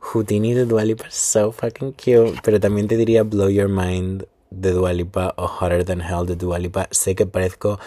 Houdini 0.00 0.52
de 0.52 0.64
Dualipa, 0.64 1.04
so 1.10 1.52
fucking 1.52 1.92
cute. 1.92 2.40
Pero 2.42 2.58
también 2.58 2.88
te 2.88 2.96
diría 2.96 3.22
Blow 3.22 3.50
Your 3.50 3.68
Mind 3.68 4.26
de 4.50 4.72
Dualipa 4.72 5.32
o 5.36 5.44
Hotter 5.44 5.84
Than 5.84 6.00
Hell 6.00 6.26
de 6.26 6.34
Dualipa. 6.34 6.88
Sé 6.90 7.14
que 7.14 7.24
parezco 7.24 7.78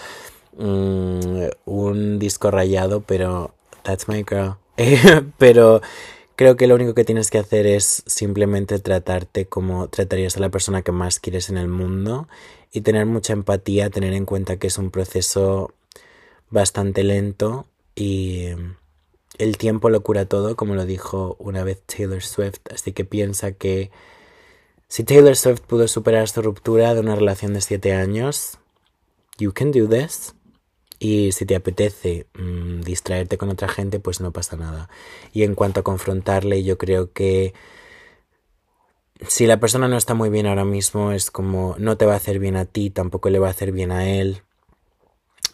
mm, 0.58 1.48
un 1.66 2.20
disco 2.20 2.52
rayado, 2.52 3.02
pero 3.02 3.54
that's 3.84 4.08
my 4.08 4.24
girl. 4.26 4.56
pero 5.38 5.82
creo 6.38 6.56
que 6.56 6.68
lo 6.68 6.76
único 6.76 6.94
que 6.94 7.04
tienes 7.04 7.30
que 7.30 7.40
hacer 7.40 7.68
es 7.68 8.02
simplemente 8.06 8.80
tratarte 8.80 9.46
como 9.46 9.90
tratarías 9.90 10.38
a 10.38 10.40
la 10.40 10.48
persona 10.48 10.84
que 10.84 10.94
más 10.94 11.20
quieres 11.20 11.50
en 11.50 11.58
el 11.58 11.68
mundo 11.68 12.30
y 12.72 12.82
tener 12.82 13.06
mucha 13.06 13.34
empatía, 13.34 13.90
tener 13.90 14.14
en 14.14 14.26
cuenta 14.26 14.58
que 14.58 14.68
es 14.68 14.78
un 14.78 14.92
proceso 14.92 15.74
bastante 16.50 17.04
lento 17.04 17.68
y 17.96 18.50
el 19.38 19.58
tiempo 19.58 19.90
lo 19.90 20.02
cura 20.02 20.26
todo, 20.26 20.56
como 20.56 20.76
lo 20.76 20.86
dijo 20.86 21.36
una 21.40 21.64
vez 21.64 21.82
Taylor 21.86 22.22
Swift, 22.22 22.60
así 22.74 22.92
que 22.92 23.06
piensa 23.06 23.52
que 23.52 23.92
si 24.88 25.04
Taylor 25.04 25.36
Swift 25.36 25.62
pudo 25.62 25.88
superar 25.88 26.30
su 26.30 26.42
ruptura 26.42 26.94
de 26.94 27.02
una 27.02 27.16
relación 27.16 27.54
de 27.54 27.62
7 27.62 27.94
años, 27.94 28.58
you 29.38 29.52
can 29.54 29.72
do 29.72 29.88
this. 29.88 30.34
Y 31.00 31.34
si 31.34 31.46
te 31.46 31.56
apetece 31.56 32.26
mm, 32.34 32.82
distraerte 32.82 33.38
con 33.38 33.50
otra 33.50 33.68
gente, 33.68 34.00
pues 34.00 34.22
no 34.22 34.32
pasa 34.32 34.56
nada. 34.56 34.90
Y 35.34 35.44
en 35.44 35.56
cuanto 35.56 35.82
a 35.82 35.84
confrontarle, 35.84 36.64
yo 36.64 36.78
creo 36.78 37.12
que 37.12 37.54
si 39.28 39.46
la 39.48 39.60
persona 39.60 39.88
no 39.88 39.98
está 39.98 40.14
muy 40.14 40.30
bien 40.30 40.48
ahora 40.48 40.66
mismo, 40.66 41.12
es 41.12 41.32
como 41.32 41.76
no 41.80 41.98
te 41.98 42.06
va 42.06 42.14
a 42.14 42.18
hacer 42.18 42.40
bien 42.40 42.56
a 42.56 42.66
ti, 42.66 42.90
tampoco 42.90 43.30
le 43.30 43.40
va 43.40 43.48
a 43.48 43.52
hacer 43.52 43.72
bien 43.72 43.92
a 43.92 44.08
él. 44.10 44.44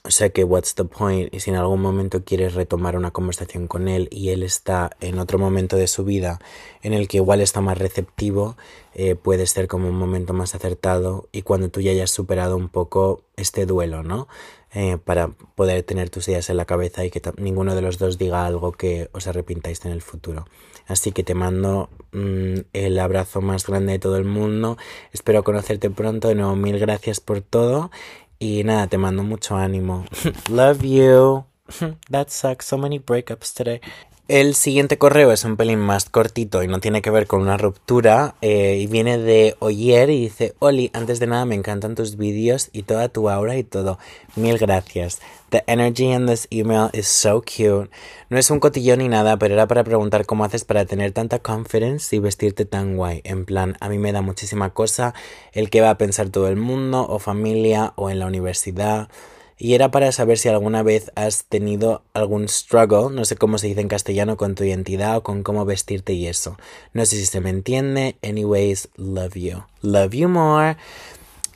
Sea 0.06 0.32
que, 0.32 0.44
what's 0.44 0.76
the 0.76 0.84
point? 0.84 1.34
Y 1.34 1.40
si 1.40 1.50
en 1.50 1.56
algún 1.56 1.82
momento 1.82 2.26
quieres 2.26 2.56
retomar 2.56 2.98
una 2.98 3.12
conversación 3.12 3.68
con 3.68 3.88
él 3.88 4.10
y 4.12 4.32
él 4.32 4.44
está 4.44 4.98
en 5.00 5.18
otro 5.18 5.40
momento 5.40 5.78
de 5.78 5.88
su 5.88 6.04
vida 6.04 6.40
en 6.82 6.92
el 6.92 7.08
que 7.08 7.18
igual 7.18 7.40
está 7.40 7.62
más 7.62 7.78
receptivo, 7.78 8.58
eh, 8.96 9.16
puede 9.16 9.48
ser 9.48 9.70
como 9.70 9.88
un 9.88 9.96
momento 9.96 10.34
más 10.34 10.56
acertado 10.56 11.30
y 11.32 11.44
cuando 11.44 11.70
tú 11.70 11.80
ya 11.80 11.92
hayas 11.92 12.12
superado 12.12 12.58
un 12.58 12.68
poco 12.68 13.24
este 13.38 13.66
duelo, 13.66 14.04
¿no? 14.04 14.28
Eh, 14.74 14.98
para 14.98 15.30
poder 15.30 15.84
tener 15.84 16.10
tus 16.10 16.28
ideas 16.28 16.50
en 16.50 16.58
la 16.58 16.66
cabeza 16.66 17.06
y 17.06 17.10
que 17.10 17.22
ninguno 17.38 17.74
de 17.74 17.82
los 17.82 17.98
dos 17.98 18.18
diga 18.18 18.46
algo 18.46 18.74
que 18.74 19.10
os 19.14 19.28
arrepintáis 19.28 19.86
en 19.86 19.94
el 19.94 20.02
futuro. 20.02 20.48
Así 20.86 21.12
que 21.12 21.24
te 21.24 21.34
mando 21.34 21.90
mm, 22.12 22.56
el 22.74 23.00
abrazo 23.00 23.40
más 23.40 23.66
grande 23.66 23.94
de 23.94 24.00
todo 24.00 24.18
el 24.18 24.26
mundo. 24.26 24.78
Espero 25.12 25.44
conocerte 25.44 25.90
pronto. 25.90 26.28
De 26.28 26.36
nuevo, 26.36 26.56
mil 26.56 26.78
gracias 26.78 27.20
por 27.20 27.42
todo 27.42 27.92
y 28.44 28.64
nada, 28.64 28.88
te 28.88 28.98
mando 28.98 29.24
mucho 29.24 29.56
ánimo. 29.56 30.06
Love 30.50 30.84
you. 30.84 31.46
That 32.10 32.30
sucks. 32.30 32.68
So 32.68 32.78
many 32.78 33.00
breakups 33.00 33.54
today. 33.54 33.80
El 34.30 34.56
siguiente 34.56 34.98
correo 34.98 35.34
es 35.34 35.44
un 35.44 35.58
pelín 35.58 35.80
más 35.80 36.06
cortito 36.06 36.64
y 36.64 36.70
no 36.70 36.80
tiene 36.80 37.02
que 37.02 37.10
ver 37.10 37.28
con 37.28 37.42
una 37.42 37.58
ruptura 37.58 38.36
eh, 38.42 38.78
y 38.80 38.88
viene 38.88 39.18
de 39.18 39.58
Oyer 39.60 40.10
y 40.10 40.22
dice, 40.22 40.56
Oli, 40.60 40.92
antes 40.94 41.20
de 41.20 41.28
nada 41.28 41.44
me 41.44 41.56
encantan 41.56 41.94
tus 41.94 42.16
vídeos 42.16 42.70
y 42.72 42.84
toda 42.84 43.10
tu 43.10 43.30
aura 43.30 43.58
y 43.58 43.66
todo. 43.66 44.00
Mil 44.38 44.58
gracias. 44.58 45.20
The 45.50 45.66
energy 45.68 46.14
in 46.14 46.26
this 46.26 46.48
email 46.52 46.90
is 46.94 47.08
so 47.08 47.42
cute. 47.42 47.90
No 48.30 48.38
es 48.38 48.50
un 48.50 48.62
cotillón 48.62 49.00
ni 49.00 49.10
nada, 49.10 49.36
pero 49.36 49.56
era 49.56 49.68
para 49.68 49.84
preguntar 49.84 50.26
cómo 50.26 50.46
haces 50.46 50.64
para 50.64 50.86
tener 50.86 51.12
tanta 51.12 51.40
confidence 51.40 52.16
y 52.16 52.20
vestirte 52.20 52.64
tan 52.64 52.96
guay. 52.96 53.20
En 53.26 53.44
plan, 53.44 53.76
a 53.82 53.90
mí 53.90 53.98
me 53.98 54.14
da 54.14 54.22
muchísima 54.22 54.70
cosa 54.70 55.14
el 55.52 55.70
que 55.70 55.82
va 55.82 55.90
a 55.90 55.98
pensar 55.98 56.30
todo 56.30 56.48
el 56.48 56.56
mundo 56.56 57.06
o 57.06 57.20
familia 57.20 57.92
o 57.98 58.10
en 58.10 58.20
la 58.20 58.28
universidad 58.28 59.10
y 59.64 59.76
era 59.76 59.92
para 59.92 60.12
saber 60.12 60.38
si 60.38 60.50
alguna 60.50 60.84
vez 60.84 61.10
has 61.16 61.46
tenido 61.46 62.04
algún 62.14 62.50
struggle, 62.50 63.16
no 63.16 63.24
sé 63.24 63.38
cómo 63.38 63.58
se 63.58 63.68
dice 63.68 63.80
en 63.80 63.88
castellano, 63.88 64.36
con 64.36 64.56
tu 64.56 64.66
identidad 64.66 65.16
o 65.16 65.24
con 65.24 65.42
cómo 65.42 65.64
vestirte 65.64 66.12
y 66.12 66.28
eso. 66.28 66.58
No 66.92 67.06
sé 67.06 67.16
si 67.16 67.26
se 67.26 67.40
me 67.40 67.50
entiende. 67.50 68.18
Anyways, 68.22 68.90
love 68.98 69.36
you. 69.36 69.64
Love 69.82 70.12
you 70.12 70.28
more. 70.28 70.76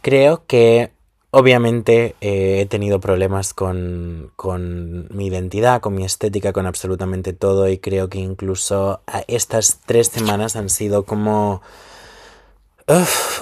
Creo 0.02 0.46
que 0.48 0.92
obviamente 1.32 2.16
eh, 2.22 2.62
he 2.62 2.66
tenido 2.66 3.02
problemas 3.02 3.54
con, 3.54 4.32
con 4.38 5.10
mi 5.14 5.28
identidad, 5.28 5.82
con 5.82 5.94
mi 5.94 6.06
estética, 6.06 6.54
con 6.54 6.66
absolutamente 6.66 7.34
todo 7.34 7.68
y 7.68 7.78
creo 7.78 8.08
que 8.08 8.20
incluso 8.20 9.02
estas 9.28 9.80
tres 9.86 10.08
semanas 10.08 10.56
han 10.56 10.70
sido 10.70 11.04
como 11.04 11.62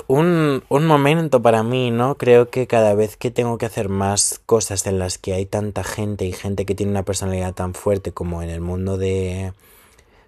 un, 0.07 0.63
un 0.69 0.85
momento 0.87 1.41
para 1.41 1.63
mí, 1.63 1.91
¿no? 1.91 2.15
Creo 2.17 2.49
que 2.49 2.67
cada 2.67 2.95
vez 2.95 3.15
que 3.15 3.31
tengo 3.31 3.57
que 3.57 3.67
hacer 3.67 3.89
más 3.89 4.41
cosas 4.45 4.85
en 4.87 4.99
las 4.99 5.17
que 5.17 5.33
hay 5.33 5.45
tanta 5.45 5.83
gente 5.83 6.25
y 6.25 6.31
gente 6.33 6.65
que 6.65 6.75
tiene 6.75 6.91
una 6.91 7.03
personalidad 7.03 7.53
tan 7.53 7.73
fuerte 7.73 8.11
como 8.11 8.41
en 8.41 8.49
el 8.49 8.61
mundo 8.61 8.97
de, 8.97 9.53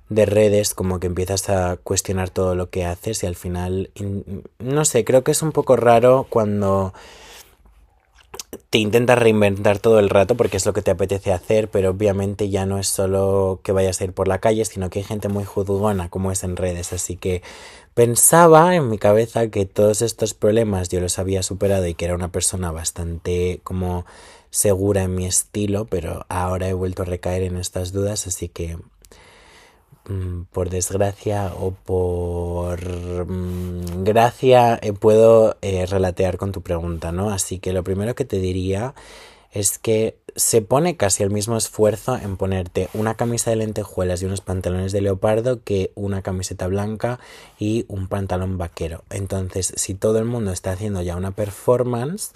de 0.10 0.25
redes, 0.25 0.73
como 0.73 0.99
que 0.99 1.08
empiezas 1.08 1.49
a 1.49 1.77
cuestionar 1.77 2.30
todo 2.30 2.56
lo 2.56 2.69
que 2.69 2.86
haces 2.86 3.23
y 3.23 3.27
al 3.27 3.36
final, 3.36 3.89
no 4.60 4.86
sé, 4.86 5.03
creo 5.03 5.23
que 5.23 5.32
es 5.32 5.41
un 5.41 5.51
poco 5.51 5.75
raro 5.75 6.27
cuando 6.30 6.93
te 8.69 8.77
intentas 8.77 9.17
reinventar 9.17 9.80
todo 9.80 9.99
el 9.99 10.10
rato 10.10 10.36
porque 10.36 10.58
es 10.58 10.65
lo 10.65 10.73
que 10.73 10.82
te 10.82 10.91
apetece 10.91 11.34
hacer, 11.34 11.69
pero 11.69 11.89
obviamente 11.91 12.49
ya 12.49 12.65
no 12.65 12.77
es 12.77 12.88
solo 12.88 13.60
que 13.63 13.71
vayas 13.71 13.99
a 13.99 14.06
ir 14.06 14.13
por 14.13 14.27
la 14.27 14.39
calle, 14.39 14.63
sino 14.65 14.89
que 14.89 14.99
hay 14.99 15.06
gente 15.06 15.27
muy 15.27 15.43
juzgona 15.43 16.10
como 16.10 16.32
es 16.32 16.43
en 16.43 16.56
redes, 16.56 16.93
así 16.93 17.15
que 17.17 17.41
Pensaba 17.97 18.75
en 18.75 18.89
mi 18.91 18.99
cabeza 18.99 19.47
que 19.47 19.65
todos 19.65 20.03
estos 20.03 20.36
problemas 20.36 20.88
yo 20.89 20.99
los 20.99 21.17
había 21.17 21.41
superado 21.41 21.88
y 21.88 21.95
que 21.95 22.05
era 22.05 22.13
una 22.13 22.31
persona 22.31 22.71
bastante 22.71 23.60
como 23.63 24.05
segura 24.51 25.01
en 25.01 25.15
mi 25.15 25.25
estilo, 25.25 25.86
pero 25.86 26.23
ahora 26.29 26.67
he 26.69 26.73
vuelto 26.73 27.01
a 27.01 27.05
recaer 27.05 27.41
en 27.41 27.57
estas 27.57 27.93
dudas, 27.93 28.27
así 28.27 28.49
que 28.49 28.77
mm, 30.07 30.43
por 30.51 30.69
desgracia 30.69 31.51
o 31.60 31.71
por 31.71 32.79
mm, 33.25 34.03
gracia 34.03 34.77
eh, 34.79 34.93
puedo 34.93 35.57
eh, 35.63 35.88
relatear 35.88 36.38
con 36.38 36.51
tu 36.51 36.62
pregunta, 36.62 37.12
¿no? 37.12 37.31
Así 37.31 37.57
que 37.57 37.73
lo 37.73 37.83
primero 37.83 38.13
que 38.13 38.25
te 38.25 38.38
diría 38.38 38.93
es 39.60 39.80
que 39.80 40.17
se 40.36 40.62
pone 40.62 40.98
casi 40.98 41.24
el 41.24 41.32
mismo 41.32 41.58
esfuerzo 41.58 42.15
en 42.15 42.38
ponerte 42.38 42.89
una 42.93 43.15
camisa 43.15 43.50
de 43.50 43.56
lentejuelas 43.56 44.22
y 44.22 44.26
unos 44.26 44.41
pantalones 44.41 44.91
de 44.91 45.02
leopardo 45.02 45.63
que 45.63 45.91
una 45.96 46.22
camiseta 46.22 46.67
blanca 46.67 47.20
y 47.58 47.86
un 47.88 48.08
pantalón 48.08 48.60
vaquero. 48.60 49.04
Entonces, 49.10 49.74
si 49.76 49.96
todo 49.96 50.20
el 50.20 50.26
mundo 50.26 50.52
está 50.52 50.74
haciendo 50.74 51.02
ya 51.02 51.15
una 51.15 51.32
performance, 51.32 52.34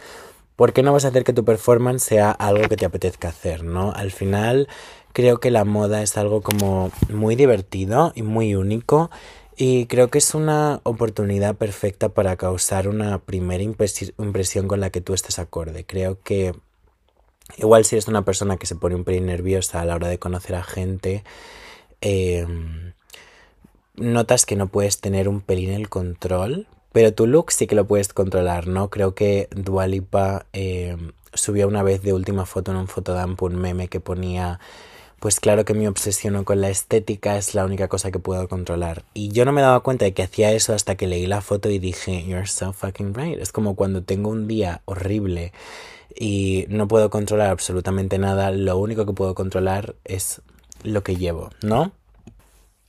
¿por 0.56 0.74
qué 0.74 0.82
no 0.82 0.94
vas 0.94 1.06
a 1.06 1.10
hacer 1.10 1.24
que 1.24 1.34
tu 1.34 1.46
performance 1.46 2.04
sea 2.04 2.32
algo 2.32 2.68
que 2.68 2.76
te 2.76 2.86
apetezca 2.86 3.30
hacer, 3.30 3.64
no? 3.64 3.92
Al 3.92 4.10
final, 4.10 4.68
creo 5.14 5.40
que 5.40 5.52
la 5.52 5.64
moda 5.64 6.02
es 6.02 6.18
algo 6.18 6.42
como 6.42 6.90
muy 7.10 7.36
divertido 7.36 8.14
y 8.16 8.24
muy 8.24 8.56
único 8.56 9.12
y 9.56 9.86
creo 9.86 10.10
que 10.10 10.18
es 10.18 10.34
una 10.34 10.82
oportunidad 10.82 11.56
perfecta 11.56 12.10
para 12.10 12.36
causar 12.36 12.88
una 12.88 13.20
primera 13.20 13.62
impresión 13.62 14.68
con 14.68 14.80
la 14.80 14.90
que 14.90 15.02
tú 15.02 15.14
estés 15.14 15.38
acorde. 15.38 15.86
Creo 15.86 16.20
que 16.24 16.56
igual 17.58 17.86
si 17.86 17.96
eres 17.96 18.08
una 18.08 18.24
persona 18.24 18.58
que 18.58 18.66
se 18.66 18.76
pone 18.76 18.96
un 18.96 19.04
pelín 19.04 19.28
nerviosa 19.28 19.82
a 19.82 19.86
la 19.86 19.96
hora 19.96 20.08
de 20.08 20.20
conocer 20.20 20.56
a 20.56 20.64
gente, 20.64 21.24
em, 22.02 22.94
notas 23.96 24.46
que 24.46 24.56
no 24.56 24.68
puedes 24.68 25.00
tener 25.00 25.28
un 25.28 25.42
pelín 25.42 25.72
el 25.72 25.90
control, 25.90 26.68
pero 26.92 27.14
tu 27.14 27.28
look 27.28 27.52
sí 27.52 27.68
que 27.68 27.76
lo 27.76 27.86
puedes 27.86 28.14
controlar, 28.14 28.68
¿no? 28.68 28.90
Creo 28.90 29.16
que 29.16 29.48
Dualipa 29.52 30.46
eh, 30.54 30.98
subió 31.34 31.68
una 31.68 31.84
vez 31.84 32.02
de 32.02 32.14
última 32.14 32.46
foto 32.46 32.72
en 32.72 32.78
un 32.78 32.88
fotodamp 32.88 33.42
un 33.44 33.56
meme 33.56 33.88
que 33.88 34.00
ponía 34.00 34.60
pues 35.22 35.40
claro 35.40 35.66
que 35.66 35.76
me 35.76 35.88
obsesiono 35.88 36.46
con 36.46 36.62
la 36.62 36.72
estética, 36.72 37.38
es 37.38 37.54
la 37.54 37.64
única 37.64 37.88
cosa 37.88 38.10
que 38.10 38.18
puedo 38.18 38.48
controlar. 38.50 39.04
Y 39.14 39.30
yo 39.30 39.46
no 39.46 39.52
me 39.52 39.62
daba 39.62 39.82
cuenta 39.82 40.04
de 40.04 40.16
que 40.16 40.24
hacía 40.24 40.52
eso 40.52 40.74
hasta 40.74 40.96
que 40.96 41.06
leí 41.06 41.28
la 41.28 41.42
foto 41.42 41.70
y 41.70 41.78
dije, 41.78 42.26
you're 42.26 42.48
so 42.48 42.74
fucking 42.74 43.14
right. 43.14 43.38
Es 43.38 43.52
como 43.52 43.76
cuando 43.76 44.02
tengo 44.02 44.32
un 44.32 44.48
día 44.48 44.82
horrible 44.86 45.54
y 46.15 46.65
no 46.69 46.88
puedo 46.88 47.10
controlar 47.10 47.50
absolutamente 47.50 48.17
nada, 48.17 48.52
lo 48.52 48.78
único 48.78 49.06
que 49.06 49.13
puedo 49.13 49.36
controlar 49.36 49.95
es 50.04 50.41
lo 50.84 51.04
que 51.04 51.15
llevo, 51.15 51.50
¿no? 51.62 51.91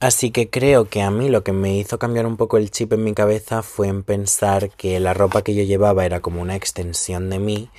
Así 0.01 0.33
que 0.33 0.51
creo 0.51 0.89
que 0.89 1.01
a 1.01 1.13
mí 1.13 1.29
lo 1.29 1.45
que 1.45 1.53
me 1.53 1.77
hizo 1.79 1.99
cambiar 1.99 2.27
un 2.27 2.37
poco 2.37 2.57
el 2.57 2.73
chip 2.73 2.93
en 2.93 3.05
mi 3.05 3.15
cabeza 3.15 3.63
fue 3.63 3.87
en 3.87 4.03
pensar 4.03 4.71
que 4.71 4.99
la 4.99 5.15
ropa 5.15 5.43
que 5.43 5.55
yo 5.55 5.63
llevaba 5.63 6.05
era 6.05 6.19
como 6.19 6.43
una 6.43 6.57
extensión 6.57 7.31
de 7.31 7.39
mí 7.39 7.71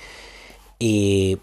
y 0.78 1.38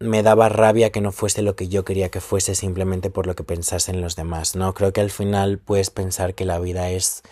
me 0.00 0.24
daba 0.24 0.48
rabia 0.48 0.90
que 0.90 1.00
no 1.00 1.12
fuese 1.12 1.42
lo 1.42 1.54
que 1.54 1.68
yo 1.68 1.84
quería 1.84 2.08
que 2.10 2.20
fuese 2.20 2.56
simplemente 2.56 3.08
por 3.08 3.28
lo 3.28 3.36
que 3.36 3.44
pensasen 3.44 4.00
los 4.00 4.16
demás, 4.16 4.56
¿no? 4.56 4.74
Creo 4.74 4.92
que 4.92 5.00
al 5.00 5.10
final 5.10 5.58
puedes 5.58 5.90
pensar 5.90 6.34
que 6.34 6.44
la 6.44 6.58
vida 6.58 6.90
es 6.90 7.22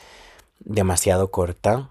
demasiado 0.61 1.33
corta 1.33 1.91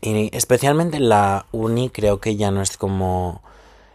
y 0.00 0.34
especialmente 0.36 1.00
la 1.00 1.46
uni 1.52 1.90
creo 1.90 2.20
que 2.20 2.36
ya 2.36 2.50
no 2.50 2.62
es 2.62 2.76
como 2.76 3.42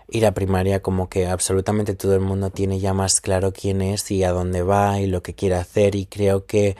ir 0.10 0.26
a 0.26 0.34
primaria, 0.34 0.82
como 0.82 1.08
que 1.10 1.28
absolutamente 1.28 1.96
todo 1.96 2.16
el 2.16 2.22
mundo 2.22 2.50
tiene 2.50 2.80
ya 2.80 2.94
más 2.94 3.22
claro 3.22 3.54
quién 3.54 3.82
es 3.82 4.10
y 4.12 4.24
a 4.24 4.32
dónde 4.32 4.64
va 4.64 5.00
y 5.00 5.08
lo 5.08 5.22
que 5.22 5.36
quiere 5.36 5.56
hacer 5.56 5.96
y 5.96 6.06
creo 6.06 6.46
que 6.46 6.76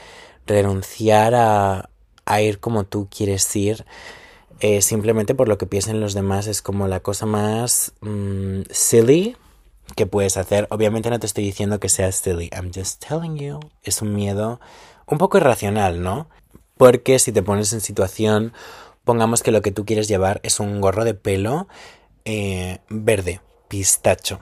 renunciar 0.48 1.36
a, 1.36 1.90
a 2.26 2.42
ir 2.42 2.60
como 2.60 2.86
tú 2.86 3.08
quieres 3.10 3.56
ir 3.56 3.86
eh, 4.62 4.82
simplemente 4.82 5.36
por 5.36 5.48
lo 5.48 5.58
que 5.58 5.66
piensen 5.66 6.02
los 6.02 6.14
demás 6.14 6.48
es 6.48 6.62
como 6.62 6.88
la 6.88 7.00
cosa 7.00 7.26
más 7.26 7.94
mm, 8.02 8.64
silly 8.70 9.38
que 9.96 10.06
puedes 10.06 10.36
hacer. 10.36 10.68
Obviamente 10.70 11.10
no 11.10 11.20
te 11.20 11.28
estoy 11.28 11.46
diciendo 11.46 11.80
que 11.80 11.88
sea 11.88 12.12
silly, 12.12 12.50
I'm 12.54 12.72
just 12.74 13.04
telling 13.06 13.38
you. 13.38 13.60
Es 13.84 14.02
un 14.02 14.14
miedo 14.14 14.60
un 15.06 15.18
poco 15.18 15.38
irracional, 15.38 16.04
¿no? 16.04 16.28
Porque 16.78 17.20
si 17.20 17.32
te 17.32 17.42
pones 17.42 17.72
en 17.72 17.82
situación, 17.82 18.54
pongamos 19.10 19.42
que 19.42 19.50
lo 19.50 19.64
que 19.64 19.72
tú 19.72 19.86
quieres 19.86 20.08
llevar 20.08 20.40
es 20.44 20.60
un 20.60 20.82
gorro 20.82 21.04
de 21.04 21.16
pelo 21.16 21.68
eh, 22.26 22.78
verde, 22.90 23.42
pistacho. 23.68 24.40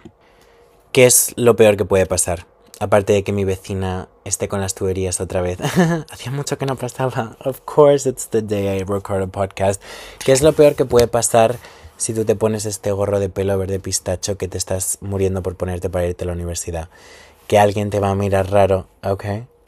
¿Qué 0.91 1.05
es 1.05 1.31
lo 1.37 1.55
peor 1.55 1.77
que 1.77 1.85
puede 1.85 2.05
pasar? 2.05 2.47
Aparte 2.81 3.13
de 3.13 3.23
que 3.23 3.31
mi 3.31 3.45
vecina 3.45 4.09
esté 4.25 4.49
con 4.49 4.59
las 4.59 4.75
tuberías 4.75 5.21
otra 5.21 5.39
vez. 5.39 5.57
Hacía 6.11 6.33
mucho 6.33 6.57
que 6.57 6.65
no 6.65 6.75
pasaba. 6.75 7.37
Of 7.45 7.61
course, 7.61 8.09
it's 8.09 8.27
the 8.27 8.41
day 8.41 8.77
I 8.77 8.83
record 8.83 9.21
a 9.21 9.27
podcast. 9.27 9.81
¿Qué 10.19 10.33
es 10.33 10.41
lo 10.41 10.51
peor 10.51 10.75
que 10.75 10.83
puede 10.83 11.07
pasar 11.07 11.55
si 11.95 12.13
tú 12.13 12.25
te 12.25 12.35
pones 12.35 12.65
este 12.65 12.91
gorro 12.91 13.21
de 13.21 13.29
pelo 13.29 13.57
verde 13.57 13.79
pistacho 13.79 14.37
que 14.37 14.49
te 14.49 14.57
estás 14.57 14.97
muriendo 14.99 15.41
por 15.43 15.55
ponerte 15.55 15.89
para 15.89 16.07
irte 16.07 16.25
a 16.25 16.27
la 16.27 16.33
universidad? 16.33 16.89
Que 17.47 17.57
alguien 17.57 17.89
te 17.89 18.01
va 18.01 18.09
a 18.09 18.15
mirar 18.15 18.51
raro, 18.51 18.89
¿ok? 19.01 19.23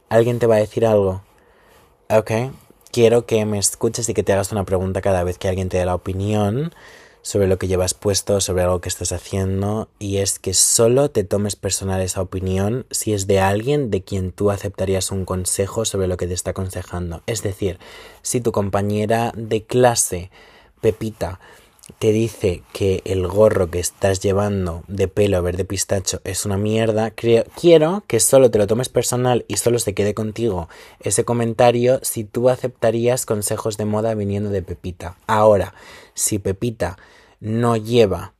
Alguien 0.09 0.39
te 0.39 0.45
va 0.45 0.55
a 0.55 0.59
decir 0.59 0.85
algo, 0.85 1.21
¿ok? 2.09 2.31
Quiero 2.99 3.25
que 3.25 3.45
me 3.45 3.59
escuches 3.59 4.09
y 4.09 4.13
que 4.13 4.23
te 4.23 4.33
hagas 4.33 4.51
una 4.51 4.65
pregunta 4.65 4.99
cada 4.99 5.23
vez 5.23 5.37
que 5.37 5.47
alguien 5.47 5.69
te 5.69 5.77
dé 5.77 5.85
la 5.85 5.95
opinión 5.95 6.73
sobre 7.21 7.47
lo 7.47 7.57
que 7.57 7.69
llevas 7.69 7.93
puesto, 7.93 8.41
sobre 8.41 8.63
algo 8.63 8.81
que 8.81 8.89
estás 8.89 9.13
haciendo, 9.13 9.87
y 9.99 10.17
es 10.17 10.37
que 10.37 10.53
solo 10.53 11.09
te 11.09 11.23
tomes 11.23 11.55
personal 11.55 12.01
esa 12.01 12.21
opinión 12.21 12.85
si 12.91 13.13
es 13.13 13.25
de 13.25 13.39
alguien 13.39 13.89
de 13.89 14.01
quien 14.01 14.33
tú 14.33 14.51
aceptarías 14.51 15.11
un 15.11 15.23
consejo 15.23 15.85
sobre 15.85 16.07
lo 16.07 16.17
que 16.17 16.27
te 16.27 16.33
está 16.33 16.51
aconsejando. 16.51 17.23
Es 17.25 17.41
decir, 17.41 17.79
si 18.21 18.41
tu 18.41 18.51
compañera 18.51 19.31
de 19.33 19.63
clase, 19.63 20.29
Pepita, 20.81 21.39
te 21.99 22.13
dice 22.13 22.63
que 22.71 23.01
el 23.03 23.27
gorro 23.27 23.69
que 23.69 23.79
estás 23.79 24.21
llevando 24.21 24.83
de 24.87 25.09
pelo 25.09 25.43
verde 25.43 25.65
pistacho 25.65 26.21
es 26.23 26.45
una 26.45 26.57
mierda, 26.57 27.11
creo, 27.11 27.43
quiero 27.59 28.03
que 28.07 28.21
solo 28.21 28.49
te 28.49 28.57
lo 28.57 28.67
tomes 28.67 28.87
personal 28.87 29.43
y 29.49 29.57
solo 29.57 29.79
se 29.79 29.93
quede 29.93 30.13
contigo 30.13 30.69
ese 31.01 31.25
comentario 31.25 31.99
si 32.01 32.23
tú 32.23 32.49
aceptarías 32.49 33.25
consejos 33.25 33.75
de 33.75 33.83
moda 33.83 34.15
viniendo 34.15 34.49
de 34.49 34.61
Pepita. 34.61 35.17
Ahora, 35.27 35.73
si 36.13 36.39
Pepita 36.39 36.97
no 37.41 37.75
lleva 37.75 38.33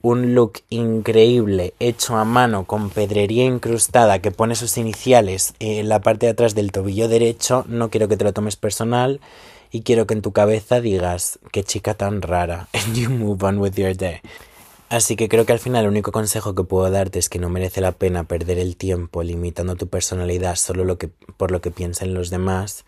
un 0.00 0.34
look 0.34 0.60
increíble 0.68 1.74
hecho 1.80 2.16
a 2.16 2.24
mano 2.24 2.64
con 2.64 2.90
pedrería 2.90 3.44
incrustada 3.44 4.20
que 4.20 4.30
pone 4.30 4.54
sus 4.54 4.76
iniciales 4.76 5.54
en 5.58 5.88
la 5.88 6.00
parte 6.00 6.26
de 6.26 6.32
atrás 6.32 6.54
del 6.54 6.72
tobillo 6.72 7.08
derecho, 7.08 7.64
no 7.66 7.90
quiero 7.90 8.06
que 8.06 8.16
te 8.16 8.24
lo 8.24 8.32
tomes 8.32 8.56
personal 8.56 9.20
y 9.74 9.82
quiero 9.82 10.06
que 10.06 10.14
en 10.14 10.22
tu 10.22 10.32
cabeza 10.32 10.80
digas 10.80 11.40
qué 11.50 11.64
chica 11.64 11.94
tan 11.94 12.22
rara 12.22 12.68
and 12.72 12.94
you 12.94 13.10
move 13.10 13.44
on 13.44 13.58
with 13.58 13.72
your 13.72 13.96
day. 13.96 14.20
Así 14.88 15.16
que 15.16 15.28
creo 15.28 15.46
que 15.46 15.52
al 15.52 15.58
final 15.58 15.82
el 15.82 15.90
único 15.90 16.12
consejo 16.12 16.54
que 16.54 16.62
puedo 16.62 16.88
darte 16.92 17.18
es 17.18 17.28
que 17.28 17.40
no 17.40 17.48
merece 17.48 17.80
la 17.80 17.90
pena 17.90 18.22
perder 18.22 18.60
el 18.60 18.76
tiempo 18.76 19.24
limitando 19.24 19.74
tu 19.74 19.88
personalidad 19.88 20.54
solo 20.54 20.96
por 21.36 21.50
lo 21.50 21.60
que 21.60 21.72
piensan 21.72 22.14
los 22.14 22.30
demás 22.30 22.84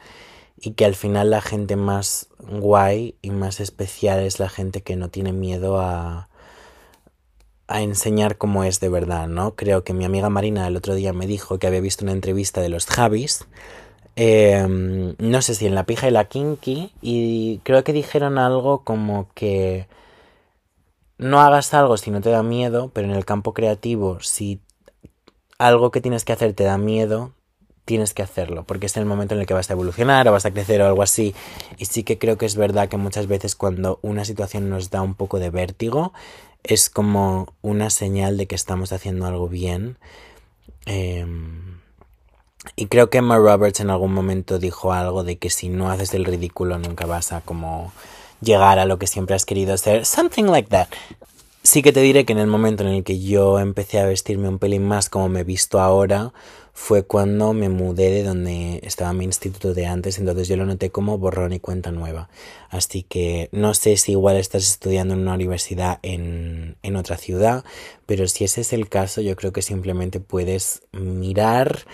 y 0.60 0.74
que 0.74 0.84
al 0.84 0.94
final 0.94 1.30
la 1.30 1.40
gente 1.40 1.74
más 1.74 2.28
guay 2.38 3.16
y 3.20 3.30
más 3.30 3.58
especial 3.58 4.20
es 4.20 4.38
la 4.38 4.48
gente 4.48 4.82
que 4.82 4.94
no 4.94 5.08
tiene 5.08 5.32
miedo 5.32 5.80
a, 5.80 6.28
a 7.66 7.82
enseñar 7.82 8.38
cómo 8.38 8.62
es 8.62 8.78
de 8.78 8.90
verdad, 8.90 9.26
¿no? 9.26 9.56
Creo 9.56 9.82
que 9.82 9.92
mi 9.92 10.04
amiga 10.04 10.30
Marina 10.30 10.68
el 10.68 10.76
otro 10.76 10.94
día 10.94 11.12
me 11.12 11.26
dijo 11.26 11.58
que 11.58 11.66
había 11.66 11.80
visto 11.80 12.04
una 12.04 12.12
entrevista 12.12 12.60
de 12.60 12.68
los 12.68 12.86
Javis 12.86 13.44
Em, 14.16 15.14
no 15.18 15.42
sé 15.42 15.54
si 15.54 15.66
en 15.66 15.74
la 15.74 15.84
pija 15.84 16.08
y 16.08 16.10
la 16.10 16.24
kinky. 16.24 16.92
Y 17.02 17.60
creo 17.64 17.84
que 17.84 17.92
dijeron 17.92 18.38
algo 18.38 18.82
como 18.82 19.28
que 19.34 19.86
no 21.18 21.40
hagas 21.40 21.72
algo 21.74 21.96
si 21.96 22.10
no 22.10 22.20
te 22.20 22.30
da 22.30 22.42
miedo, 22.42 22.90
pero 22.92 23.08
en 23.08 23.14
el 23.14 23.24
campo 23.24 23.54
creativo, 23.54 24.20
si 24.20 24.60
algo 25.58 25.90
que 25.90 26.00
tienes 26.00 26.24
que 26.24 26.32
hacer 26.32 26.54
te 26.54 26.64
da 26.64 26.78
miedo, 26.78 27.32
tienes 27.84 28.14
que 28.14 28.22
hacerlo, 28.22 28.64
porque 28.64 28.86
es 28.86 28.96
el 28.96 29.06
momento 29.06 29.34
en 29.34 29.40
el 29.40 29.46
que 29.46 29.54
vas 29.54 29.70
a 29.70 29.74
evolucionar 29.74 30.28
o 30.28 30.32
vas 30.32 30.44
a 30.46 30.50
crecer 30.50 30.82
o 30.82 30.86
algo 30.86 31.02
así. 31.02 31.34
Y 31.78 31.86
sí 31.86 32.02
que 32.04 32.18
creo 32.18 32.38
que 32.38 32.46
es 32.46 32.56
verdad 32.56 32.88
que 32.88 32.96
muchas 32.96 33.26
veces 33.28 33.54
cuando 33.56 33.98
una 34.02 34.24
situación 34.24 34.68
nos 34.70 34.90
da 34.90 35.02
un 35.02 35.14
poco 35.14 35.38
de 35.38 35.50
vértigo, 35.50 36.12
es 36.64 36.90
como 36.90 37.54
una 37.62 37.90
señal 37.90 38.36
de 38.38 38.46
que 38.46 38.56
estamos 38.56 38.92
haciendo 38.92 39.26
algo 39.26 39.48
bien. 39.48 39.98
Eh, 40.86 41.26
y 42.74 42.86
creo 42.86 43.10
que 43.10 43.18
Emma 43.18 43.36
Roberts 43.36 43.80
en 43.80 43.90
algún 43.90 44.12
momento 44.12 44.58
dijo 44.58 44.92
algo 44.92 45.22
de 45.24 45.38
que 45.38 45.50
si 45.50 45.68
no 45.68 45.90
haces 45.90 46.14
el 46.14 46.24
ridículo 46.24 46.78
nunca 46.78 47.06
vas 47.06 47.32
a 47.32 47.40
como 47.40 47.92
llegar 48.40 48.78
a 48.78 48.86
lo 48.86 48.98
que 48.98 49.06
siempre 49.06 49.34
has 49.36 49.44
querido 49.44 49.76
ser. 49.76 50.04
Something 50.04 50.44
like 50.44 50.68
that. 50.70 50.88
Sí 51.62 51.82
que 51.82 51.92
te 51.92 52.00
diré 52.00 52.24
que 52.24 52.32
en 52.32 52.38
el 52.38 52.46
momento 52.46 52.84
en 52.84 52.90
el 52.90 53.04
que 53.04 53.20
yo 53.20 53.58
empecé 53.58 53.98
a 53.98 54.06
vestirme 54.06 54.48
un 54.48 54.58
pelín 54.58 54.86
más 54.86 55.08
como 55.08 55.28
me 55.28 55.40
he 55.40 55.44
visto 55.44 55.80
ahora, 55.80 56.32
fue 56.72 57.04
cuando 57.04 57.54
me 57.54 57.70
mudé 57.70 58.10
de 58.10 58.22
donde 58.22 58.80
estaba 58.82 59.14
mi 59.14 59.24
instituto 59.24 59.72
de 59.72 59.86
antes, 59.86 60.18
entonces 60.18 60.46
yo 60.46 60.58
lo 60.58 60.66
noté 60.66 60.90
como 60.90 61.16
borrón 61.16 61.54
y 61.54 61.58
cuenta 61.58 61.90
nueva. 61.90 62.28
Así 62.68 63.02
que 63.02 63.48
no 63.50 63.72
sé 63.72 63.96
si 63.96 64.12
igual 64.12 64.36
estás 64.36 64.68
estudiando 64.68 65.14
en 65.14 65.20
una 65.20 65.34
universidad 65.34 65.98
en, 66.02 66.76
en 66.82 66.96
otra 66.96 67.16
ciudad, 67.16 67.64
pero 68.04 68.28
si 68.28 68.44
ese 68.44 68.60
es 68.60 68.74
el 68.74 68.90
caso, 68.90 69.22
yo 69.22 69.34
creo 69.36 69.52
que 69.52 69.62
simplemente 69.62 70.20
puedes 70.20 70.82
mirar 70.92 71.86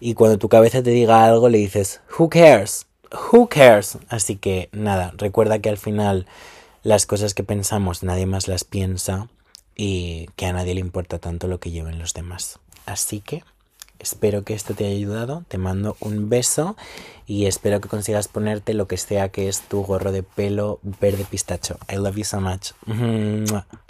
y 0.00 0.14
cuando 0.14 0.38
tu 0.38 0.48
cabeza 0.48 0.82
te 0.82 0.90
diga 0.90 1.24
algo 1.24 1.48
le 1.48 1.58
dices, 1.58 2.00
who 2.18 2.28
cares? 2.28 2.86
Who 3.32 3.48
cares? 3.48 3.98
Así 4.08 4.36
que 4.36 4.68
nada, 4.72 5.12
recuerda 5.16 5.58
que 5.58 5.68
al 5.68 5.78
final 5.78 6.26
las 6.82 7.06
cosas 7.06 7.34
que 7.34 7.44
pensamos 7.44 8.02
nadie 8.02 8.26
más 8.26 8.48
las 8.48 8.64
piensa 8.64 9.28
y 9.76 10.26
que 10.36 10.46
a 10.46 10.52
nadie 10.52 10.74
le 10.74 10.80
importa 10.80 11.18
tanto 11.18 11.48
lo 11.48 11.58
que 11.58 11.70
lleven 11.70 11.98
los 11.98 12.14
demás. 12.14 12.58
Así 12.86 13.20
que 13.20 13.42
espero 13.98 14.44
que 14.44 14.54
esto 14.54 14.74
te 14.74 14.84
haya 14.84 14.96
ayudado, 14.96 15.44
te 15.48 15.58
mando 15.58 15.96
un 16.00 16.28
beso 16.28 16.76
y 17.26 17.46
espero 17.46 17.80
que 17.80 17.88
consigas 17.88 18.28
ponerte 18.28 18.74
lo 18.74 18.86
que 18.86 18.98
sea 18.98 19.30
que 19.30 19.48
es 19.48 19.62
tu 19.62 19.82
gorro 19.82 20.12
de 20.12 20.22
pelo 20.22 20.78
verde 20.82 21.24
pistacho. 21.28 21.78
I 21.90 21.96
love 21.96 22.16
you 22.16 22.24
so 22.24 22.40
much. 22.40 22.72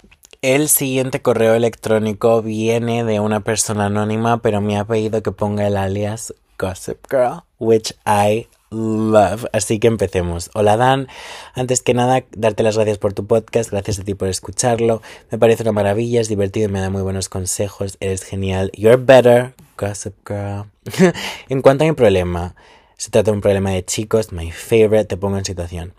El 0.45 0.69
siguiente 0.69 1.23
correo 1.23 1.55
electrónico 1.55 2.43
viene 2.43 3.03
de 3.03 3.19
una 3.19 3.39
persona 3.39 3.87
anónima, 3.87 4.43
pero 4.43 4.61
me 4.61 4.77
ha 4.77 4.85
pedido 4.85 5.23
que 5.23 5.31
ponga 5.31 5.65
el 5.65 5.75
alias 5.75 6.35
Gossip 6.59 6.99
Girl, 7.09 7.41
which 7.57 7.95
I 8.05 8.47
love. 8.69 9.47
Así 9.53 9.79
que 9.79 9.87
empecemos. 9.87 10.51
Hola 10.53 10.77
Dan, 10.77 11.07
antes 11.55 11.81
que 11.81 11.95
nada, 11.95 12.25
darte 12.37 12.61
las 12.61 12.75
gracias 12.75 12.99
por 12.99 13.13
tu 13.13 13.25
podcast, 13.25 13.71
gracias 13.71 13.97
a 13.97 14.03
ti 14.03 14.13
por 14.13 14.27
escucharlo. 14.27 15.01
Me 15.31 15.39
parece 15.39 15.63
una 15.63 15.71
maravilla, 15.71 16.21
es 16.21 16.27
divertido 16.27 16.69
y 16.69 16.71
me 16.71 16.79
da 16.79 16.91
muy 16.91 17.01
buenos 17.01 17.27
consejos. 17.27 17.97
Eres 17.99 18.21
genial. 18.21 18.69
You're 18.75 19.03
better, 19.03 19.55
Gossip 19.79 20.13
Girl. 20.27 20.65
en 21.49 21.63
cuanto 21.63 21.85
a 21.85 21.87
mi 21.87 21.93
problema, 21.93 22.53
se 22.97 23.09
trata 23.09 23.31
de 23.31 23.37
un 23.37 23.41
problema 23.41 23.71
de 23.71 23.83
chicos, 23.83 24.31
my 24.31 24.51
favorite, 24.51 25.05
te 25.05 25.17
pongo 25.17 25.39
en 25.39 25.45
situación. 25.45 25.95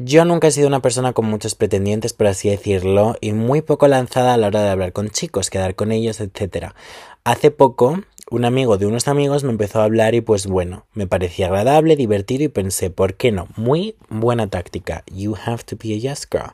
Yo 0.00 0.24
nunca 0.24 0.46
he 0.46 0.52
sido 0.52 0.68
una 0.68 0.80
persona 0.80 1.12
con 1.12 1.26
muchos 1.26 1.56
pretendientes, 1.56 2.12
por 2.12 2.28
así 2.28 2.48
decirlo, 2.48 3.16
y 3.20 3.32
muy 3.32 3.62
poco 3.62 3.88
lanzada 3.88 4.34
a 4.34 4.36
la 4.36 4.46
hora 4.46 4.62
de 4.62 4.70
hablar 4.70 4.92
con 4.92 5.10
chicos, 5.10 5.50
quedar 5.50 5.74
con 5.74 5.90
ellos, 5.90 6.20
etc. 6.20 6.68
Hace 7.24 7.50
poco, 7.50 8.02
un 8.30 8.44
amigo 8.44 8.78
de 8.78 8.86
unos 8.86 9.08
amigos 9.08 9.42
me 9.42 9.50
empezó 9.50 9.80
a 9.80 9.84
hablar 9.84 10.14
y 10.14 10.20
pues 10.20 10.46
bueno, 10.46 10.86
me 10.94 11.08
parecía 11.08 11.46
agradable, 11.46 11.96
divertido 11.96 12.44
y 12.44 12.48
pensé, 12.48 12.90
¿por 12.90 13.14
qué 13.14 13.32
no? 13.32 13.48
Muy 13.56 13.96
buena 14.08 14.46
táctica. 14.46 15.02
You 15.12 15.34
have 15.34 15.64
to 15.64 15.74
be 15.74 15.92
a 15.94 15.96
yes 15.96 16.28
girl. 16.30 16.52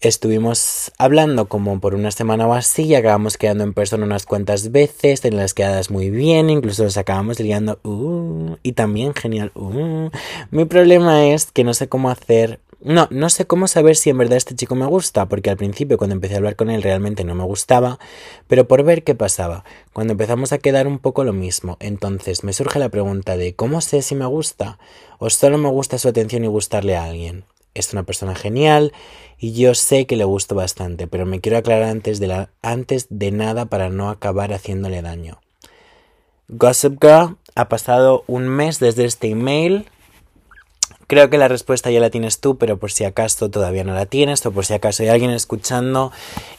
Estuvimos 0.00 0.92
hablando 0.98 1.46
como 1.46 1.80
por 1.80 1.94
una 1.94 2.10
semana 2.10 2.46
o 2.46 2.52
así 2.52 2.82
y 2.82 2.94
acabamos 2.94 3.38
quedando 3.38 3.64
en 3.64 3.72
persona 3.72 4.04
unas 4.04 4.26
cuantas 4.26 4.70
veces, 4.70 5.24
en 5.24 5.36
las 5.36 5.54
quedadas 5.54 5.90
muy 5.90 6.10
bien, 6.10 6.50
incluso 6.50 6.84
nos 6.84 6.98
acabamos 6.98 7.40
liando, 7.40 7.78
uh, 7.84 8.56
y 8.62 8.72
también 8.72 9.14
genial, 9.14 9.50
uh. 9.54 10.10
Mi 10.50 10.66
problema 10.66 11.26
es 11.28 11.50
que 11.50 11.64
no 11.64 11.72
sé 11.72 11.88
cómo 11.88 12.10
hacer, 12.10 12.60
no, 12.82 13.08
no 13.10 13.30
sé 13.30 13.46
cómo 13.46 13.66
saber 13.66 13.96
si 13.96 14.10
en 14.10 14.18
verdad 14.18 14.36
este 14.36 14.54
chico 14.54 14.74
me 14.74 14.84
gusta, 14.84 15.26
porque 15.26 15.48
al 15.48 15.56
principio 15.56 15.96
cuando 15.96 16.14
empecé 16.14 16.34
a 16.34 16.36
hablar 16.36 16.56
con 16.56 16.68
él 16.68 16.82
realmente 16.82 17.24
no 17.24 17.34
me 17.34 17.44
gustaba, 17.44 17.98
pero 18.46 18.68
por 18.68 18.82
ver 18.82 19.04
qué 19.04 19.14
pasaba, 19.14 19.64
cuando 19.94 20.12
empezamos 20.12 20.52
a 20.52 20.58
quedar 20.58 20.86
un 20.86 20.98
poco 20.98 21.24
lo 21.24 21.32
mismo, 21.32 21.78
entonces 21.80 22.44
me 22.44 22.52
surge 22.52 22.78
la 22.78 22.90
pregunta 22.90 23.38
de 23.38 23.54
¿cómo 23.54 23.80
sé 23.80 24.02
si 24.02 24.14
me 24.14 24.26
gusta? 24.26 24.78
¿O 25.18 25.30
solo 25.30 25.56
me 25.56 25.70
gusta 25.70 25.96
su 25.96 26.08
atención 26.08 26.44
y 26.44 26.48
gustarle 26.48 26.94
a 26.94 27.04
alguien? 27.04 27.46
Es 27.74 27.92
una 27.92 28.04
persona 28.04 28.34
genial 28.34 28.92
y 29.38 29.52
yo 29.52 29.74
sé 29.74 30.06
que 30.06 30.16
le 30.16 30.24
gusto 30.24 30.54
bastante, 30.54 31.06
pero 31.06 31.26
me 31.26 31.40
quiero 31.40 31.58
aclarar 31.58 31.88
antes 31.88 32.20
de, 32.20 32.28
la, 32.28 32.50
antes 32.62 33.06
de 33.10 33.30
nada 33.30 33.66
para 33.66 33.90
no 33.90 34.08
acabar 34.08 34.52
haciéndole 34.52 35.02
daño. 35.02 35.40
Gossip 36.48 37.02
Girl, 37.02 37.36
ha 37.54 37.68
pasado 37.68 38.24
un 38.26 38.48
mes 38.48 38.78
desde 38.80 39.04
este 39.04 39.28
email. 39.28 39.86
Creo 41.06 41.28
que 41.28 41.38
la 41.38 41.48
respuesta 41.48 41.90
ya 41.90 42.00
la 42.00 42.10
tienes 42.10 42.40
tú, 42.40 42.56
pero 42.56 42.78
por 42.78 42.90
si 42.90 43.04
acaso 43.04 43.50
todavía 43.50 43.84
no 43.84 43.94
la 43.94 44.06
tienes, 44.06 44.44
o 44.46 44.52
por 44.52 44.64
si 44.64 44.72
acaso 44.72 45.02
hay 45.02 45.10
alguien 45.10 45.30
escuchando 45.30 46.12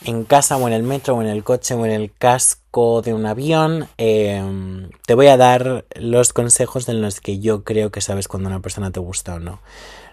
en 0.04 0.24
casa 0.24 0.58
o 0.58 0.68
en 0.68 0.74
el 0.74 0.84
metro 0.84 1.16
o 1.16 1.22
en 1.22 1.28
el 1.28 1.44
coche 1.44 1.74
o 1.74 1.86
en 1.86 1.92
el 1.92 2.12
casco 2.12 3.02
de 3.02 3.14
un 3.14 3.26
avión, 3.26 3.88
em, 3.98 4.90
te 5.06 5.16
voy 5.16 5.28
a 5.28 5.38
dar 5.38 5.86
los 5.96 6.34
consejos 6.34 6.88
en 6.90 7.02
los 7.02 7.22
que 7.22 7.40
yo 7.40 7.64
creo 7.64 7.92
que 7.92 8.02
sabes 8.02 8.28
cuando 8.28 8.50
una 8.50 8.60
persona 8.60 8.92
te 8.92 9.00
gusta 9.00 9.36
o 9.36 9.40
no. 9.40 9.60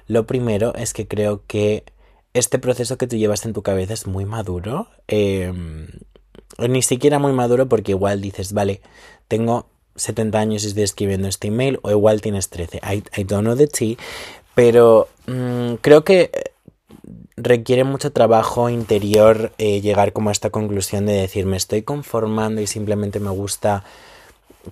Lo 0.07 0.27
primero 0.27 0.75
es 0.75 0.93
que 0.93 1.07
creo 1.07 1.43
que 1.47 1.85
este 2.35 2.59
proceso 2.59 2.99
que 2.99 3.07
tú 3.07 3.17
llevas 3.17 3.45
en 3.45 3.53
tu 3.53 3.63
cabeza 3.63 3.95
es 3.95 4.07
muy 4.07 4.25
maduro. 4.25 4.89
Em, 5.09 5.89
ni 6.59 6.83
siquiera 6.83 7.19
muy 7.19 7.33
maduro 7.33 7.69
porque 7.69 7.93
igual 7.93 8.21
dices, 8.21 8.53
vale, 8.53 8.81
tengo 9.29 9.67
70 9.97 10.39
años 10.39 10.65
y 10.65 10.69
estoy 10.69 10.83
escribiendo 10.83 11.29
este 11.29 11.49
email 11.49 11.79
o 11.83 11.91
igual 11.91 12.21
tienes 12.21 12.49
13. 12.49 12.81
I, 13.17 13.25
don't 13.25 13.45
know 13.45 13.57
the 13.57 13.67
tea. 13.67 13.97
Pero 14.55 15.09
mm, 15.27 15.75
creo 15.81 16.05
que 16.05 16.31
requiere 17.37 17.85
mucho 17.85 18.13
trabajo 18.13 18.69
interior 18.69 19.53
eh, 19.59 19.81
llegar 19.81 20.13
como 20.13 20.29
a 20.29 20.33
esta 20.33 20.51
conclusión 20.51 21.07
de 21.07 21.15
decir 21.15 21.47
me 21.47 21.57
estoy 21.57 21.83
conformando 21.83 22.61
y 22.61 22.67
simplemente 22.67 23.21
me 23.21 23.31
gusta 23.31 23.85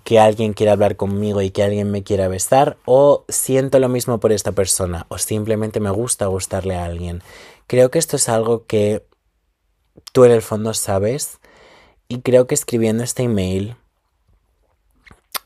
que 0.05 0.21
alguien 0.21 0.53
quiera 0.53 0.73
hablar 0.73 0.97
conmigo 0.97 1.43
y 1.43 1.51
que 1.51 1.63
alguien 1.63 1.91
me 1.91 2.03
quiera 2.03 2.29
besar 2.29 2.77
o 2.85 3.25
siento 3.29 3.79
lo 3.79 3.89
mismo 3.89 4.21
por 4.21 4.33
esta 4.33 4.53
persona 4.53 5.07
o 5.09 5.19
simplemente 5.19 5.81
me 5.81 5.91
gusta 5.91 6.27
gustarle 6.27 6.77
a 6.77 6.85
alguien. 6.85 7.23
Creo 7.67 7.91
que 7.91 7.99
esto 7.99 8.17
es 8.17 8.29
algo 8.29 8.67
que 8.67 9.05
tú 10.13 10.25
en 10.25 10.33
el 10.33 10.43
fondo 10.43 10.75
sabes 10.75 11.39
y 12.09 12.21
creo 12.21 12.47
que 12.47 12.55
escribiendo 12.55 13.03
este 13.03 13.25
email 13.25 13.77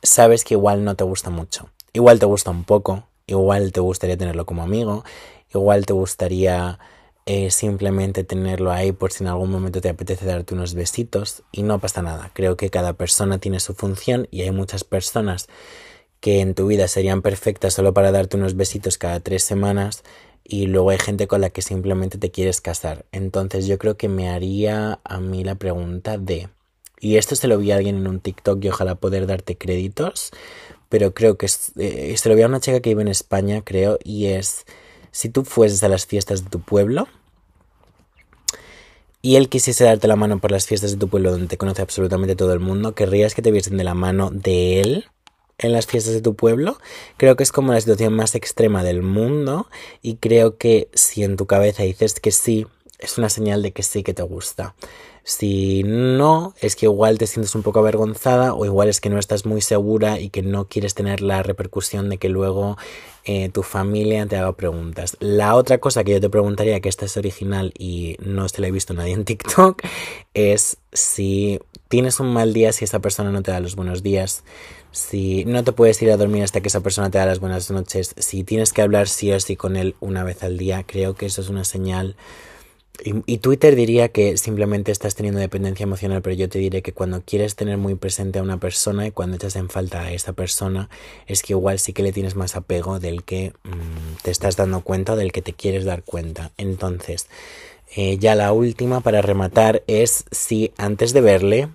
sabes 0.02 0.44
que 0.44 0.54
igual 0.54 0.84
no 0.84 0.94
te 0.94 1.04
gusta 1.04 1.30
mucho. 1.30 1.70
Igual 1.92 2.18
te 2.18 2.26
gusta 2.26 2.50
un 2.50 2.64
poco, 2.64 3.04
igual 3.26 3.72
te 3.72 3.80
gustaría 3.80 4.16
tenerlo 4.16 4.46
como 4.46 4.62
amigo, 4.62 5.04
igual 5.52 5.86
te 5.86 5.92
gustaría 5.92 6.78
eh, 7.26 7.50
simplemente 7.50 8.22
tenerlo 8.22 8.70
ahí 8.70 8.92
por 8.92 9.12
si 9.12 9.24
en 9.24 9.28
algún 9.28 9.50
momento 9.50 9.80
te 9.80 9.88
apetece 9.88 10.26
darte 10.26 10.54
unos 10.54 10.74
besitos 10.74 11.42
y 11.52 11.62
no 11.62 11.78
pasa 11.78 12.02
nada. 12.02 12.30
Creo 12.34 12.56
que 12.56 12.70
cada 12.70 12.92
persona 12.92 13.38
tiene 13.38 13.60
su 13.60 13.74
función 13.74 14.28
y 14.30 14.42
hay 14.42 14.50
muchas 14.50 14.84
personas 14.84 15.48
que 16.20 16.40
en 16.40 16.54
tu 16.54 16.66
vida 16.66 16.88
serían 16.88 17.22
perfectas 17.22 17.74
solo 17.74 17.94
para 17.94 18.12
darte 18.12 18.36
unos 18.36 18.56
besitos 18.56 18.98
cada 18.98 19.20
tres 19.20 19.42
semanas 19.42 20.04
y 20.42 20.66
luego 20.66 20.90
hay 20.90 20.98
gente 20.98 21.26
con 21.26 21.40
la 21.40 21.50
que 21.50 21.62
simplemente 21.62 22.18
te 22.18 22.30
quieres 22.30 22.60
casar. 22.60 23.06
Entonces 23.12 23.66
yo 23.66 23.78
creo 23.78 23.96
que 23.96 24.08
me 24.08 24.28
haría 24.28 25.00
a 25.04 25.20
mí 25.20 25.44
la 25.44 25.54
pregunta 25.54 26.18
de... 26.18 26.48
Y 27.00 27.16
esto 27.16 27.36
se 27.36 27.48
lo 27.48 27.58
vi 27.58 27.72
a 27.72 27.76
alguien 27.76 27.96
en 27.96 28.06
un 28.06 28.20
TikTok 28.20 28.62
y 28.64 28.68
ojalá 28.68 28.94
poder 28.94 29.26
darte 29.26 29.56
créditos, 29.56 30.30
pero 30.88 31.12
creo 31.12 31.36
que 31.36 31.46
eh, 31.76 32.14
se 32.16 32.28
lo 32.28 32.34
vi 32.34 32.42
a 32.42 32.46
una 32.46 32.60
chica 32.60 32.80
que 32.80 32.90
vive 32.90 33.02
en 33.02 33.08
España, 33.08 33.62
creo, 33.62 33.98
y 34.02 34.26
es 34.26 34.64
si 35.14 35.28
tú 35.28 35.44
fueses 35.44 35.84
a 35.84 35.88
las 35.88 36.06
fiestas 36.06 36.42
de 36.42 36.50
tu 36.50 36.60
pueblo 36.60 37.06
y 39.22 39.36
él 39.36 39.48
quisiese 39.48 39.84
darte 39.84 40.08
la 40.08 40.16
mano 40.16 40.40
por 40.40 40.50
las 40.50 40.66
fiestas 40.66 40.90
de 40.90 40.96
tu 40.96 41.08
pueblo 41.08 41.30
donde 41.30 41.46
te 41.46 41.56
conoce 41.56 41.82
absolutamente 41.82 42.34
todo 42.34 42.52
el 42.52 42.58
mundo, 42.58 42.96
¿querrías 42.96 43.32
que 43.32 43.40
te 43.40 43.52
viesen 43.52 43.76
de 43.76 43.84
la 43.84 43.94
mano 43.94 44.30
de 44.30 44.80
él? 44.80 45.04
en 45.58 45.72
las 45.72 45.86
fiestas 45.86 46.14
de 46.14 46.20
tu 46.20 46.34
pueblo, 46.34 46.78
creo 47.16 47.36
que 47.36 47.44
es 47.44 47.52
como 47.52 47.72
la 47.72 47.80
situación 47.80 48.12
más 48.12 48.34
extrema 48.34 48.82
del 48.82 49.02
mundo 49.02 49.68
y 50.02 50.16
creo 50.16 50.58
que 50.58 50.88
si 50.94 51.22
en 51.22 51.36
tu 51.36 51.46
cabeza 51.46 51.84
dices 51.84 52.18
que 52.18 52.32
sí, 52.32 52.66
es 52.98 53.18
una 53.18 53.28
señal 53.28 53.62
de 53.62 53.72
que 53.72 53.84
sí 53.84 54.02
que 54.02 54.14
te 54.14 54.24
gusta. 54.24 54.74
Si 55.22 55.84
no, 55.84 56.54
es 56.60 56.74
que 56.74 56.86
igual 56.86 57.18
te 57.18 57.28
sientes 57.28 57.54
un 57.54 57.62
poco 57.62 57.78
avergonzada 57.78 58.52
o 58.52 58.64
igual 58.64 58.88
es 58.88 59.00
que 59.00 59.10
no 59.10 59.20
estás 59.20 59.46
muy 59.46 59.60
segura 59.60 60.18
y 60.18 60.28
que 60.28 60.42
no 60.42 60.66
quieres 60.66 60.94
tener 60.94 61.22
la 61.22 61.42
repercusión 61.44 62.10
de 62.10 62.18
que 62.18 62.28
luego 62.28 62.76
eh, 63.24 63.48
tu 63.48 63.62
familia 63.62 64.26
te 64.26 64.36
haga 64.36 64.52
preguntas. 64.52 65.16
La 65.20 65.54
otra 65.54 65.78
cosa 65.78 66.04
que 66.04 66.12
yo 66.12 66.20
te 66.20 66.28
preguntaría, 66.28 66.80
que 66.80 66.88
esta 66.88 67.06
es 67.06 67.16
original 67.16 67.72
y 67.78 68.16
no 68.20 68.48
se 68.48 68.60
la 68.60 68.68
he 68.68 68.70
visto 68.70 68.92
nadie 68.92 69.14
en 69.14 69.24
TikTok, 69.24 69.82
es 70.34 70.76
si 70.92 71.58
tienes 71.88 72.20
un 72.20 72.32
mal 72.32 72.52
día, 72.52 72.72
si 72.72 72.84
esa 72.84 73.00
persona 73.00 73.30
no 73.30 73.42
te 73.42 73.50
da 73.50 73.60
los 73.60 73.76
buenos 73.76 74.02
días, 74.02 74.44
si 74.90 75.44
no 75.46 75.64
te 75.64 75.72
puedes 75.72 76.00
ir 76.02 76.10
a 76.10 76.16
dormir 76.16 76.42
hasta 76.42 76.60
que 76.60 76.68
esa 76.68 76.80
persona 76.80 77.10
te 77.10 77.18
da 77.18 77.26
las 77.26 77.40
buenas 77.40 77.70
noches, 77.70 78.14
si 78.18 78.44
tienes 78.44 78.72
que 78.72 78.82
hablar 78.82 79.08
sí 79.08 79.32
o 79.32 79.40
sí 79.40 79.56
con 79.56 79.76
él 79.76 79.96
una 80.00 80.22
vez 80.22 80.42
al 80.42 80.58
día, 80.58 80.84
creo 80.86 81.14
que 81.14 81.26
eso 81.26 81.40
es 81.40 81.48
una 81.48 81.64
señal 81.64 82.16
y, 83.02 83.38
Twitter 83.38 83.74
diría 83.74 84.08
que 84.08 84.36
simplemente 84.36 84.92
estás 84.92 85.14
teniendo 85.14 85.40
dependencia 85.40 85.82
emocional, 85.82 86.22
pero 86.22 86.36
yo 86.36 86.48
te 86.48 86.58
diré 86.58 86.80
que 86.80 86.92
cuando 86.92 87.22
quieres 87.22 87.56
tener 87.56 87.76
muy 87.76 87.96
presente 87.96 88.38
a 88.38 88.42
una 88.42 88.58
persona 88.58 89.06
y 89.06 89.10
cuando 89.10 89.36
echas 89.36 89.56
en 89.56 89.68
falta 89.68 90.02
a 90.02 90.12
esa 90.12 90.32
persona, 90.32 90.88
es 91.26 91.42
que 91.42 91.54
igual 91.54 91.78
sí 91.80 91.92
que 91.92 92.04
le 92.04 92.12
tienes 92.12 92.36
más 92.36 92.54
apego 92.54 93.00
del 93.00 93.24
que 93.24 93.52
mm, 93.64 94.22
te 94.22 94.30
estás 94.30 94.56
dando 94.56 94.82
cuenta 94.82 95.14
o 95.14 95.16
del 95.16 95.32
que 95.32 95.42
te 95.42 95.52
quieres 95.52 95.84
dar 95.84 96.04
cuenta. 96.04 96.52
Entonces, 96.56 97.26
eh, 97.96 98.16
ya 98.18 98.36
la 98.36 98.52
última 98.52 99.00
para 99.00 99.22
rematar 99.22 99.82
es 99.86 100.24
si 100.30 100.72
antes 100.76 101.12
de 101.12 101.20
verle 101.20 101.68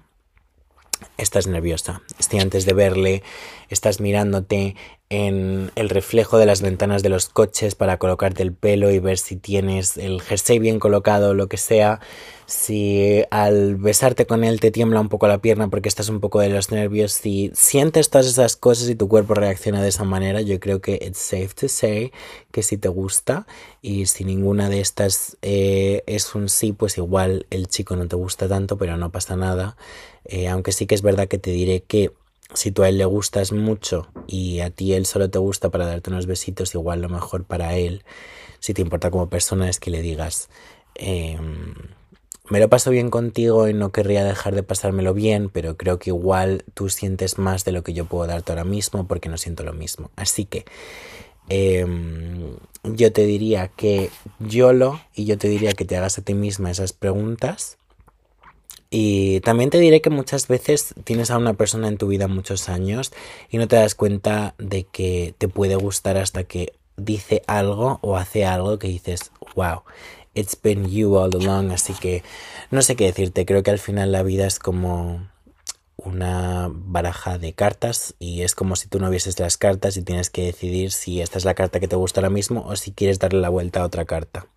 estás 1.21 1.47
nerviosa, 1.47 2.01
si 2.17 2.39
antes 2.39 2.65
de 2.65 2.73
verle 2.73 3.23
estás 3.69 3.99
mirándote 3.99 4.75
en 5.10 5.71
el 5.75 5.89
reflejo 5.89 6.38
de 6.38 6.45
las 6.45 6.62
ventanas 6.62 7.01
de 7.01 7.10
los 7.10 7.29
coches 7.29 7.73
para 7.73 7.97
colocarte 7.97 8.43
el 8.43 8.53
pelo 8.53 8.91
y 8.91 8.99
ver 8.99 9.17
si 9.17 9.36
tienes 9.36 9.97
el 9.97 10.21
jersey 10.21 10.60
bien 10.60 10.79
colocado 10.79 11.32
o 11.32 11.34
lo 11.34 11.49
que 11.49 11.58
sea, 11.58 11.99
si 12.45 13.23
al 13.32 13.75
besarte 13.75 14.27
con 14.27 14.43
él 14.43 14.60
te 14.60 14.69
tiembla 14.69 15.01
un 15.01 15.10
poco 15.10 15.27
la 15.27 15.39
pierna 15.39 15.67
porque 15.69 15.89
estás 15.89 16.10
un 16.10 16.19
poco 16.19 16.39
de 16.39 16.49
los 16.49 16.71
nervios, 16.71 17.13
si 17.13 17.49
sientes 17.55 18.12
todas 18.12 18.27
esas 18.27 18.55
cosas 18.55 18.88
y 18.88 18.95
tu 18.95 19.08
cuerpo 19.08 19.34
reacciona 19.34 19.82
de 19.82 19.89
esa 19.89 20.03
manera, 20.03 20.41
yo 20.41 20.60
creo 20.60 20.79
que 20.79 20.99
it's 21.01 21.17
safe 21.17 21.49
to 21.55 21.67
say 21.67 22.12
que 22.51 22.62
si 22.62 22.77
te 22.77 22.89
gusta 22.89 23.47
y 23.82 24.05
si 24.05 24.25
ninguna 24.25 24.69
de 24.69 24.79
estas 24.79 25.38
eh, 25.41 26.03
es 26.05 26.36
un 26.36 26.49
sí, 26.49 26.71
pues 26.71 26.99
igual 26.99 27.47
el 27.49 27.67
chico 27.67 27.95
no 27.95 28.08
te 28.08 28.15
gusta 28.15 28.47
tanto, 28.47 28.77
pero 28.77 28.95
no 28.95 29.12
pasa 29.12 29.36
nada, 29.36 29.75
eh, 30.25 30.47
aunque 30.47 30.71
sí 30.71 30.86
que 30.86 30.93
es 30.93 31.01
verdad 31.01 31.09
que 31.28 31.38
te 31.38 31.52
diré 31.52 31.82
que 31.82 32.12
si 32.54 32.72
tú 32.72 32.84
a 32.84 32.89
él 32.89 32.98
le 32.98 33.06
gustas 33.06 33.52
mucho 33.52 34.08
y 34.28 34.60
a 34.62 34.69
ti 34.69 34.93
él 34.93 35.06
solo 35.06 35.30
te 35.30 35.39
gusta 35.39 35.69
para 35.69 35.86
darte 35.86 36.10
unos 36.10 36.26
besitos, 36.26 36.74
igual 36.74 37.02
lo 37.02 37.10
mejor 37.10 37.43
para 37.43 37.76
él, 37.76 38.04
si 38.60 38.74
te 38.74 38.82
importa 38.82 39.12
como 39.12 39.30
persona, 39.30 39.69
es 39.69 39.80
que 39.80 39.91
le 39.91 40.02
digas, 40.02 40.50
em, 40.95 41.74
me 42.50 42.60
lo 42.60 42.69
paso 42.69 42.89
bien 42.89 43.10
contigo 43.10 43.67
y 43.67 43.74
no 43.74 43.91
querría 43.91 44.24
dejar 44.24 44.56
de 44.56 44.63
pasármelo 44.63 45.13
bien, 45.13 45.50
pero 45.50 45.78
creo 45.78 45.99
que 45.99 46.10
igual 46.10 46.66
tú 46.74 46.89
sientes 46.89 47.38
más 47.38 47.64
de 47.64 47.72
lo 47.72 47.84
que 47.84 47.93
yo 47.93 48.05
puedo 48.05 48.26
darte 48.26 48.51
ahora 48.51 48.64
mismo 48.64 49.07
porque 49.07 49.30
no 49.30 49.38
siento 49.38 49.64
lo 49.64 49.74
mismo. 49.74 50.10
Así 50.16 50.45
que 50.45 50.66
em, 51.49 52.57
yo 52.84 53.12
te 53.14 53.26
diría 53.26 53.68
que 53.68 54.10
YOLO 54.39 54.99
y 55.14 55.26
yo 55.26 55.38
te 55.38 55.47
diría 55.47 55.74
que 55.74 55.86
te 55.86 55.97
hagas 55.97 56.18
a 56.18 56.24
ti 56.24 56.34
misma 56.34 56.72
esas 56.72 56.93
preguntas. 56.93 57.78
Y 58.90 59.42
también 59.42 59.70
te 59.70 59.80
diré 59.80 60.02
que 60.02 60.10
muchas 60.10 60.48
veces 60.48 60.96
tienes 61.04 61.30
a 61.30 61.38
una 61.38 61.54
persona 61.54 61.88
en 61.88 61.98
tu 61.98 62.08
vida 62.08 62.28
muchos 62.28 62.70
años 62.70 63.12
y 63.50 63.58
no 63.58 63.68
te 63.68 63.76
das 63.76 63.94
cuenta 63.94 64.56
de 64.58 64.84
que 64.84 65.36
te 65.38 65.48
puede 65.48 65.76
gustar 65.76 66.18
hasta 66.18 66.44
que 66.44 66.74
dice 66.98 67.44
algo 67.48 68.00
o 68.02 68.18
hace 68.18 68.46
algo 68.46 68.80
que 68.80 68.88
dices, 68.88 69.32
wow, 69.56 69.84
it's 70.34 70.58
been 70.62 70.90
you 70.90 71.16
all 71.18 71.30
along. 71.36 71.72
Así 71.72 71.94
que 71.94 72.24
no 72.72 72.82
sé 72.82 72.96
qué 72.96 73.06
decirte, 73.06 73.46
creo 73.46 73.62
que 73.62 73.72
al 73.72 73.80
final 73.80 74.12
la 74.12 74.24
vida 74.24 74.48
es 74.48 74.58
como 74.58 75.28
una 75.98 76.70
baraja 76.72 77.38
de 77.38 77.54
cartas 77.54 78.16
y 78.20 78.42
es 78.42 78.56
como 78.56 78.76
si 78.76 78.88
tú 78.88 79.00
no 79.00 79.10
vieses 79.10 79.40
las 79.40 79.58
cartas 79.58 79.98
y 79.98 80.02
tienes 80.02 80.30
que 80.30 80.46
decidir 80.46 80.92
si 80.92 81.22
esta 81.22 81.38
es 81.38 81.46
la 81.46 81.54
carta 81.54 81.80
que 81.80 81.88
te 81.88 81.96
gusta 81.96 82.22
ahora 82.22 82.30
mismo 82.30 82.66
o 82.66 82.76
si 82.76 82.92
quieres 82.92 83.20
darle 83.20 83.42
la 83.42 83.50
vuelta 83.50 83.82
a 83.82 83.86
otra 83.86 84.06
carta. 84.06 84.48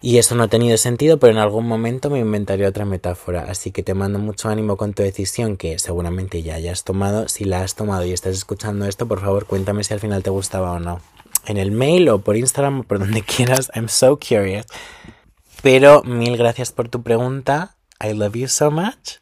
Y 0.00 0.18
eso 0.18 0.34
no 0.36 0.44
ha 0.44 0.48
tenido 0.48 0.76
sentido, 0.76 1.18
pero 1.18 1.32
en 1.32 1.38
algún 1.38 1.66
momento 1.66 2.08
me 2.08 2.20
inventaré 2.20 2.66
otra 2.66 2.84
metáfora. 2.84 3.46
Así 3.48 3.72
que 3.72 3.82
te 3.82 3.94
mando 3.94 4.18
mucho 4.18 4.48
ánimo 4.48 4.76
con 4.76 4.94
tu 4.94 5.02
decisión 5.02 5.56
que 5.56 5.78
seguramente 5.78 6.42
ya 6.42 6.54
hayas 6.54 6.84
tomado. 6.84 7.28
Si 7.28 7.44
la 7.44 7.62
has 7.62 7.74
tomado 7.74 8.04
y 8.04 8.12
estás 8.12 8.36
escuchando 8.36 8.86
esto, 8.86 9.08
por 9.08 9.20
favor 9.20 9.46
cuéntame 9.46 9.82
si 9.82 9.94
al 9.94 10.00
final 10.00 10.22
te 10.22 10.30
gustaba 10.30 10.72
o 10.72 10.78
no. 10.78 11.00
En 11.46 11.56
el 11.56 11.72
mail 11.72 12.08
o 12.10 12.20
por 12.20 12.36
Instagram 12.36 12.80
o 12.80 12.82
por 12.84 12.98
donde 13.00 13.22
quieras. 13.22 13.70
I'm 13.74 13.88
so 13.88 14.18
curious. 14.18 14.66
Pero 15.62 16.02
mil 16.04 16.36
gracias 16.36 16.70
por 16.70 16.88
tu 16.88 17.02
pregunta. 17.02 17.76
I 18.00 18.12
love 18.12 18.36
you 18.36 18.46
so 18.46 18.70
much. 18.70 19.18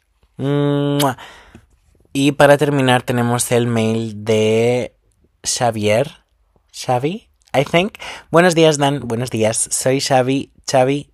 Y 2.13 2.31
para 2.33 2.57
terminar 2.57 3.01
tenemos 3.01 3.51
el 3.51 3.65
mail 3.65 4.23
de 4.23 4.95
Xavier. 5.43 6.27
Xavi, 6.71 7.29
I 7.53 7.63
think. 7.63 7.93
Buenos 8.31 8.55
días, 8.55 8.77
Dan. 8.77 9.07
Buenos 9.07 9.29
días. 9.29 9.69
Soy 9.71 9.99
Xavi. 9.99 10.51
Xavi, 10.69 11.11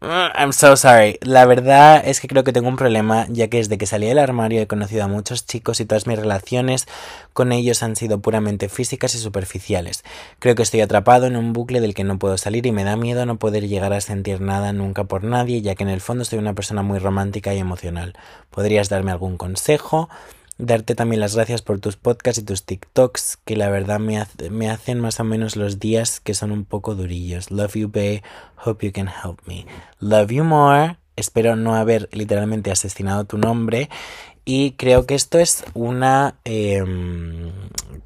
I'm 0.00 0.52
so 0.52 0.76
sorry. 0.76 1.18
La 1.22 1.46
verdad 1.46 2.02
es 2.04 2.20
que 2.20 2.28
creo 2.28 2.44
que 2.44 2.52
tengo 2.52 2.68
un 2.68 2.76
problema, 2.76 3.26
ya 3.28 3.48
que 3.48 3.58
desde 3.58 3.78
que 3.78 3.86
salí 3.86 4.06
del 4.06 4.18
armario 4.18 4.60
he 4.60 4.66
conocido 4.66 5.04
a 5.04 5.08
muchos 5.08 5.46
chicos 5.46 5.80
y 5.80 5.84
todas 5.84 6.06
mis 6.06 6.18
relaciones 6.18 6.86
con 7.32 7.52
ellos 7.52 7.82
han 7.82 7.96
sido 7.96 8.20
puramente 8.20 8.68
físicas 8.68 9.14
y 9.14 9.18
superficiales. 9.18 10.04
Creo 10.38 10.54
que 10.54 10.62
estoy 10.62 10.80
atrapado 10.80 11.26
en 11.26 11.36
un 11.36 11.52
bucle 11.52 11.80
del 11.80 11.94
que 11.94 12.04
no 12.04 12.18
puedo 12.18 12.38
salir 12.38 12.66
y 12.66 12.72
me 12.72 12.84
da 12.84 12.96
miedo 12.96 13.26
no 13.26 13.38
poder 13.38 13.68
llegar 13.68 13.92
a 13.92 14.00
sentir 14.00 14.40
nada 14.40 14.72
nunca 14.72 15.04
por 15.04 15.24
nadie, 15.24 15.62
ya 15.62 15.74
que 15.74 15.82
en 15.82 15.90
el 15.90 16.00
fondo 16.00 16.24
soy 16.24 16.38
una 16.38 16.54
persona 16.54 16.82
muy 16.82 16.98
romántica 16.98 17.54
y 17.54 17.58
emocional. 17.58 18.14
¿Podrías 18.50 18.88
darme 18.88 19.10
algún 19.10 19.36
consejo? 19.36 20.08
Darte 20.62 20.94
también 20.94 21.20
las 21.20 21.34
gracias 21.34 21.60
por 21.60 21.80
tus 21.80 21.96
podcasts 21.96 22.40
y 22.40 22.44
tus 22.44 22.64
TikToks, 22.64 23.38
que 23.44 23.56
la 23.56 23.68
verdad 23.68 23.98
me, 23.98 24.24
me 24.50 24.70
hacen 24.70 25.00
más 25.00 25.18
o 25.20 25.24
menos 25.24 25.56
los 25.56 25.78
días 25.78 26.20
que 26.20 26.34
son 26.34 26.52
un 26.52 26.64
poco 26.64 26.94
durillos. 26.94 27.50
Love 27.50 27.74
you, 27.74 27.88
babe. 27.88 28.22
Hope 28.64 28.86
you 28.86 28.92
can 28.92 29.08
help 29.08 29.40
me. 29.46 29.66
Love 29.98 30.30
you 30.30 30.44
more. 30.44 30.96
Espero 31.16 31.56
no 31.56 31.74
haber 31.74 32.08
literalmente 32.12 32.70
asesinado 32.70 33.24
tu 33.24 33.38
nombre. 33.38 33.90
Y 34.44 34.72
creo 34.72 35.04
que 35.04 35.14
esto 35.14 35.38
es 35.38 35.64
una. 35.74 36.36
Em, 36.44 37.52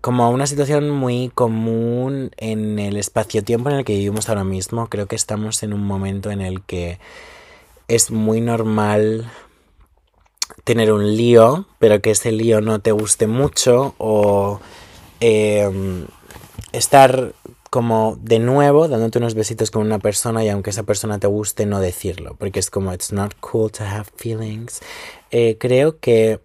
como 0.00 0.30
una 0.30 0.46
situación 0.46 0.90
muy 0.90 1.30
común 1.34 2.30
en 2.36 2.78
el 2.78 2.96
espacio-tiempo 2.96 3.70
en 3.70 3.76
el 3.76 3.84
que 3.84 3.94
vivimos 3.94 4.28
ahora 4.28 4.44
mismo. 4.44 4.88
Creo 4.88 5.07
que 5.07 5.16
estamos 5.16 5.62
en 5.62 5.72
un 5.72 5.82
momento 5.82 6.30
en 6.30 6.40
el 6.40 6.62
que 6.62 6.98
es 7.88 8.11
muy 8.11 8.40
normal 8.40 9.30
tener 10.64 10.92
un 10.92 11.16
lío, 11.16 11.66
pero 11.78 12.01
que 12.01 12.11
ese 12.11 12.32
lío 12.32 12.61
no 12.61 12.80
te 12.80 12.92
guste 12.92 13.26
mucho 13.26 13.94
o 13.99 14.61
em, 15.20 16.07
estar 16.72 17.32
como 17.70 18.16
de 18.20 18.38
nuevo 18.38 18.88
dándote 18.88 19.18
unos 19.18 19.34
besitos 19.34 19.70
con 19.70 19.82
una 19.82 19.99
persona 19.99 20.44
y 20.44 20.49
aunque 20.49 20.70
esa 20.70 20.84
persona 20.84 21.18
te 21.18 21.26
guste 21.26 21.66
no 21.66 21.80
decirlo, 21.80 22.36
porque 22.38 22.61
es 22.61 22.70
como 22.70 22.92
it's 22.92 23.12
not 23.12 23.34
cool 23.40 23.70
to 23.70 23.84
have 23.84 24.07
feelings. 24.16 24.80
Eh, 25.30 25.57
creo 25.59 25.99
que 25.99 26.40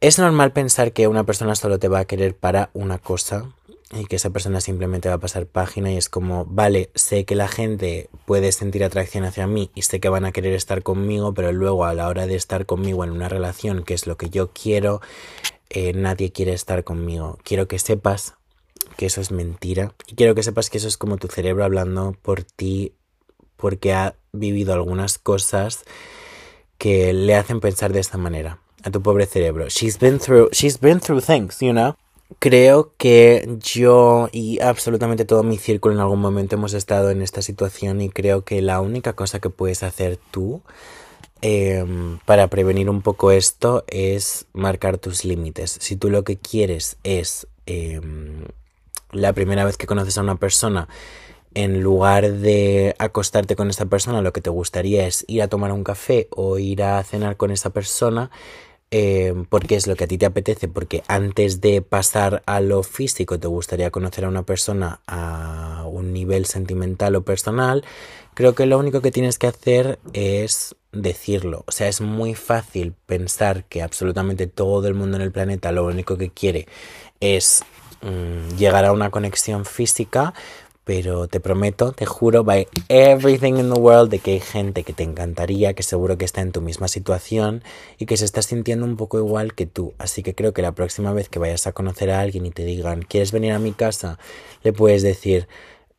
es 0.00 0.18
normal 0.18 0.52
pensar 0.52 0.92
que 0.92 1.08
una 1.08 1.24
persona 1.24 1.54
solo 1.54 1.78
te 1.78 1.88
va 1.88 2.00
a 2.00 2.04
querer 2.04 2.36
para 2.36 2.70
una 2.72 2.98
cosa 2.98 3.46
y 3.92 4.04
que 4.04 4.16
esa 4.16 4.30
persona 4.30 4.60
simplemente 4.60 5.08
va 5.08 5.14
a 5.14 5.20
pasar 5.20 5.46
página 5.46 5.90
y 5.90 5.96
es 5.96 6.08
como, 6.08 6.44
vale, 6.44 6.90
sé 6.94 7.24
que 7.24 7.34
la 7.34 7.48
gente 7.48 8.10
puede 8.26 8.52
sentir 8.52 8.84
atracción 8.84 9.24
hacia 9.24 9.46
mí 9.46 9.70
y 9.74 9.82
sé 9.82 9.98
que 9.98 10.10
van 10.10 10.26
a 10.26 10.32
querer 10.32 10.52
estar 10.52 10.82
conmigo, 10.82 11.32
pero 11.32 11.52
luego 11.52 11.84
a 11.84 11.94
la 11.94 12.08
hora 12.08 12.26
de 12.26 12.34
estar 12.34 12.66
conmigo 12.66 13.04
en 13.04 13.10
una 13.10 13.28
relación, 13.28 13.84
que 13.84 13.94
es 13.94 14.06
lo 14.06 14.16
que 14.16 14.28
yo 14.28 14.52
quiero, 14.52 15.00
eh, 15.70 15.92
nadie 15.94 16.32
quiere 16.32 16.52
estar 16.52 16.84
conmigo. 16.84 17.38
Quiero 17.44 17.66
que 17.66 17.78
sepas 17.78 18.34
que 18.96 19.06
eso 19.06 19.20
es 19.20 19.30
mentira 19.30 19.94
y 20.06 20.16
quiero 20.16 20.34
que 20.34 20.42
sepas 20.42 20.70
que 20.70 20.78
eso 20.78 20.88
es 20.88 20.96
como 20.96 21.16
tu 21.16 21.28
cerebro 21.28 21.64
hablando 21.64 22.16
por 22.20 22.42
ti 22.42 22.92
porque 23.56 23.92
ha 23.92 24.16
vivido 24.32 24.72
algunas 24.74 25.18
cosas 25.18 25.84
que 26.78 27.12
le 27.12 27.34
hacen 27.34 27.60
pensar 27.60 27.92
de 27.92 28.00
esta 28.00 28.18
manera 28.18 28.60
a 28.84 28.90
tu 28.90 29.02
pobre 29.02 29.26
cerebro. 29.26 29.68
She's 29.68 29.98
been 29.98 30.18
through 30.18 30.50
she's 30.52 30.78
been 30.78 31.00
through 31.00 31.22
things, 31.22 31.58
you 31.60 31.72
know. 31.72 31.96
Creo 32.38 32.92
que 32.98 33.48
yo 33.60 34.28
y 34.32 34.60
absolutamente 34.60 35.24
todo 35.24 35.42
mi 35.42 35.56
círculo 35.56 35.94
en 35.94 36.00
algún 36.00 36.20
momento 36.20 36.56
hemos 36.56 36.74
estado 36.74 37.10
en 37.10 37.22
esta 37.22 37.40
situación 37.40 38.02
y 38.02 38.10
creo 38.10 38.44
que 38.44 38.60
la 38.60 38.80
única 38.82 39.14
cosa 39.14 39.40
que 39.40 39.48
puedes 39.48 39.82
hacer 39.82 40.18
tú 40.30 40.60
em, 41.40 42.18
para 42.26 42.48
prevenir 42.48 42.90
un 42.90 43.00
poco 43.00 43.32
esto 43.32 43.82
es 43.88 44.44
marcar 44.52 44.98
tus 44.98 45.24
límites. 45.24 45.78
Si 45.80 45.96
tú 45.96 46.10
lo 46.10 46.22
que 46.22 46.36
quieres 46.36 46.98
es 47.02 47.46
em, 47.64 48.44
la 49.10 49.32
primera 49.32 49.64
vez 49.64 49.78
que 49.78 49.86
conoces 49.86 50.18
a 50.18 50.22
una 50.22 50.36
persona, 50.36 50.86
en 51.54 51.80
lugar 51.80 52.30
de 52.30 52.94
acostarte 52.98 53.56
con 53.56 53.70
esa 53.70 53.86
persona, 53.86 54.20
lo 54.22 54.32
que 54.32 54.42
te 54.42 54.50
gustaría 54.50 55.06
es 55.06 55.24
ir 55.28 55.42
a 55.42 55.48
tomar 55.48 55.72
un 55.72 55.82
café 55.82 56.28
o 56.30 56.58
ir 56.58 56.82
a 56.82 57.02
cenar 57.04 57.36
con 57.36 57.50
esa 57.50 57.70
persona, 57.70 58.30
eh, 58.90 59.34
porque 59.50 59.76
es 59.76 59.86
lo 59.86 59.96
que 59.96 60.04
a 60.04 60.06
ti 60.06 60.16
te 60.16 60.26
apetece, 60.26 60.66
porque 60.66 61.02
antes 61.08 61.60
de 61.60 61.82
pasar 61.82 62.42
a 62.46 62.60
lo 62.60 62.82
físico 62.82 63.38
te 63.38 63.46
gustaría 63.46 63.90
conocer 63.90 64.24
a 64.24 64.28
una 64.28 64.44
persona 64.44 65.00
a 65.06 65.84
un 65.86 66.12
nivel 66.12 66.46
sentimental 66.46 67.14
o 67.16 67.22
personal, 67.22 67.84
creo 68.34 68.54
que 68.54 68.66
lo 68.66 68.78
único 68.78 69.02
que 69.02 69.10
tienes 69.10 69.38
que 69.38 69.46
hacer 69.46 69.98
es 70.14 70.74
decirlo. 70.92 71.64
O 71.66 71.72
sea, 71.72 71.88
es 71.88 72.00
muy 72.00 72.34
fácil 72.34 72.94
pensar 73.06 73.64
que 73.64 73.82
absolutamente 73.82 74.46
todo 74.46 74.88
el 74.88 74.94
mundo 74.94 75.16
en 75.16 75.22
el 75.22 75.32
planeta 75.32 75.72
lo 75.72 75.84
único 75.84 76.16
que 76.16 76.30
quiere 76.30 76.66
es 77.20 77.64
mm, 78.00 78.56
llegar 78.56 78.84
a 78.84 78.92
una 78.92 79.10
conexión 79.10 79.64
física, 79.64 80.32
pero 80.88 81.28
te 81.28 81.38
prometo, 81.38 81.92
te 81.92 82.06
juro, 82.06 82.44
by 82.44 82.66
everything 82.88 83.58
in 83.58 83.70
the 83.70 83.78
world, 83.78 84.10
de 84.10 84.20
que 84.20 84.30
hay 84.30 84.40
gente 84.40 84.84
que 84.84 84.94
te 84.94 85.02
encantaría, 85.02 85.74
que 85.74 85.82
seguro 85.82 86.16
que 86.16 86.24
está 86.24 86.40
en 86.40 86.50
tu 86.50 86.62
misma 86.62 86.88
situación 86.88 87.62
y 87.98 88.06
que 88.06 88.16
se 88.16 88.24
está 88.24 88.40
sintiendo 88.40 88.86
un 88.86 88.96
poco 88.96 89.18
igual 89.18 89.52
que 89.52 89.66
tú. 89.66 89.92
Así 89.98 90.22
que 90.22 90.34
creo 90.34 90.54
que 90.54 90.62
la 90.62 90.72
próxima 90.72 91.12
vez 91.12 91.28
que 91.28 91.38
vayas 91.38 91.66
a 91.66 91.72
conocer 91.72 92.10
a 92.10 92.20
alguien 92.20 92.46
y 92.46 92.52
te 92.52 92.64
digan, 92.64 93.02
¿quieres 93.02 93.32
venir 93.32 93.52
a 93.52 93.58
mi 93.58 93.72
casa? 93.72 94.18
Le 94.62 94.72
puedes 94.72 95.02
decir, 95.02 95.46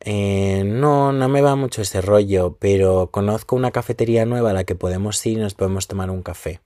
eh, 0.00 0.64
no, 0.66 1.12
no 1.12 1.28
me 1.28 1.40
va 1.40 1.54
mucho 1.54 1.82
ese 1.82 2.00
rollo, 2.00 2.56
pero 2.58 3.10
conozco 3.12 3.54
una 3.54 3.70
cafetería 3.70 4.26
nueva 4.26 4.50
a 4.50 4.54
la 4.54 4.64
que 4.64 4.74
podemos 4.74 5.24
ir 5.24 5.38
y 5.38 5.40
nos 5.40 5.54
podemos 5.54 5.86
tomar 5.86 6.10
un 6.10 6.24
café. 6.24 6.58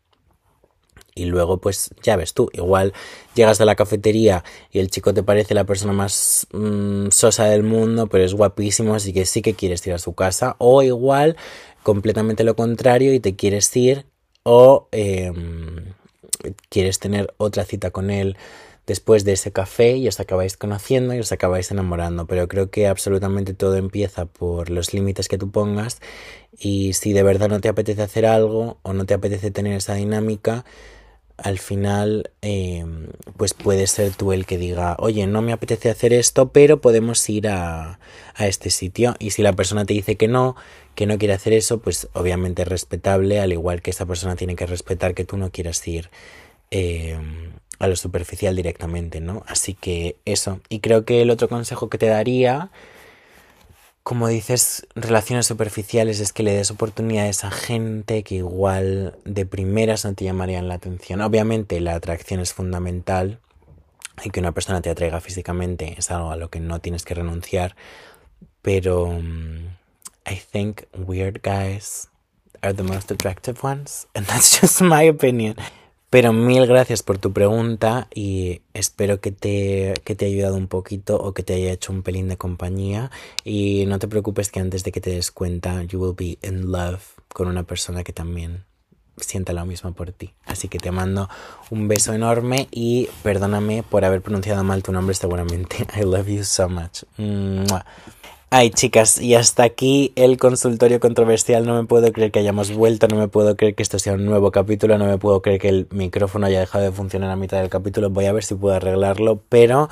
Y 1.14 1.26
luego, 1.26 1.58
pues 1.58 1.90
ya 2.02 2.16
ves 2.16 2.34
tú, 2.34 2.50
igual 2.52 2.92
llegas 3.34 3.60
a 3.60 3.64
la 3.64 3.76
cafetería 3.76 4.42
y 4.72 4.80
el 4.80 4.90
chico 4.90 5.14
te 5.14 5.22
parece 5.22 5.54
la 5.54 5.64
persona 5.64 5.92
más 5.92 6.46
mm, 6.52 7.08
sosa 7.10 7.44
del 7.46 7.62
mundo, 7.62 8.08
pero 8.08 8.24
es 8.24 8.34
guapísimo, 8.34 8.94
así 8.94 9.12
que 9.12 9.24
sí 9.24 9.40
que 9.40 9.54
quieres 9.54 9.86
ir 9.86 9.92
a 9.92 9.98
su 9.98 10.14
casa. 10.14 10.56
O 10.58 10.82
igual, 10.82 11.36
completamente 11.84 12.42
lo 12.44 12.56
contrario 12.56 13.14
y 13.14 13.20
te 13.20 13.36
quieres 13.36 13.74
ir 13.76 14.06
o 14.42 14.88
em, 14.90 15.94
quieres 16.68 16.98
tener 16.98 17.32
otra 17.38 17.64
cita 17.64 17.90
con 17.90 18.10
él 18.10 18.36
después 18.86 19.24
de 19.24 19.32
ese 19.32 19.52
café 19.52 19.96
y 19.96 20.08
os 20.08 20.20
acabáis 20.20 20.56
conociendo 20.56 21.14
y 21.14 21.20
os 21.20 21.32
acabáis 21.32 21.70
enamorando. 21.70 22.26
Pero 22.26 22.48
creo 22.48 22.70
que 22.70 22.86
absolutamente 22.86 23.54
todo 23.54 23.76
empieza 23.76 24.26
por 24.26 24.70
los 24.70 24.92
límites 24.92 25.28
que 25.28 25.38
tú 25.38 25.50
pongas 25.50 26.00
y 26.58 26.92
si 26.94 27.12
de 27.12 27.22
verdad 27.22 27.48
no 27.48 27.60
te 27.60 27.68
apetece 27.68 28.02
hacer 28.02 28.26
algo 28.26 28.78
o 28.82 28.92
no 28.92 29.06
te 29.06 29.14
apetece 29.14 29.50
tener 29.50 29.74
esa 29.74 29.94
dinámica, 29.94 30.64
al 31.36 31.58
final 31.58 32.30
em, 32.42 33.08
pues 33.36 33.54
puede 33.54 33.86
ser 33.86 34.12
tú 34.14 34.32
el 34.32 34.46
que 34.46 34.58
diga, 34.58 34.96
oye, 34.98 35.26
no 35.26 35.42
me 35.42 35.52
apetece 35.52 35.90
hacer 35.90 36.12
esto, 36.12 36.50
pero 36.50 36.80
podemos 36.80 37.28
ir 37.28 37.48
a, 37.48 37.98
a, 38.34 38.46
este 38.46 38.70
sitio. 38.70 39.16
Y 39.18 39.30
si 39.30 39.42
la 39.42 39.52
persona 39.52 39.84
te 39.84 39.94
dice 39.94 40.16
que 40.16 40.28
no, 40.28 40.56
que 40.94 41.06
no 41.06 41.18
quiere 41.18 41.34
hacer 41.34 41.52
eso, 41.52 41.80
pues 41.80 42.08
obviamente 42.12 42.62
es 42.62 42.68
respetable, 42.68 43.40
al 43.40 43.52
igual 43.52 43.82
que 43.82 43.90
esa 43.90 44.06
persona 44.06 44.36
tiene 44.36 44.56
que 44.56 44.66
respetar 44.66 45.14
que 45.14 45.24
tú 45.24 45.36
no 45.36 45.50
quieras 45.50 45.86
ir 45.88 46.10
em, 46.70 47.52
a 47.78 47.88
lo 47.88 47.96
superficial 47.96 48.54
directamente, 48.54 49.20
¿no? 49.20 49.42
Así 49.46 49.74
que 49.74 50.16
eso. 50.24 50.60
Y 50.68 50.80
creo 50.80 51.04
que 51.04 51.22
el 51.22 51.30
otro 51.30 51.48
consejo 51.48 51.88
que 51.90 51.98
te 51.98 52.06
daría 52.06 52.70
como 54.04 54.28
dices, 54.28 54.86
relaciones 54.94 55.46
superficiales 55.46 56.20
es 56.20 56.34
que 56.34 56.42
le 56.42 56.52
des 56.52 56.70
oportunidades 56.70 57.42
a 57.42 57.50
gente 57.50 58.22
que 58.22 58.36
igual 58.36 59.16
de 59.24 59.46
primeras 59.46 60.04
no 60.04 60.14
te 60.14 60.26
llamarían 60.26 60.68
la 60.68 60.74
atención. 60.74 61.22
Obviamente 61.22 61.80
la 61.80 61.94
atracción 61.94 62.38
es 62.40 62.52
fundamental 62.52 63.40
y 64.22 64.28
que 64.28 64.40
una 64.40 64.52
persona 64.52 64.82
te 64.82 64.90
atraiga 64.90 65.22
físicamente 65.22 65.94
es 65.98 66.10
algo 66.10 66.30
a 66.30 66.36
lo 66.36 66.50
que 66.50 66.60
no 66.60 66.80
tienes 66.80 67.02
que 67.04 67.14
renunciar, 67.14 67.76
pero 68.60 69.04
um, 69.04 69.68
I 70.26 70.36
think 70.52 70.82
weird 70.92 71.40
guys 71.42 72.08
are 72.60 72.74
the 72.74 72.82
most 72.82 73.10
attractive 73.10 73.60
ones, 73.62 74.06
and 74.14 74.26
that's 74.26 74.60
just 74.60 74.82
my 74.82 75.08
opinion. 75.08 75.56
Pero 76.14 76.32
mil 76.32 76.64
gracias 76.68 77.02
por 77.02 77.18
tu 77.18 77.32
pregunta 77.32 78.06
y 78.14 78.62
espero 78.72 79.18
que 79.20 79.32
te, 79.32 79.94
que 80.04 80.14
te 80.14 80.26
haya 80.26 80.36
ayudado 80.36 80.56
un 80.56 80.68
poquito 80.68 81.16
o 81.16 81.34
que 81.34 81.42
te 81.42 81.54
haya 81.54 81.72
hecho 81.72 81.92
un 81.92 82.04
pelín 82.04 82.28
de 82.28 82.36
compañía. 82.36 83.10
Y 83.42 83.84
no 83.86 83.98
te 83.98 84.06
preocupes 84.06 84.48
que 84.48 84.60
antes 84.60 84.84
de 84.84 84.92
que 84.92 85.00
te 85.00 85.10
des 85.10 85.32
cuenta, 85.32 85.82
you 85.82 86.00
will 86.00 86.14
be 86.16 86.38
in 86.48 86.70
love 86.70 87.02
con 87.30 87.48
una 87.48 87.64
persona 87.64 88.04
que 88.04 88.12
también 88.12 88.62
sienta 89.16 89.52
lo 89.52 89.66
mismo 89.66 89.92
por 89.92 90.12
ti. 90.12 90.32
Así 90.46 90.68
que 90.68 90.78
te 90.78 90.92
mando 90.92 91.28
un 91.70 91.88
beso 91.88 92.12
enorme 92.12 92.68
y 92.70 93.08
perdóname 93.24 93.82
por 93.82 94.04
haber 94.04 94.22
pronunciado 94.22 94.62
mal 94.62 94.84
tu 94.84 94.92
nombre 94.92 95.16
seguramente. 95.16 95.84
I 96.00 96.04
love 96.04 96.28
you 96.28 96.44
so 96.44 96.68
much. 96.68 97.02
Ay, 98.50 98.70
chicas, 98.70 99.20
y 99.20 99.34
hasta 99.34 99.64
aquí 99.64 100.12
el 100.14 100.36
consultorio 100.36 101.00
controversial. 101.00 101.66
No 101.66 101.74
me 101.80 101.88
puedo 101.88 102.12
creer 102.12 102.30
que 102.30 102.38
hayamos 102.38 102.72
vuelto, 102.72 103.08
no 103.08 103.16
me 103.16 103.26
puedo 103.26 103.56
creer 103.56 103.74
que 103.74 103.82
esto 103.82 103.98
sea 103.98 104.12
un 104.12 104.24
nuevo 104.24 104.52
capítulo, 104.52 104.96
no 104.96 105.06
me 105.06 105.18
puedo 105.18 105.42
creer 105.42 105.60
que 105.60 105.68
el 105.68 105.88
micrófono 105.90 106.46
haya 106.46 106.60
dejado 106.60 106.84
de 106.84 106.92
funcionar 106.92 107.30
a 107.30 107.36
mitad 107.36 107.58
del 107.58 107.68
capítulo. 107.68 108.10
Voy 108.10 108.26
a 108.26 108.32
ver 108.32 108.44
si 108.44 108.54
puedo 108.54 108.76
arreglarlo, 108.76 109.42
pero 109.48 109.88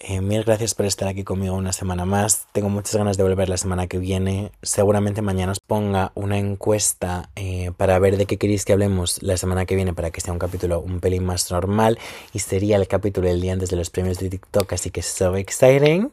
eh, 0.00 0.20
mil 0.20 0.44
gracias 0.44 0.74
por 0.74 0.86
estar 0.86 1.08
aquí 1.08 1.24
conmigo 1.24 1.54
una 1.54 1.72
semana 1.72 2.04
más. 2.04 2.46
Tengo 2.52 2.68
muchas 2.68 2.96
ganas 2.96 3.16
de 3.16 3.22
volver 3.22 3.48
la 3.48 3.56
semana 3.56 3.86
que 3.86 3.98
viene. 3.98 4.52
Seguramente 4.62 5.22
mañana 5.22 5.52
os 5.52 5.60
ponga 5.60 6.12
una 6.14 6.38
encuesta 6.38 7.30
eh, 7.36 7.72
para 7.76 7.98
ver 7.98 8.16
de 8.16 8.26
qué 8.26 8.36
queréis 8.36 8.64
que 8.64 8.72
hablemos 8.72 9.22
la 9.22 9.36
semana 9.36 9.66
que 9.66 9.76
viene 9.76 9.94
para 9.94 10.10
que 10.10 10.20
sea 10.20 10.32
un 10.32 10.38
capítulo 10.38 10.80
un 10.80 11.00
pelín 11.00 11.24
más 11.24 11.50
normal. 11.50 11.98
Y 12.32 12.40
sería 12.40 12.76
el 12.76 12.88
capítulo 12.88 13.28
del 13.28 13.40
día 13.40 13.52
antes 13.52 13.70
de 13.70 13.76
los 13.76 13.90
premios 13.90 14.18
de 14.18 14.30
TikTok, 14.30 14.72
así 14.72 14.90
que 14.90 15.02
so 15.02 15.36
exciting. 15.36 16.12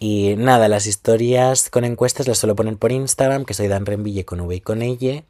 Y 0.00 0.34
nada, 0.36 0.68
las 0.68 0.86
historias 0.86 1.70
con 1.70 1.84
encuestas 1.84 2.28
las 2.28 2.38
suelo 2.38 2.56
poner 2.56 2.76
por 2.76 2.92
Instagram, 2.92 3.44
que 3.44 3.54
soy 3.54 3.68
Dan 3.68 3.86
Renville 3.86 4.24
con 4.24 4.40
V 4.40 4.56
y 4.56 4.60
con 4.60 4.82
ella. 4.82 5.24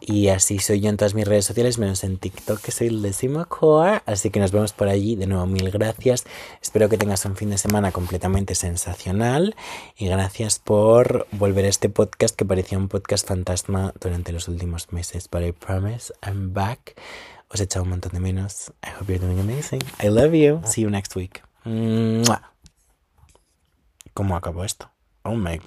Y 0.00 0.28
así 0.28 0.58
soy 0.58 0.80
yo 0.80 0.88
en 0.90 0.96
todas 0.96 1.14
mis 1.14 1.26
redes 1.26 1.44
sociales, 1.44 1.78
menos 1.78 2.04
en 2.04 2.18
TikTok, 2.18 2.60
que 2.60 2.70
soy 2.70 2.88
el 2.88 3.02
décimo 3.02 3.44
core. 3.46 4.02
Así 4.06 4.30
que 4.30 4.40
nos 4.40 4.52
vemos 4.52 4.72
por 4.72 4.88
allí. 4.88 5.16
De 5.16 5.26
nuevo, 5.26 5.46
mil 5.46 5.70
gracias. 5.70 6.24
Espero 6.62 6.88
que 6.88 6.98
tengas 6.98 7.24
un 7.24 7.36
fin 7.36 7.50
de 7.50 7.58
semana 7.58 7.92
completamente 7.92 8.54
sensacional. 8.54 9.56
Y 9.96 10.06
gracias 10.06 10.58
por 10.58 11.26
volver 11.32 11.64
a 11.64 11.68
este 11.68 11.88
podcast 11.88 12.34
que 12.36 12.44
parecía 12.44 12.78
un 12.78 12.88
podcast 12.88 13.26
fantasma 13.26 13.92
durante 14.00 14.32
los 14.32 14.48
últimos 14.48 14.92
meses. 14.92 15.28
But 15.30 15.42
I 15.42 15.52
promise 15.52 16.12
I'm 16.24 16.52
back. 16.52 16.94
Os 17.50 17.60
he 17.60 17.64
echado 17.64 17.84
un 17.84 17.90
montón 17.90 18.12
de 18.12 18.20
menos. 18.20 18.72
I 18.84 18.90
hope 18.98 19.12
you're 19.12 19.24
doing 19.24 19.40
amazing. 19.40 19.80
I 20.02 20.08
love 20.08 20.34
you. 20.34 20.60
See 20.64 20.82
you 20.82 20.90
next 20.90 21.16
week. 21.16 21.42
¿Cómo 24.14 24.36
acabó 24.36 24.64
esto? 24.64 24.90
Oh 25.22 25.34
my 25.34 25.58